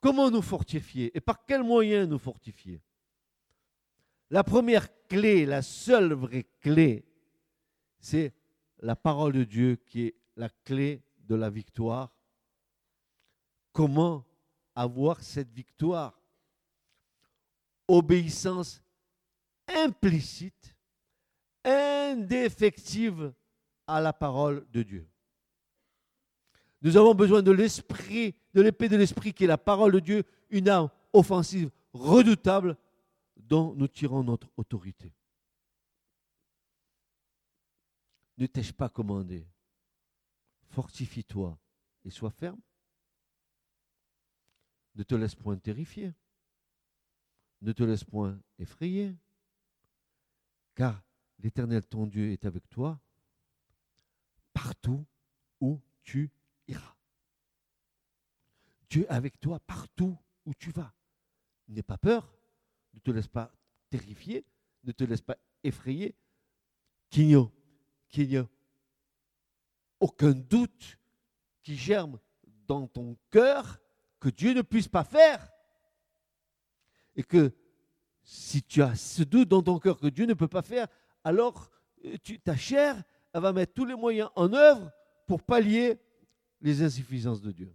comment 0.00 0.30
nous 0.30 0.42
fortifier? 0.42 1.16
Et 1.16 1.20
par 1.20 1.46
quels 1.46 1.62
moyens 1.62 2.08
nous 2.08 2.18
fortifier? 2.18 2.82
La 4.30 4.44
première 4.44 4.88
clé, 5.06 5.46
la 5.46 5.62
seule 5.62 6.12
vraie 6.12 6.46
clé, 6.60 7.04
c'est 7.98 8.32
la 8.80 8.96
parole 8.96 9.32
de 9.32 9.44
Dieu 9.44 9.76
qui 9.86 10.06
est 10.06 10.14
la 10.36 10.48
clé 10.64 11.02
de 11.20 11.34
la 11.34 11.50
victoire. 11.50 12.14
Comment 13.72 14.24
avoir 14.74 15.20
cette 15.20 15.50
victoire? 15.50 16.20
Obéissance 17.88 18.82
implicite, 19.68 20.76
indéfective 21.64 23.32
à 23.86 24.00
la 24.00 24.12
parole 24.12 24.66
de 24.70 24.82
Dieu. 24.82 25.08
Nous 26.82 26.96
avons 26.96 27.14
besoin 27.14 27.42
de 27.42 27.50
l'esprit, 27.50 28.34
de 28.52 28.60
l'épée 28.60 28.88
de 28.88 28.96
l'esprit 28.96 29.32
qui 29.32 29.44
est 29.44 29.48
la 29.48 29.58
parole 29.58 29.92
de 29.92 30.00
Dieu, 30.00 30.24
une 30.50 30.68
arme 30.68 30.90
offensive 31.12 31.70
redoutable 31.94 32.76
nous 33.54 33.88
tirons 33.88 34.24
notre 34.24 34.50
autorité. 34.56 35.14
Ne 38.36 38.46
t'ai-je 38.46 38.72
pas 38.72 38.88
commandé? 38.88 39.46
Fortifie-toi 40.70 41.56
et 42.04 42.10
sois 42.10 42.30
ferme. 42.30 42.60
Ne 44.96 45.04
te 45.04 45.14
laisse 45.14 45.34
point 45.34 45.56
terrifier. 45.56 46.12
Ne 47.62 47.72
te 47.72 47.84
laisse 47.84 48.04
point 48.04 48.40
effrayer. 48.58 49.14
Car 50.74 51.02
l'Éternel, 51.38 51.86
ton 51.86 52.06
Dieu, 52.06 52.32
est 52.32 52.44
avec 52.44 52.68
toi 52.68 53.00
partout 54.52 55.06
où 55.60 55.80
tu 56.02 56.30
iras. 56.66 56.96
Dieu 58.90 59.04
est 59.04 59.08
avec 59.08 59.38
toi 59.40 59.60
partout 59.60 60.18
où 60.44 60.54
tu 60.54 60.70
vas. 60.72 60.92
N'aie 61.68 61.82
pas 61.82 61.98
peur, 61.98 62.36
ne 62.94 63.00
te 63.00 63.10
laisse 63.10 63.28
pas 63.28 63.52
terrifier, 63.90 64.44
ne 64.84 64.92
te 64.92 65.04
laisse 65.04 65.20
pas 65.20 65.36
effrayer, 65.62 66.14
qu'il 67.10 67.26
n'y 67.26 67.34
ait, 68.36 68.44
aucun 70.00 70.32
doute 70.32 70.98
qui 71.62 71.76
germe 71.76 72.18
dans 72.66 72.86
ton 72.86 73.16
cœur 73.30 73.80
que 74.20 74.28
Dieu 74.28 74.52
ne 74.52 74.62
puisse 74.62 74.88
pas 74.88 75.04
faire. 75.04 75.50
Et 77.16 77.22
que 77.22 77.52
si 78.22 78.62
tu 78.62 78.82
as 78.82 78.96
ce 78.96 79.22
doute 79.22 79.48
dans 79.48 79.62
ton 79.62 79.78
cœur 79.78 79.98
que 79.98 80.08
Dieu 80.08 80.26
ne 80.26 80.34
peut 80.34 80.48
pas 80.48 80.62
faire, 80.62 80.88
alors 81.22 81.70
euh, 82.04 82.16
ta 82.42 82.56
chair, 82.56 83.02
elle 83.32 83.42
va 83.42 83.52
mettre 83.52 83.74
tous 83.74 83.84
les 83.84 83.94
moyens 83.94 84.30
en 84.34 84.52
œuvre 84.52 84.90
pour 85.26 85.42
pallier 85.42 85.98
les 86.60 86.82
insuffisances 86.82 87.40
de 87.40 87.52
Dieu. 87.52 87.74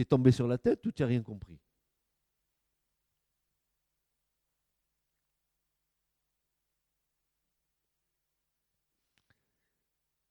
T'es 0.00 0.06
tombé 0.06 0.32
sur 0.32 0.48
la 0.48 0.56
tête 0.56 0.86
ou 0.86 0.92
tu 0.92 1.02
n'as 1.02 1.08
rien 1.08 1.22
compris? 1.22 1.58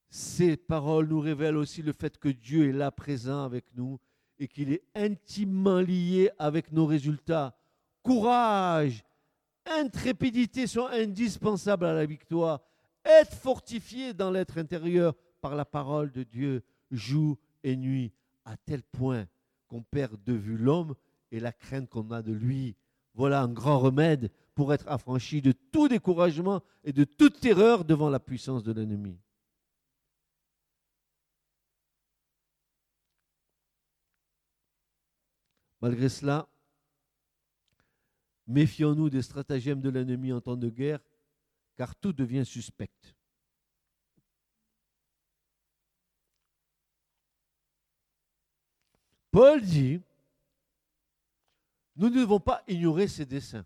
Ces 0.10 0.58
paroles 0.58 1.08
nous 1.08 1.20
révèlent 1.20 1.56
aussi 1.56 1.84
le 1.84 1.94
fait 1.94 2.18
que 2.18 2.30
Dieu 2.30 2.70
est 2.70 2.72
là 2.72 2.90
présent 2.90 3.44
avec 3.44 3.66
nous 3.76 4.00
et 4.40 4.48
qu'il 4.48 4.74
est 4.74 4.82
intimement 4.96 5.82
lié 5.82 6.32
avec 6.40 6.72
nos 6.72 6.88
résultats. 6.88 7.56
Courage, 8.02 9.04
intrépidité 9.68 10.66
sont 10.66 10.88
indispensables 10.88 11.86
à 11.86 11.94
la 11.94 12.08
victoire. 12.08 12.60
Être 13.06 13.36
fortifié 13.36 14.16
dans 14.16 14.32
l'être 14.32 14.58
intérieur 14.58 15.14
par 15.42 15.54
la 15.54 15.66
parole 15.66 16.12
de 16.12 16.24
Dieu 16.24 16.64
jour 16.90 17.38
et 17.62 17.76
nuit, 17.76 18.12
à 18.46 18.58
tel 18.58 18.82
point 18.82 19.28
qu'on 19.70 19.84
perd 19.84 20.22
de 20.26 20.34
vue 20.34 20.58
l'homme 20.58 20.96
et 21.32 21.40
la 21.40 21.54
crainte 21.54 21.90
qu'on 21.90 22.12
a 22.12 22.22
de 22.22 22.34
lui. 22.34 22.76
Voilà 23.14 23.42
un 23.42 23.48
grand 23.48 23.80
remède 23.80 24.32
pour 24.56 24.74
être 24.74 24.88
affranchi 24.90 25.42
de 25.42 25.54
tout 25.54 25.88
découragement 25.88 26.62
et 26.84 26.92
de 26.92 27.06
toute 27.06 27.40
terreur 27.40 27.86
devant 27.86 28.10
la 28.10 28.20
puissance 28.20 28.64
de 28.64 28.74
l'ennemi. 28.74 29.18
Malgré 35.82 36.10
cela, 36.10 36.50
méfions-nous 38.48 39.10
des 39.10 39.22
stratagèmes 39.22 39.82
de 39.82 39.90
l'ennemi 39.90 40.34
en 40.34 40.42
temps 40.42 40.58
de 40.58 40.70
guerre, 40.70 41.00
car 41.78 41.96
tout 41.96 42.12
devient 42.12 42.46
suspect. 42.46 42.92
Paul 49.32 49.62
dit, 49.62 50.02
nous 51.96 52.10
ne 52.10 52.16
devons 52.16 52.40
pas 52.40 52.64
ignorer 52.68 53.08
ses 53.08 53.26
desseins. 53.26 53.66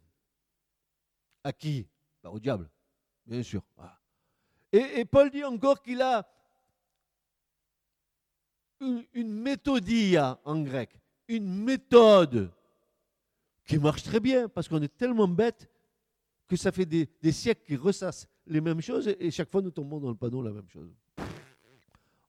À 1.43 1.51
qui 1.53 1.88
bah, 2.22 2.30
Au 2.30 2.39
diable, 2.39 2.70
bien 3.26 3.43
sûr. 3.43 3.64
Et, 4.72 5.05
Paul 5.05 5.30
dit 5.30 5.43
encore 5.43 5.82
qu'il 5.82 6.01
a 6.01 6.28
une, 8.80 9.05
une 9.14 9.34
méthodia 9.34 10.39
en 10.43 10.61
grec 10.61 10.99
une 11.28 11.64
méthode 11.64 12.51
qui 13.66 13.78
marche 13.78 14.03
très 14.03 14.20
bien 14.20 14.49
parce 14.49 14.68
qu'on 14.68 14.82
est 14.82 14.95
tellement 14.95 15.28
bête 15.28 15.70
que 16.47 16.55
ça 16.55 16.72
fait 16.72 16.86
des, 16.86 17.32
siècles 17.32 17.64
qu'ils 17.66 17.78
ressassent 17.78 18.28
les 18.45 18.61
mêmes 18.61 18.82
choses 18.82 19.07
et, 19.07 19.32
chaque 19.32 19.49
fois 19.49 19.61
nous 19.61 19.72
tombons 19.72 19.99
dans 19.99 20.09
le 20.09 20.16
panneau 20.16 20.41
la 20.41 20.51
même 20.51 20.68
chose. 20.68 20.91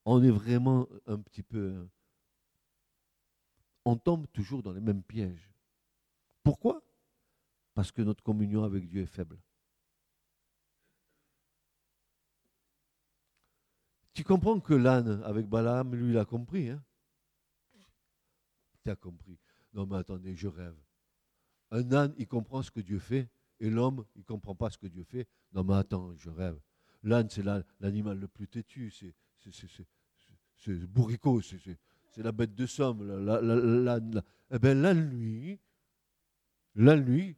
On 0.05 0.22
est 0.22 0.30
vraiment 0.30 0.87
un 1.07 1.18
petit 1.18 1.43
peu. 1.43 1.87
Hein. 3.85 3.91
On 3.91 3.97
tombe 3.97 4.26
toujours 4.32 4.62
dans 4.62 4.72
les 4.72 4.80
mêmes 4.80 5.03
pièges. 5.03 5.51
Pourquoi 6.43 6.82
Parce 7.74 7.93
que 7.93 8.03
notre 8.03 8.22
communion 8.22 8.64
avec 8.64 8.87
Dieu 8.89 9.03
est 9.03 9.07
faible. 9.07 9.39
Tu 14.12 14.22
comprends 14.22 14.61
que 14.61 14.74
l'âne 14.74 15.22
avec 15.24 15.49
Balaam, 15.49 15.95
lui, 15.95 16.12
il 16.12 16.18
a 16.18 16.24
compris. 16.24 16.70
Hein 16.70 16.82
tu 18.85 18.91
as 18.91 18.97
compris. 18.97 19.39
Non, 19.72 19.87
mais 19.87 19.97
attendez, 19.97 20.37
je 20.37 20.47
rêve. 20.47 20.76
Un 21.70 21.91
âne, 21.93 22.14
il 22.18 22.28
comprend 22.28 22.62
ce 22.62 22.70
que 22.70 22.80
Dieu 22.80 22.99
fait, 22.99 23.28
et 23.59 23.70
l'homme, 23.70 24.05
il 24.14 24.20
ne 24.20 24.24
comprend 24.24 24.55
pas 24.55 24.70
ce 24.70 24.78
que 24.78 24.87
Dieu 24.87 25.03
fait. 25.03 25.26
Non, 25.53 25.64
mais 25.64 25.74
attends, 25.74 26.14
je 26.16 26.30
rêve. 26.30 26.61
L'âne, 27.03 27.28
c'est 27.30 27.43
l'animal 27.80 28.18
le 28.18 28.28
plus 28.28 28.47
têtu, 28.47 28.91
c'est 28.91 29.14
bourricot, 30.87 31.41
c'est 31.41 31.78
la 32.22 32.32
bête 32.32 32.54
de 32.54 32.66
somme. 32.66 33.06
L'âne, 33.24 34.22
eh 34.50 34.58
bien, 34.58 34.74
l'âne, 34.74 35.10
lui, 35.10 35.58
l'âne, 36.74 37.04
lui, 37.04 37.36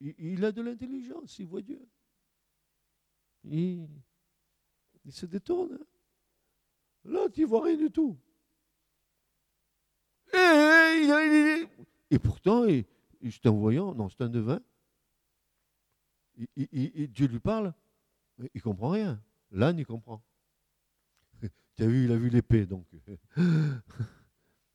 il, 0.00 0.44
a 0.44 0.52
de 0.52 0.62
l'intelligence, 0.62 1.38
il 1.38 1.46
voit 1.46 1.62
Dieu. 1.62 1.86
Il, 3.44 3.88
se 5.08 5.26
détourne. 5.26 5.74
Hein. 5.74 5.86
Là, 7.04 7.28
tu 7.28 7.42
ne 7.42 7.46
vois 7.46 7.64
rien 7.64 7.76
du 7.76 7.90
tout. 7.90 8.18
Et, 12.10 12.18
pourtant, 12.18 12.64
c'est 12.66 13.46
un 13.46 13.50
voyant, 13.50 13.94
non, 13.94 14.08
c'est 14.08 14.22
un 14.22 14.28
devin. 14.28 14.60
Dieu 16.56 17.26
lui 17.26 17.40
parle, 17.40 17.72
il 18.38 18.50
ne 18.54 18.60
comprend 18.60 18.90
rien. 18.90 19.22
L'âne, 19.50 19.78
il 19.78 19.86
comprend. 19.86 20.22
Tu 21.76 21.86
vu, 21.86 22.04
il 22.04 22.12
a 22.12 22.16
vu 22.16 22.30
l'épée, 22.30 22.64
donc. 22.64 22.86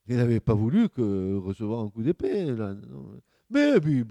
il 0.08 0.18
n'avait 0.18 0.40
pas 0.40 0.54
voulu 0.54 0.88
que 0.90 1.36
recevoir 1.38 1.82
un 1.82 1.90
coup 1.90 2.04
d'épée. 2.04 2.54
Mais, 3.50 3.80
mais, 3.80 4.04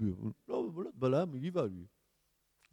Balaam, 0.93 1.35
il 1.35 1.45
y 1.45 1.49
va, 1.49 1.67
lui. 1.67 1.87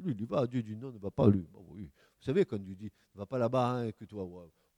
Lui, 0.00 0.12
il 0.12 0.20
y 0.20 0.24
va. 0.24 0.46
Dieu 0.46 0.62
dit 0.62 0.76
non, 0.76 0.92
ne 0.92 0.98
va 0.98 1.10
pas, 1.10 1.28
lui. 1.28 1.46
Vous 1.52 2.24
savez, 2.24 2.44
quand 2.44 2.58
Dieu 2.58 2.74
dit, 2.74 2.90
ne 3.14 3.18
va 3.18 3.26
pas 3.26 3.38
là-bas, 3.38 3.78
hein, 3.78 3.92
que 3.92 4.04
toi, 4.04 4.26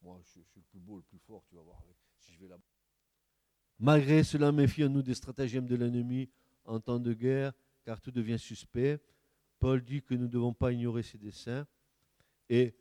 moi, 0.02 0.20
je, 0.22 0.28
suis 0.28 0.40
le 0.56 0.62
plus 0.70 0.78
beau, 0.78 0.96
le 0.96 1.02
plus 1.02 1.18
fort, 1.18 1.42
tu 1.48 1.54
vas 1.54 1.62
voir. 1.62 1.82
Si 2.18 2.34
je 2.34 2.40
vais 2.40 2.48
là-bas. 2.48 2.62
Malgré 3.78 4.22
cela, 4.22 4.52
méfions-nous 4.52 5.02
des 5.02 5.14
stratagèmes 5.14 5.66
de 5.66 5.74
l'ennemi 5.74 6.28
en 6.64 6.80
temps 6.80 7.00
de 7.00 7.14
guerre, 7.14 7.52
car 7.82 7.98
tout 7.98 8.10
devient 8.10 8.38
suspect. 8.38 9.00
Paul 9.58 9.82
dit 9.82 10.02
que 10.02 10.14
nous 10.14 10.24
ne 10.24 10.28
devons 10.28 10.52
pas 10.52 10.72
ignorer 10.72 11.02
ses 11.02 11.16
desseins. 11.16 11.66
Et 12.50 12.74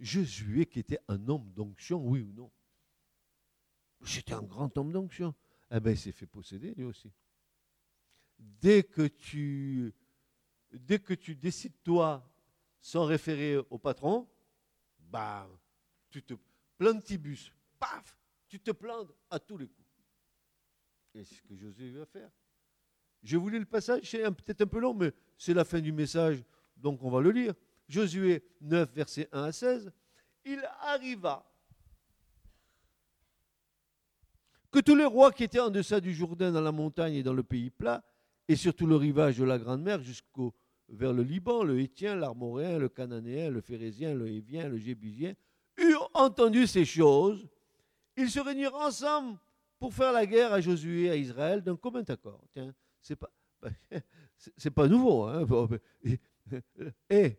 Josué, 0.00 0.66
qui 0.66 0.80
était 0.80 0.98
un 1.08 1.28
homme 1.28 1.52
d'onction, 1.52 2.02
oui 2.02 2.22
ou 2.22 2.32
non? 2.32 2.50
C'était 4.02 4.32
un 4.32 4.42
grand 4.42 4.76
homme 4.78 4.92
d'onction. 4.92 5.34
Eh 5.70 5.78
bien, 5.78 5.92
il 5.92 5.98
s'est 5.98 6.12
fait 6.12 6.26
posséder 6.26 6.74
lui 6.74 6.84
aussi. 6.84 7.12
Dès 8.38 8.82
que 8.82 9.06
tu, 9.06 9.94
dès 10.72 10.98
que 10.98 11.14
tu 11.14 11.36
décides, 11.36 11.82
toi, 11.82 12.26
sans 12.80 13.04
référer 13.04 13.58
au 13.58 13.78
patron, 13.78 14.26
bah, 14.98 15.48
tu 16.08 16.22
te 16.22 16.34
plantibus, 16.78 17.52
paf, 17.78 18.18
tu 18.48 18.58
te 18.58 18.70
plantes 18.70 19.12
à 19.28 19.38
tous 19.38 19.58
les 19.58 19.68
coups. 19.68 19.88
Et 21.14 21.24
c'est 21.24 21.34
ce 21.34 21.42
que 21.42 21.54
Josué 21.54 21.90
va 21.90 22.06
faire. 22.06 22.30
Je 23.22 23.36
voulais 23.36 23.58
le 23.58 23.66
passage, 23.66 24.08
c'est 24.10 24.22
peut-être 24.22 24.62
un 24.62 24.66
peu 24.66 24.80
long, 24.80 24.94
mais 24.94 25.12
c'est 25.36 25.52
la 25.52 25.64
fin 25.64 25.80
du 25.80 25.92
message, 25.92 26.42
donc 26.74 27.02
on 27.02 27.10
va 27.10 27.20
le 27.20 27.30
lire. 27.30 27.54
Josué 27.90 28.44
9, 28.60 28.92
versets 28.94 29.28
1 29.32 29.42
à 29.42 29.52
16. 29.52 29.92
Il 30.44 30.62
arriva 30.82 31.44
que 34.70 34.78
tous 34.78 34.94
les 34.94 35.04
rois 35.04 35.32
qui 35.32 35.44
étaient 35.44 35.60
en 35.60 35.70
deçà 35.70 36.00
du 36.00 36.14
Jourdain, 36.14 36.52
dans 36.52 36.60
la 36.60 36.70
montagne 36.72 37.14
et 37.14 37.22
dans 37.24 37.34
le 37.34 37.42
pays 37.42 37.70
plat, 37.70 38.04
et 38.48 38.54
sur 38.54 38.74
tout 38.74 38.86
le 38.86 38.96
rivage 38.96 39.38
de 39.38 39.44
la 39.44 39.58
Grande 39.58 39.82
Mer 39.82 40.00
jusqu'au 40.02 40.54
vers 40.88 41.12
le 41.12 41.22
Liban, 41.22 41.64
le 41.64 41.80
Hétien, 41.80 42.14
l'Armoréen, 42.14 42.78
le 42.78 42.88
Cananéen, 42.88 43.50
le 43.50 43.60
Phérésien, 43.60 44.14
le 44.14 44.28
Hévien, 44.28 44.68
le 44.68 44.78
Jébusien, 44.78 45.34
eurent 45.76 46.10
entendu 46.14 46.66
ces 46.66 46.84
choses. 46.84 47.48
Ils 48.16 48.30
se 48.30 48.40
réunirent 48.40 48.74
ensemble 48.74 49.38
pour 49.78 49.94
faire 49.94 50.12
la 50.12 50.26
guerre 50.26 50.52
à 50.52 50.60
Josué, 50.60 51.10
à 51.10 51.16
Israël, 51.16 51.62
d'un 51.62 51.76
commun 51.76 52.04
accord. 52.06 52.44
Tiens, 52.52 52.72
c'est 53.00 53.16
pas, 53.16 53.30
pas 54.74 54.88
nouveau. 54.88 55.24
Hein 55.24 55.46
et, 57.10 57.36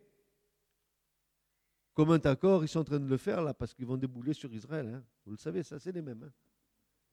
commun 1.94 2.18
accord, 2.24 2.64
ils 2.64 2.68
sont 2.68 2.80
en 2.80 2.84
train 2.84 3.00
de 3.00 3.08
le 3.08 3.16
faire 3.16 3.42
là 3.42 3.54
parce 3.54 3.74
qu'ils 3.74 3.86
vont 3.86 3.96
débouler 3.96 4.32
sur 4.32 4.52
Israël. 4.52 4.88
Hein. 4.94 5.04
Vous 5.24 5.32
le 5.32 5.38
savez, 5.38 5.62
ça, 5.62 5.78
c'est 5.78 5.92
les 5.92 6.02
mêmes. 6.02 6.22
Hein. 6.24 6.32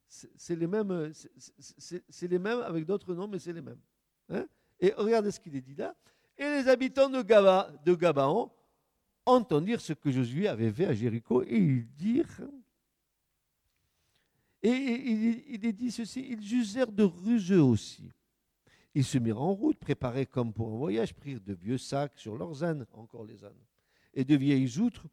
C'est 0.07 0.55
les 0.55 0.67
mêmes, 0.67 1.11
c'est 1.13 2.27
les 2.27 2.39
mêmes 2.39 2.61
avec 2.61 2.86
d'autres 2.86 3.13
noms, 3.13 3.27
mais 3.27 3.38
c'est 3.39 3.53
les 3.53 3.61
mêmes. 3.61 3.82
Hein. 4.30 4.45
et 4.80 4.93
regardez 4.95 5.32
ce 5.32 5.39
qu'il 5.39 5.55
est 5.55 5.61
dit 5.61 5.75
là. 5.75 5.95
Et 6.38 6.43
les 6.43 6.67
habitants 6.67 7.09
de 7.09 7.21
Gabaon 7.95 8.51
entendirent 9.25 9.82
ce 9.82 9.93
que 9.93 10.11
Josué 10.11 10.47
avait 10.47 10.71
fait 10.71 10.86
à 10.86 10.93
Jéricho 10.93 11.43
et 11.43 11.57
ils 11.57 11.88
dirent 11.95 12.41
et 14.61 14.71
il, 14.71 15.65
est 15.65 15.73
dit 15.73 15.91
ceci, 15.91 16.25
ils 16.30 16.53
usèrent 16.53 16.91
de 16.91 17.03
ruseux 17.03 17.61
aussi. 17.61 18.11
Ils 18.93 19.05
se 19.05 19.17
mirent 19.17 19.41
en 19.41 19.53
route, 19.53 19.80
préparés 19.80 20.25
comme 20.25 20.51
pour 20.51 20.73
un 20.73 20.77
voyage, 20.77 21.13
prirent 21.13 21.39
de 21.39 21.53
vieux 21.53 21.77
sacs 21.77 22.17
sur 22.17 22.38
leurs 22.38 22.63
ânes, 22.63 22.86
encore 22.93 23.23
les 23.23 23.45
ânes, 23.45 23.53
et 24.20 24.26
de 24.26 24.36
vieilles 24.36 24.78
outres. 24.80 25.07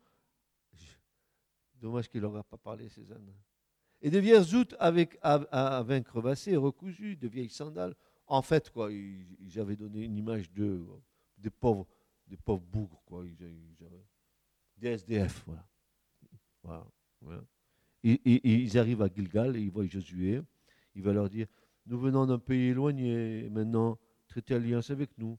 Dommage 1.80 2.08
qu'il 2.08 2.22
n'aura 2.22 2.42
pas 2.42 2.56
parlé, 2.56 2.88
ânes. 3.12 3.34
Et 4.00 4.10
de 4.10 4.18
vieilles 4.18 4.52
outres 4.54 4.74
avec, 4.80 5.16
vin 5.22 6.02
crevassé 6.02 6.56
recousu, 6.56 7.16
de 7.16 7.28
vieilles 7.28 7.48
sandales. 7.48 7.94
En 8.26 8.42
fait, 8.42 8.68
quoi, 8.70 8.90
ils, 8.90 9.60
avaient 9.60 9.76
donné 9.76 10.02
une 10.02 10.16
image 10.16 10.50
de, 10.50 10.84
des 11.38 11.50
pauvres, 11.50 11.86
des 12.26 12.36
pauvres 12.36 12.64
bougres, 12.64 13.00
quoi. 13.04 13.24
des 14.76 14.88
SDF, 14.88 15.44
voilà. 16.62 16.86
voilà. 17.20 17.44
ils 18.02 18.76
arrivent 18.76 19.02
à 19.02 19.08
Gilgal 19.08 19.56
et 19.56 19.60
ils 19.60 19.70
voient 19.70 19.86
Josué. 19.86 20.42
Il 20.96 21.02
va 21.02 21.12
leur 21.12 21.28
dire 21.28 21.46
Nous 21.86 21.98
venons 21.98 22.26
d'un 22.26 22.40
pays 22.40 22.70
éloigné, 22.70 23.48
maintenant 23.50 23.98
traitez 24.26 24.54
alliance 24.54 24.90
avec 24.90 25.16
nous. 25.16 25.38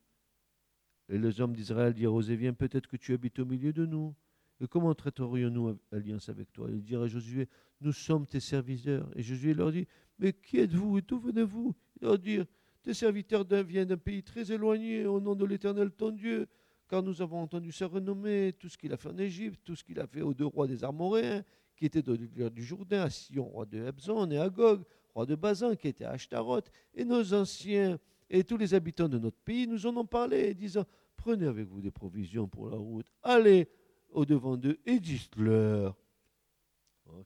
Et 1.10 1.18
les 1.18 1.40
hommes 1.40 1.54
d'Israël 1.54 1.94
dirent 1.94 2.14
aux 2.14 2.22
Éviens 2.22 2.54
Peut-être 2.54 2.88
que 2.88 2.98
tu 2.98 3.14
habites 3.14 3.40
au 3.40 3.46
milieu 3.46 3.72
de 3.74 3.86
nous. 3.86 4.14
Et 4.60 4.68
comment 4.68 4.94
traiterions-nous 4.94 5.78
alliance 5.92 6.30
avec 6.30 6.52
toi? 6.52 6.68
Il 6.72 6.84
dira 6.84 7.06
à 7.06 7.08
Josué 7.08 7.48
Nous 7.82 7.94
sommes 7.94 8.26
tes 8.26 8.40
serviteurs. 8.40 9.10
Et 9.16 9.24
Josué 9.24 9.54
leur 9.54 9.72
dit 9.72 9.88
Mais 10.20 10.34
qui 10.34 10.60
êtes-vous 10.60 10.98
et 10.98 11.02
d'où 11.02 11.20
venez-vous? 11.20 11.76
Il 12.02 12.08
leur 12.08 12.18
dit 12.18 12.40
Tes 12.82 12.94
serviteurs 12.94 13.46
viennent 13.64 13.88
d'un 13.88 13.98
pays 13.98 14.24
très 14.24 14.52
éloigné, 14.52 15.06
au 15.06 15.20
nom 15.20 15.36
de 15.36 15.46
l'Éternel 15.46 15.92
ton 15.92 16.12
Dieu. 16.12 16.48
car 16.90 17.04
nous 17.04 17.22
avons 17.22 17.42
entendu 17.42 17.72
sa 17.72 17.88
renommée, 17.88 18.54
tout 18.60 18.70
ce 18.70 18.78
qu'il 18.78 18.92
a 18.92 18.98
fait 18.98 19.10
en 19.10 19.18
Égypte, 19.18 19.62
tout 19.64 19.76
ce 19.76 19.84
qu'il 19.84 20.00
a 20.00 20.08
fait 20.08 20.22
aux 20.22 20.34
deux 20.34 20.46
rois 20.46 20.68
des 20.68 20.84
Armoréens, 20.84 21.44
qui 21.76 21.86
étaient 21.86 22.02
de 22.02 22.16
du 22.50 22.64
Jourdain, 22.64 23.04
à 23.04 23.10
Sion, 23.10 23.46
roi 23.46 23.66
de 23.66 23.78
Hebzon, 23.78 24.32
et 24.32 24.40
à 24.40 24.50
Gog, 24.50 24.84
roi 25.14 25.26
de 25.26 25.36
Bazan, 25.36 25.76
qui 25.76 25.88
était 25.88 26.06
à 26.06 26.12
Ashtaroth, 26.12 26.72
et 26.96 27.06
nos 27.06 27.34
anciens 27.34 28.00
et 28.30 28.44
tous 28.44 28.58
les 28.58 28.74
habitants 28.74 29.10
de 29.10 29.18
notre 29.18 29.38
pays 29.38 29.68
nous 29.68 29.86
en 29.86 29.96
ont 29.98 30.06
parlé, 30.06 30.54
disant 30.54 30.86
Prenez 31.16 31.48
avec 31.48 31.68
vous 31.68 31.82
des 31.82 31.92
provisions 31.92 32.48
pour 32.48 32.70
la 32.70 32.78
route, 32.78 33.08
allez 33.24 33.68
au-devant 34.12 34.56
d'eux 34.56 34.80
et 34.86 35.00
dites-leur. 35.00 35.98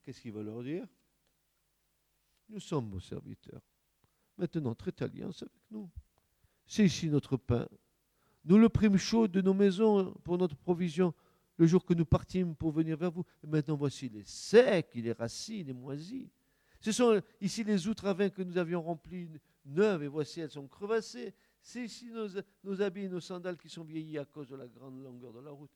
Qu'est-ce 0.04 0.22
qu'il 0.22 0.32
va 0.32 0.44
leur 0.44 0.64
dire 0.64 0.86
Nous 2.50 2.60
sommes 2.60 2.90
vos 2.90 3.00
serviteurs. 3.00 3.62
Maintenant, 4.38 4.74
traitez 4.74 5.04
alliance 5.04 5.44
avec 5.44 5.62
nous. 5.70 5.90
C'est 6.66 6.86
ici 6.86 7.10
notre 7.10 7.38
pain. 7.38 7.68
Nous 8.46 8.58
le 8.58 8.70
prîmes 8.70 8.98
chaud 8.98 9.28
de 9.28 9.42
nos 9.42 9.54
maisons 9.54 10.14
pour 10.24 10.38
notre 10.38 10.56
provision 10.56 11.14
le 11.58 11.68
jour 11.68 11.86
que 11.86 11.94
nous 11.94 12.06
partîmes 12.06 12.56
pour 12.56 12.72
venir 12.72 12.98
vers 12.98 13.12
vous. 13.12 13.26
Et 13.44 13.48
maintenant, 13.48 13.76
voici 13.76 14.10
les 14.10 14.24
secs, 14.24 14.96
les 14.96 15.12
racines, 15.12 15.68
les 15.68 15.74
moisis. 15.74 16.30
Ce 16.80 16.92
sont 16.92 17.22
ici 17.40 17.64
les 17.64 17.88
outravins 17.88 18.30
que 18.30 18.42
nous 18.42 18.58
avions 18.58 18.82
remplis 18.82 19.30
neuves, 19.66 20.04
et 20.04 20.08
voici 20.08 20.42
elles 20.42 20.52
sont 20.52 20.68
crevassées. 20.68 21.34
C'est 21.62 21.84
ici 21.84 22.12
nos, 22.64 22.82
habits, 22.82 23.08
nos 23.08 23.20
sandales 23.20 23.58
qui 23.58 23.70
sont 23.70 23.84
vieillis 23.84 24.18
à 24.18 24.26
cause 24.26 24.48
de 24.48 24.56
la 24.56 24.68
grande 24.68 25.02
longueur 25.02 25.34
de 25.34 25.40
la 25.40 25.52
route. 25.52 25.72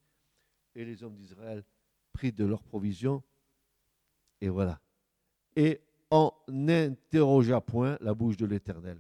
Et 0.74 0.84
les 0.84 1.04
hommes 1.04 1.16
d'Israël 1.16 1.64
prirent 2.12 2.34
de 2.34 2.46
leurs 2.46 2.64
provisions, 2.64 3.24
et 4.42 4.50
voilà. 4.50 4.80
Et 5.56 5.82
on 6.12 6.32
n'interrogea 6.48 7.62
point 7.62 7.98
la 8.02 8.14
bouche 8.14 8.38
de 8.38 8.46
l'Éternel. 8.46 9.00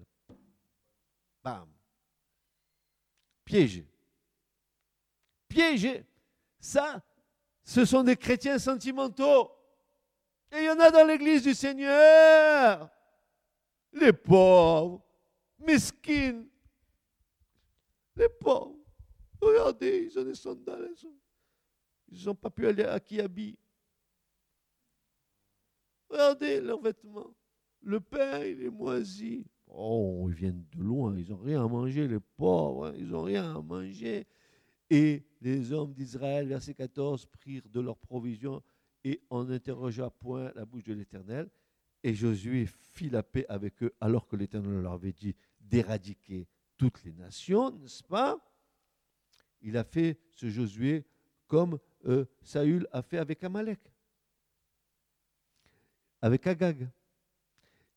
Bam. 1.43 1.67
Piégé. 3.43 3.87
Piégé. 5.47 6.05
Ça, 6.59 7.03
ce 7.63 7.85
sont 7.85 8.03
des 8.03 8.15
chrétiens 8.15 8.57
sentimentaux. 8.57 9.51
Et 10.51 10.59
il 10.59 10.65
y 10.65 10.69
en 10.69 10.79
a 10.79 10.91
dans 10.91 11.05
l'église 11.05 11.43
du 11.43 11.53
Seigneur. 11.53 12.89
Les 13.95 14.13
pauvres, 14.13 15.01
mesquines. 15.59 16.47
Les 18.15 18.29
pauvres. 18.29 18.75
Regardez, 19.41 20.09
ils 20.09 20.19
ont 20.19 20.23
des 20.23 20.35
sandales. 20.35 20.93
Ils 22.09 22.25
n'ont 22.25 22.35
pas 22.35 22.49
pu 22.49 22.67
aller 22.67 22.83
à 22.83 22.99
Kiabi. 22.99 23.57
Regardez 26.09 26.61
leurs 26.61 26.81
vêtements. 26.81 27.33
Le 27.81 27.99
pain, 27.99 28.43
il 28.43 28.63
est 28.63 28.69
moisi. 28.69 29.45
Oh, 29.67 30.27
ils 30.29 30.35
viennent 30.35 30.65
de 30.75 30.83
loin, 30.83 31.17
ils 31.17 31.29
n'ont 31.29 31.37
rien 31.37 31.63
à 31.63 31.67
manger, 31.67 32.07
les 32.07 32.19
pauvres, 32.19 32.87
hein. 32.87 32.93
ils 32.97 33.07
n'ont 33.07 33.23
rien 33.23 33.55
à 33.55 33.61
manger. 33.61 34.27
Et 34.89 35.25
les 35.41 35.71
hommes 35.71 35.93
d'Israël, 35.93 36.47
verset 36.47 36.73
14, 36.73 37.25
prirent 37.25 37.67
de 37.69 37.79
leurs 37.79 37.97
provisions 37.97 38.61
et 39.03 39.21
on 39.29 39.45
n'interrogea 39.45 40.09
point 40.09 40.51
la 40.55 40.65
bouche 40.65 40.83
de 40.83 40.93
l'Éternel. 40.93 41.49
Et 42.05 42.13
Josué 42.13 42.67
fit 42.67 43.09
la 43.09 43.23
paix 43.23 43.47
avec 43.49 43.81
eux 43.81 43.91
alors 43.99 44.27
que 44.27 44.35
l'Éternel 44.35 44.83
leur 44.83 44.91
avait 44.91 45.11
dit 45.11 45.35
d'éradiquer 45.59 46.47
toutes 46.77 47.03
les 47.03 47.13
nations, 47.13 47.71
n'est-ce 47.71 48.03
pas? 48.03 48.37
Il 49.61 49.75
a 49.75 49.83
fait 49.83 50.19
ce 50.29 50.47
Josué 50.47 51.03
comme 51.47 51.79
euh, 52.05 52.25
Saül 52.43 52.87
a 52.91 53.01
fait 53.01 53.17
avec 53.17 53.43
Amalek, 53.43 53.79
avec 56.21 56.45
Agag. 56.45 56.87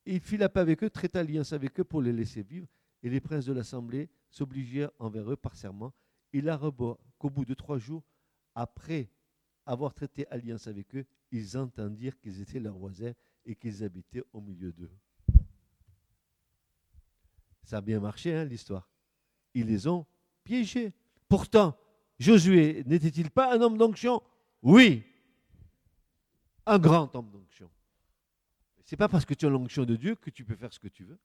Il 0.06 0.20
fit 0.20 0.38
la 0.38 0.48
paix 0.48 0.60
avec 0.60 0.82
eux, 0.82 0.88
traita 0.88 1.20
alliance 1.20 1.52
avec 1.52 1.78
eux 1.78 1.84
pour 1.84 2.00
les 2.00 2.14
laisser 2.14 2.42
vivre, 2.42 2.66
et 3.02 3.10
les 3.10 3.20
princes 3.20 3.44
de 3.44 3.52
l'assemblée 3.52 4.08
s'obligèrent 4.30 4.90
envers 4.98 5.30
eux 5.30 5.36
par 5.36 5.54
serment 5.54 5.92
il 6.32 6.48
a 6.48 6.58
qu'au 7.18 7.30
bout 7.30 7.44
de 7.44 7.54
trois 7.54 7.78
jours, 7.78 8.04
après 8.54 9.10
avoir 9.66 9.92
traité 9.92 10.26
alliance 10.28 10.66
avec 10.66 10.94
eux, 10.94 11.04
ils 11.30 11.58
entendirent 11.58 12.18
qu'ils 12.18 12.40
étaient 12.40 12.60
leurs 12.60 12.78
voisins 12.78 13.12
et 13.44 13.54
qu'ils 13.54 13.82
habitaient 13.84 14.24
au 14.32 14.40
milieu 14.40 14.72
d'eux. 14.72 14.90
Ça 17.64 17.78
a 17.78 17.80
bien 17.80 18.00
marché, 18.00 18.34
hein, 18.34 18.44
l'histoire. 18.44 18.88
Ils 19.54 19.66
les 19.66 19.86
ont 19.86 20.06
piégés. 20.44 20.92
Pourtant, 21.28 21.76
Josué 22.18 22.82
n'était-il 22.86 23.30
pas 23.30 23.54
un 23.54 23.60
homme 23.60 23.76
d'onction? 23.76 24.22
Oui, 24.62 25.04
un 26.66 26.78
grand 26.78 27.14
homme 27.14 27.30
d'onction. 27.30 27.70
Ce 28.84 28.94
n'est 28.94 28.98
pas 28.98 29.08
parce 29.08 29.24
que 29.24 29.34
tu 29.34 29.46
as 29.46 29.50
l'onction 29.50 29.84
de 29.84 29.96
Dieu 29.96 30.14
que 30.16 30.30
tu 30.30 30.44
peux 30.44 30.56
faire 30.56 30.72
ce 30.72 30.78
que 30.78 30.88
tu 30.88 31.04
veux. 31.04 31.18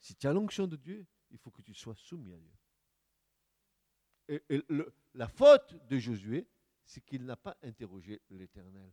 Si 0.00 0.14
tu 0.14 0.26
as 0.26 0.32
l'onction 0.32 0.66
de 0.66 0.76
Dieu, 0.76 1.06
il 1.30 1.38
faut 1.38 1.50
que 1.50 1.62
tu 1.62 1.74
sois 1.74 1.94
soumis 1.96 2.32
à 2.32 2.38
Dieu 2.38 2.52
la 5.14 5.28
faute 5.28 5.76
de 5.88 5.98
Josué, 5.98 6.46
c'est 6.84 7.00
qu'il 7.00 7.24
n'a 7.24 7.36
pas 7.36 7.56
interrogé 7.62 8.20
l'Éternel. 8.30 8.92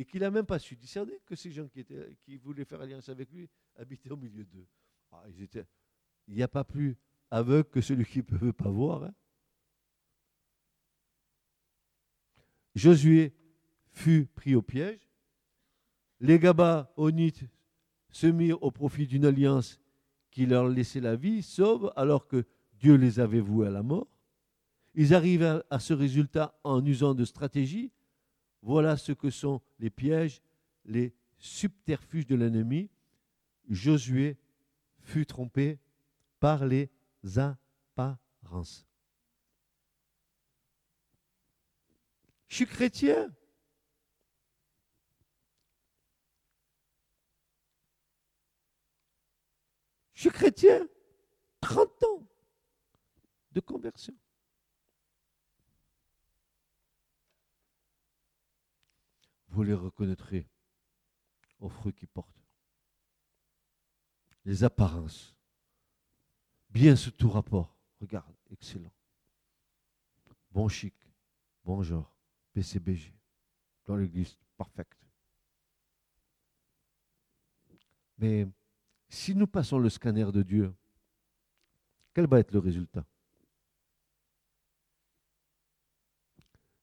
Et 0.00 0.06
qu'il 0.06 0.20
n'a 0.20 0.30
même 0.30 0.46
pas 0.46 0.58
su 0.58 0.76
discerner 0.76 1.20
que 1.26 1.36
ces 1.36 1.52
gens 1.52 1.68
qui, 1.68 1.80
étaient, 1.80 2.16
voulaient 2.42 2.64
faire 2.64 2.80
alliance 2.80 3.10
avec 3.10 3.30
lui 3.30 3.50
habitaient 3.76 4.10
au 4.10 4.16
milieu 4.16 4.46
d'eux. 4.46 4.66
Ah, 5.12 5.24
il 5.28 6.34
n'y 6.34 6.42
a 6.42 6.48
pas 6.48 6.64
plus 6.64 6.96
aveugle 7.30 7.68
que 7.68 7.82
celui 7.82 8.06
qui 8.06 8.20
ne 8.20 8.22
peut 8.22 8.52
pas 8.54 8.70
voir. 8.70 9.04
Hein. 9.04 9.14
Josué 12.74 13.34
fut 13.90 14.24
pris 14.24 14.54
au 14.54 14.62
piège. 14.62 15.06
Les 16.20 16.38
Gabaonites 16.38 17.44
se 18.08 18.26
mirent 18.26 18.62
au 18.62 18.70
profit 18.70 19.06
d'une 19.06 19.26
alliance 19.26 19.82
qui 20.30 20.46
leur 20.46 20.66
laissait 20.66 21.00
la 21.00 21.14
vie 21.14 21.42
sauve 21.42 21.92
alors 21.94 22.26
que 22.26 22.46
Dieu 22.72 22.94
les 22.94 23.20
avait 23.20 23.40
voués 23.40 23.66
à 23.66 23.70
la 23.70 23.82
mort. 23.82 24.08
Ils 24.94 25.12
arrivent 25.12 25.62
à, 25.68 25.78
ce 25.78 25.92
résultat 25.92 26.58
en 26.64 26.82
usant 26.86 27.14
de 27.14 27.26
stratégie. 27.26 27.92
Voilà 28.62 28.96
ce 28.96 29.12
que 29.12 29.30
sont 29.30 29.60
les 29.78 29.90
pièges, 29.90 30.42
les 30.84 31.14
subterfuges 31.38 32.26
de 32.26 32.34
l'ennemi. 32.34 32.90
Josué 33.68 34.36
fut 35.00 35.26
trompé 35.26 35.78
par 36.40 36.66
les 36.66 36.90
apparences. 37.36 38.86
Je 42.48 42.56
suis 42.56 42.66
chrétien. 42.66 43.32
Je 50.14 50.22
suis 50.22 50.30
chrétien. 50.30 50.86
30 51.60 52.02
ans 52.04 52.26
de 53.52 53.60
conversion. 53.60 54.14
Vous 59.50 59.62
les 59.62 59.74
reconnaîtrez 59.74 60.48
aux 61.58 61.68
fruits 61.68 61.92
qu'ils 61.92 62.08
portent. 62.08 62.42
Les 64.44 64.64
apparences. 64.64 65.34
Bien 66.70 66.96
sous 66.96 67.10
tout 67.10 67.28
rapport. 67.28 67.76
Regarde, 68.00 68.34
excellent. 68.50 68.92
Bon 70.52 70.68
chic, 70.68 70.94
bon 71.64 71.82
genre, 71.82 72.16
PCBG. 72.52 73.12
Dans 73.84 73.96
l'église, 73.96 74.38
parfaite. 74.56 74.96
Mais 78.18 78.46
si 79.08 79.34
nous 79.34 79.46
passons 79.46 79.78
le 79.78 79.88
scanner 79.88 80.30
de 80.32 80.42
Dieu, 80.42 80.74
quel 82.14 82.26
va 82.26 82.38
être 82.38 82.52
le 82.52 82.60
résultat? 82.60 83.04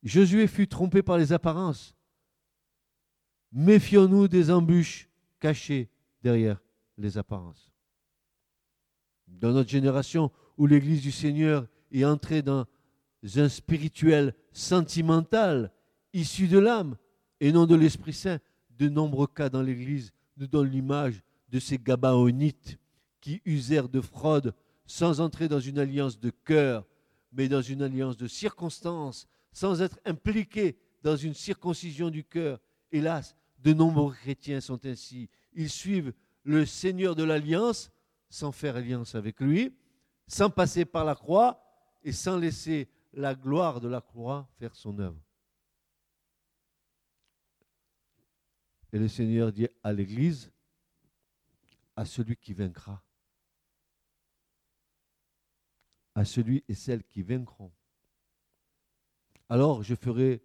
Josué 0.04 0.48
fut 0.48 0.68
trompé 0.68 1.02
par 1.02 1.18
les 1.18 1.34
apparences. 1.34 1.97
Méfions-nous 3.52 4.28
des 4.28 4.52
embûches 4.52 5.10
cachées 5.40 5.90
derrière 6.22 6.62
les 6.98 7.18
apparences. 7.18 7.72
Dans 9.28 9.52
notre 9.52 9.70
génération 9.70 10.32
où 10.58 10.68
l'Église 10.68 11.02
du 11.02 11.12
Seigneur 11.12 11.68
est 11.92 12.06
entrée 12.06 12.42
dans 12.42 12.66
un 13.36 13.50
spirituel 13.50 14.34
sentimental 14.52 15.72
issu 16.14 16.48
de 16.48 16.60
l'âme 16.60 16.98
et 17.40 17.52
non 17.52 17.66
de 17.66 17.76
l'Esprit 17.76 18.14
Saint, 18.14 18.40
de 18.78 18.90
nombreux 18.90 19.28
cas 19.28 19.50
dans 19.50 19.62
l'Église 19.62 20.12
nous 20.38 20.48
donnent 20.48 20.70
l'image 20.70 21.22
de 21.50 21.60
ces 21.60 21.78
Gabaonites 21.78 22.78
qui 23.22 23.42
usèrent 23.46 23.90
de 23.90 24.02
fraude 24.02 24.54
sans 24.86 25.20
entrer 25.20 25.48
dans 25.48 25.60
une 25.60 25.80
alliance 25.80 26.20
de 26.20 26.30
cœur, 26.30 26.86
mais 27.32 27.48
dans 27.48 27.62
une 27.62 27.82
alliance 27.82 28.18
de 28.18 28.28
circonstances, 28.28 29.28
sans 29.52 29.82
être 29.82 30.00
impliqués 30.06 30.78
dans 31.04 31.16
une 31.16 31.34
circoncision 31.34 32.10
du 32.10 32.24
cœur. 32.24 32.60
Hélas, 32.92 33.36
de 33.60 33.74
nombreux 33.74 34.14
chrétiens 34.14 34.62
sont 34.62 34.86
ainsi. 34.86 35.30
Ils 35.54 35.70
suivent 35.70 36.14
le 36.44 36.66
Seigneur 36.66 37.16
de 37.16 37.24
l'Alliance 37.24 37.92
sans 38.30 38.52
faire 38.52 38.76
alliance 38.76 39.16
avec 39.16 39.40
lui, 39.40 39.76
sans 40.28 40.50
passer 40.50 40.86
par 40.86 41.06
la 41.06 41.16
croix 41.16 41.64
et 42.04 42.12
sans 42.12 42.38
laisser 42.38 42.90
la 43.14 43.36
gloire 43.36 43.80
de 43.80 43.88
la 43.88 44.02
croix 44.02 44.50
faire 44.60 44.76
son 44.76 45.00
œuvre. 45.00 45.20
Et 48.94 49.00
le 49.00 49.08
Seigneur 49.08 49.52
dit 49.52 49.68
à 49.84 49.92
l'Église, 49.92 50.52
à 51.96 52.06
celui 52.06 52.38
qui 52.38 52.54
vaincra, 52.54 53.04
à 56.16 56.24
celui 56.24 56.64
et 56.68 56.74
celle 56.74 57.04
qui 57.04 57.22
vaincront. 57.22 57.72
Alors 59.50 59.84
je 59.84 59.96
ferai 59.96 60.44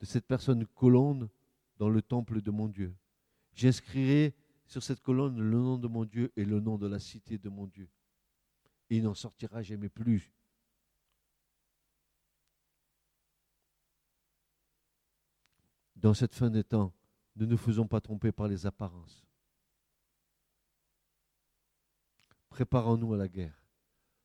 de 0.00 0.06
cette 0.06 0.26
personne 0.26 0.66
colonne 0.66 1.28
dans 1.78 1.88
le 1.88 2.02
temple 2.02 2.42
de 2.42 2.50
mon 2.50 2.68
Dieu. 2.68 2.94
J'inscrirai 3.54 4.34
sur 4.66 4.82
cette 4.82 5.00
colonne 5.00 5.40
le 5.40 5.58
nom 5.58 5.78
de 5.78 5.88
mon 5.88 6.04
Dieu 6.04 6.32
et 6.36 6.44
le 6.44 6.60
nom 6.60 6.76
de 6.76 6.86
la 6.86 6.98
cité 6.98 7.38
de 7.38 7.48
mon 7.48 7.66
Dieu. 7.66 7.88
Il 8.90 9.02
n'en 9.02 9.14
sortira 9.14 9.62
jamais 9.62 9.88
plus. 9.88 10.32
Dans 15.96 16.14
cette 16.14 16.34
fin 16.34 16.50
des 16.50 16.64
temps, 16.64 16.92
ne 17.36 17.46
nous 17.46 17.56
faisons 17.56 17.86
pas 17.86 18.00
tromper 18.00 18.30
par 18.30 18.48
les 18.48 18.66
apparences. 18.66 19.26
Préparons-nous 22.50 23.14
à 23.14 23.16
la 23.16 23.28
guerre. 23.28 23.60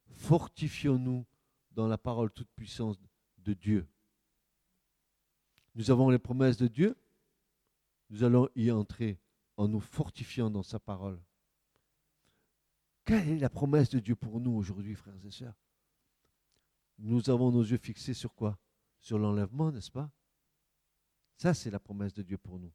Fortifions-nous 0.10 1.26
dans 1.72 1.88
la 1.88 1.98
parole 1.98 2.32
toute 2.32 2.50
puissance 2.56 2.98
de 3.40 3.54
Dieu. 3.54 3.88
Nous 5.76 5.90
avons 5.90 6.10
les 6.10 6.20
promesses 6.20 6.58
de 6.58 6.68
Dieu. 6.68 6.96
Nous 8.14 8.24
allons 8.24 8.48
y 8.56 8.70
entrer 8.70 9.20
en 9.58 9.68
nous 9.68 9.80
fortifiant 9.80 10.52
dans 10.52 10.62
sa 10.62 10.80
parole. 10.80 11.20
Quelle 13.06 13.28
est 13.28 13.40
la 13.40 13.50
promesse 13.50 13.90
de 13.90 13.98
Dieu 13.98 14.16
pour 14.16 14.40
nous 14.40 14.52
aujourd'hui, 14.52 14.94
frères 14.94 15.26
et 15.26 15.32
sœurs? 15.32 15.60
Nous 17.00 17.32
avons 17.32 17.52
nos 17.52 17.64
yeux 17.64 17.80
fixés 17.80 18.14
sur 18.14 18.36
quoi? 18.36 18.60
Sur 19.00 19.18
l'enlèvement, 19.18 19.72
n'est-ce 19.72 19.90
pas? 19.90 20.12
Ça, 21.38 21.56
c'est 21.56 21.72
la 21.72 21.80
promesse 21.80 22.14
de 22.14 22.22
Dieu 22.22 22.38
pour 22.38 22.60
nous. 22.60 22.72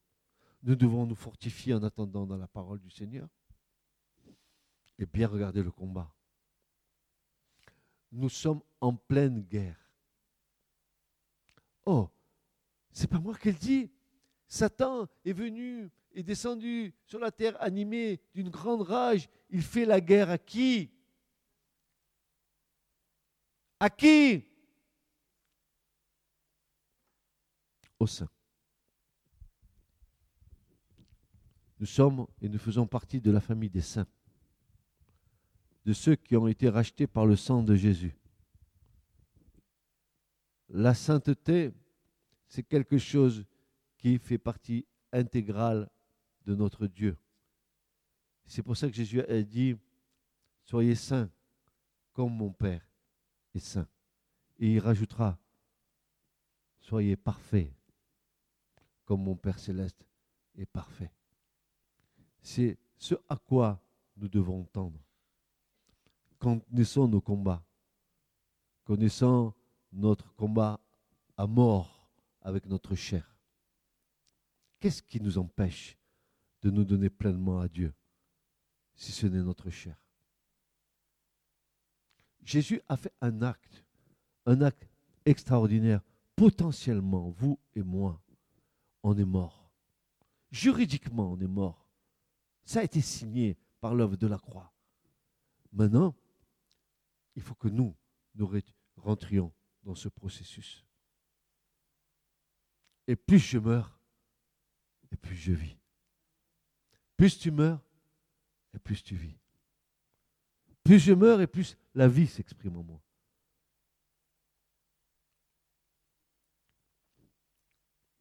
Nous 0.64 0.74
devons 0.74 1.07
nous 1.07 1.14
fortifier 1.14 1.72
en 1.72 1.84
attendant 1.84 2.26
dans 2.26 2.36
la 2.36 2.49
parole 2.49 2.80
du 2.80 2.91
Seigneur 2.91 3.28
et 4.99 5.07
bien 5.07 5.28
regarder 5.28 5.62
le 5.62 5.70
combat. 5.70 6.12
Nous 8.11 8.28
sommes 8.28 8.61
en 8.80 8.97
pleine 8.97 9.43
guerre. 9.43 9.78
Oh, 11.86 12.11
c'est 12.91 13.07
pas 13.07 13.20
moi 13.20 13.36
qu'elle 13.36 13.55
dit. 13.55 13.93
Satan 14.49 15.07
est 15.24 15.32
venu 15.32 15.90
est 16.12 16.22
descendu 16.22 16.94
sur 17.07 17.18
la 17.18 17.30
terre 17.30 17.61
animé 17.62 18.20
d'une 18.34 18.49
grande 18.49 18.82
rage. 18.82 19.28
Il 19.51 19.62
fait 19.62 19.84
la 19.84 20.01
guerre 20.01 20.30
à 20.30 20.38
qui? 20.38 20.90
À 23.78 23.90
qui? 23.90 24.44
Au 28.01 28.07
sein. 28.07 28.28
Nous 31.78 31.86
sommes 31.86 32.26
et 32.40 32.49
nous 32.49 32.59
faisons 32.59 32.86
partie 32.86 33.20
de 33.20 33.30
la 33.30 33.40
famille 33.40 33.70
des 33.70 33.82
saints, 33.82 34.07
de 35.84 35.92
ceux 35.92 36.16
qui 36.16 36.36
ont 36.36 36.49
été 36.49 36.68
rachetés 36.68 37.07
par 37.07 37.24
le 37.26 37.36
sang 37.36 37.62
de 37.62 37.76
Jésus. 37.76 38.16
La 40.70 40.94
sainteté, 40.94 41.72
c'est 42.49 42.64
quelque 42.64 42.99
chose 42.99 43.46
qui 43.99 44.18
fait 44.18 44.38
partie 44.38 44.86
intégrale 45.12 45.90
de 46.46 46.55
notre 46.55 46.86
Dieu. 46.86 47.18
C'est 48.46 48.62
pour 48.62 48.76
ça 48.76 48.88
que 48.88 48.94
Jésus 48.94 49.20
a 49.20 49.42
dit, 49.42 49.76
soyez 50.64 50.94
saints 50.94 51.30
comme 52.12 52.34
mon 52.34 52.51
Père 52.51 52.86
est 53.55 53.59
saint. 53.59 53.86
Et 54.59 54.74
il 54.74 54.80
rajoutera, 54.80 55.38
soyez 56.80 57.16
parfaits 57.16 57.70
comme 59.05 59.22
mon 59.22 59.36
Père 59.36 59.59
céleste 59.59 60.05
est 60.57 60.66
parfait. 60.66 61.12
C'est 62.40 62.78
ce 62.96 63.14
à 63.28 63.36
quoi 63.36 63.80
nous 64.16 64.28
devons 64.28 64.64
tendre. 64.64 65.01
Connaissons 66.38 67.09
nos 67.09 67.20
combats, 67.20 67.64
connaissons 68.84 69.55
notre 69.92 70.34
combat 70.34 70.80
à 71.36 71.46
mort 71.46 72.11
avec 72.42 72.66
notre 72.66 72.94
chair. 72.94 73.38
Qu'est-ce 74.80 75.02
qui 75.02 75.20
nous 75.20 75.38
empêche 75.38 75.98
de 76.62 76.70
nous 76.70 76.84
donner 76.84 77.10
pleinement 77.10 77.60
à 77.60 77.68
Dieu, 77.68 77.92
si 78.94 79.12
ce 79.12 79.26
n'est 79.26 79.42
notre 79.42 79.70
chair? 79.70 79.96
Jésus 82.42 82.80
a 82.88 82.96
fait 82.96 83.12
un 83.20 83.42
acte, 83.42 83.84
un 84.46 84.62
acte 84.62 84.88
extraordinaire. 85.26 86.00
Potentiellement, 86.34 87.30
vous 87.30 87.58
et 87.74 87.82
moi, 87.82 88.22
on 89.02 89.16
est 89.18 89.24
mort. 89.24 89.70
Juridiquement, 90.50 91.32
on 91.32 91.40
est 91.40 91.48
mort. 91.48 91.88
Ça 92.64 92.80
a 92.80 92.84
été 92.84 93.00
signé 93.00 93.58
par 93.80 93.94
l'œuvre 93.94 94.16
de 94.16 94.26
la 94.26 94.38
croix. 94.38 94.72
Maintenant, 95.72 96.14
il 97.34 97.42
faut 97.42 97.54
que 97.54 97.68
nous, 97.68 97.94
nous 98.34 98.50
rentrions 98.96 99.52
dans 99.82 99.94
ce 99.94 100.08
processus. 100.08 100.84
Et 103.06 103.16
plus 103.16 103.38
je 103.38 103.58
meurs, 103.58 103.97
et 105.12 105.16
plus 105.16 105.36
je 105.36 105.52
vis. 105.52 105.76
Plus 107.16 107.38
tu 107.38 107.50
meurs, 107.50 107.80
et 108.74 108.78
plus 108.78 109.02
tu 109.02 109.16
vis. 109.16 109.36
Plus 110.84 110.98
je 110.98 111.12
meurs, 111.12 111.40
et 111.40 111.46
plus 111.46 111.76
la 111.94 112.09
vie 112.09 112.26
s'exprime 112.26 112.76
en 112.76 112.82
moi. 112.82 113.02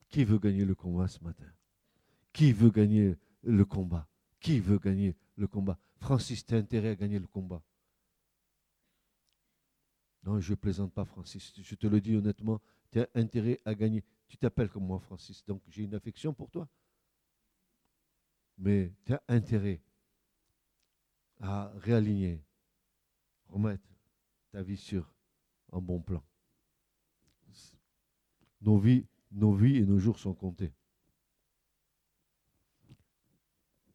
Qui 0.10 0.24
veut 0.24 0.40
gagner 0.40 0.66
le 0.66 0.74
combat 0.74 1.08
ce 1.08 1.24
matin? 1.24 1.46
Qui 2.34 2.52
veut 2.52 2.72
gagner 2.72 3.18
le 3.44 3.66
combat? 3.66 4.08
Qui 4.40 4.60
veut 4.60 4.80
gagner 4.80 5.16
le 5.36 5.48
combat? 5.48 5.78
Francis, 5.98 6.46
tu 6.46 6.56
as 6.56 6.58
intérêt 6.58 6.90
à 6.90 6.96
gagner 6.96 7.20
le 7.20 7.28
combat? 7.28 7.62
Non, 10.24 10.40
je 10.40 10.52
ne 10.52 10.56
plaisante 10.56 10.94
pas, 10.94 11.06
Francis. 11.06 11.54
Je 11.56 11.76
te 11.76 11.88
le 11.88 12.02
dis 12.02 12.16
honnêtement, 12.16 12.60
tu 12.92 13.00
as 13.00 13.08
intérêt 13.16 13.62
à 13.64 13.76
gagner. 13.76 14.04
Tu 14.28 14.38
t'appelles 14.38 14.70
comme 14.70 14.86
moi, 14.86 15.00
Francis, 15.00 15.46
donc 15.46 15.62
j'ai 15.68 15.84
une 15.84 15.96
affection 15.96 16.34
pour 16.34 16.50
toi 16.50 16.68
mais 18.58 18.94
tu 19.06 19.14
as 19.14 19.24
intérêt 19.28 19.82
à 21.40 21.72
réaligner, 21.76 22.44
remettre 23.48 23.88
ta 24.52 24.64
vie 24.64 24.78
sur 24.78 25.14
un 25.72 25.80
bon 25.80 26.02
plan. 26.02 26.24
Nos 28.62 28.80
vies, 28.80 29.06
nos 29.32 29.54
vies 29.54 29.78
et 29.78 29.86
nos 29.86 30.00
jours 30.00 30.18
sont 30.18 30.34
comptés. 30.34 30.74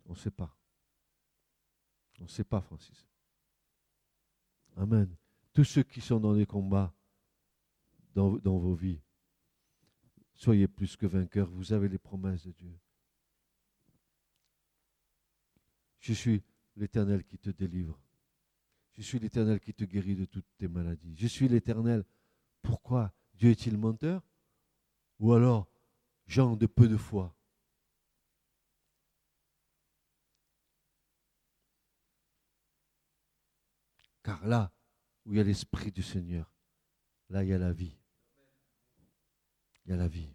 On 0.07 0.13
ne 0.13 0.19
sait 0.19 0.31
pas. 0.31 0.57
On 2.21 2.25
ne 2.25 2.29
sait 2.29 2.45
pas, 2.45 2.61
Francis. 2.61 3.09
Amen. 4.77 5.15
Tous 5.53 5.65
ceux 5.65 5.83
qui 5.83 6.01
sont 6.01 6.21
dans 6.21 6.33
les 6.33 6.47
combats 6.47 6.95
dans, 8.15 8.37
dans 8.39 8.59
vos 8.59 8.75
vies, 8.75 9.01
soyez 10.35 10.69
plus 10.69 10.97
que 10.97 11.07
vainqueurs. 11.07 11.51
Vous 11.51 11.73
avez 11.73 11.89
les 11.89 11.99
promesses 11.99 12.47
de 12.47 12.53
Dieu. 12.53 12.79
Je 16.03 16.13
suis 16.13 16.43
l'Éternel 16.75 17.25
qui 17.25 17.39
te 17.39 17.51
délivre. 17.51 17.99
Je 18.95 19.03
suis 19.03 19.21
l'Éternel 19.21 19.61
qui 19.61 19.73
te 19.73 19.85
guérit 19.85 20.17
de 20.17 20.25
toutes 20.25 20.49
tes 20.59 20.67
maladies. 20.67 21.15
Je 21.17 21.29
suis 21.29 21.49
l'Éternel. 21.49 22.05
Pourquoi 22.61 23.15
Dieu 23.35 23.51
est-il 23.51 23.79
menteur? 23.79 24.21
Ou 25.21 25.33
alors 25.33 25.71
Jean 26.27 26.57
de 26.57 26.67
peu 26.67 26.89
de 26.89 26.97
foi? 26.97 27.37
Car 34.25 34.45
là 34.45 34.73
où 35.25 35.33
il 35.33 35.37
y 35.37 35.41
a 35.41 35.45
l'Esprit 35.45 35.93
du 35.93 36.03
Seigneur, 36.03 36.53
là 37.29 37.45
il 37.45 37.51
y 37.51 37.53
a 37.53 37.59
la 37.59 37.73
vie. 37.73 37.97
Il 39.85 39.91
y 39.91 39.93
a 39.93 39.97
la 39.97 40.09
vie. 40.09 40.35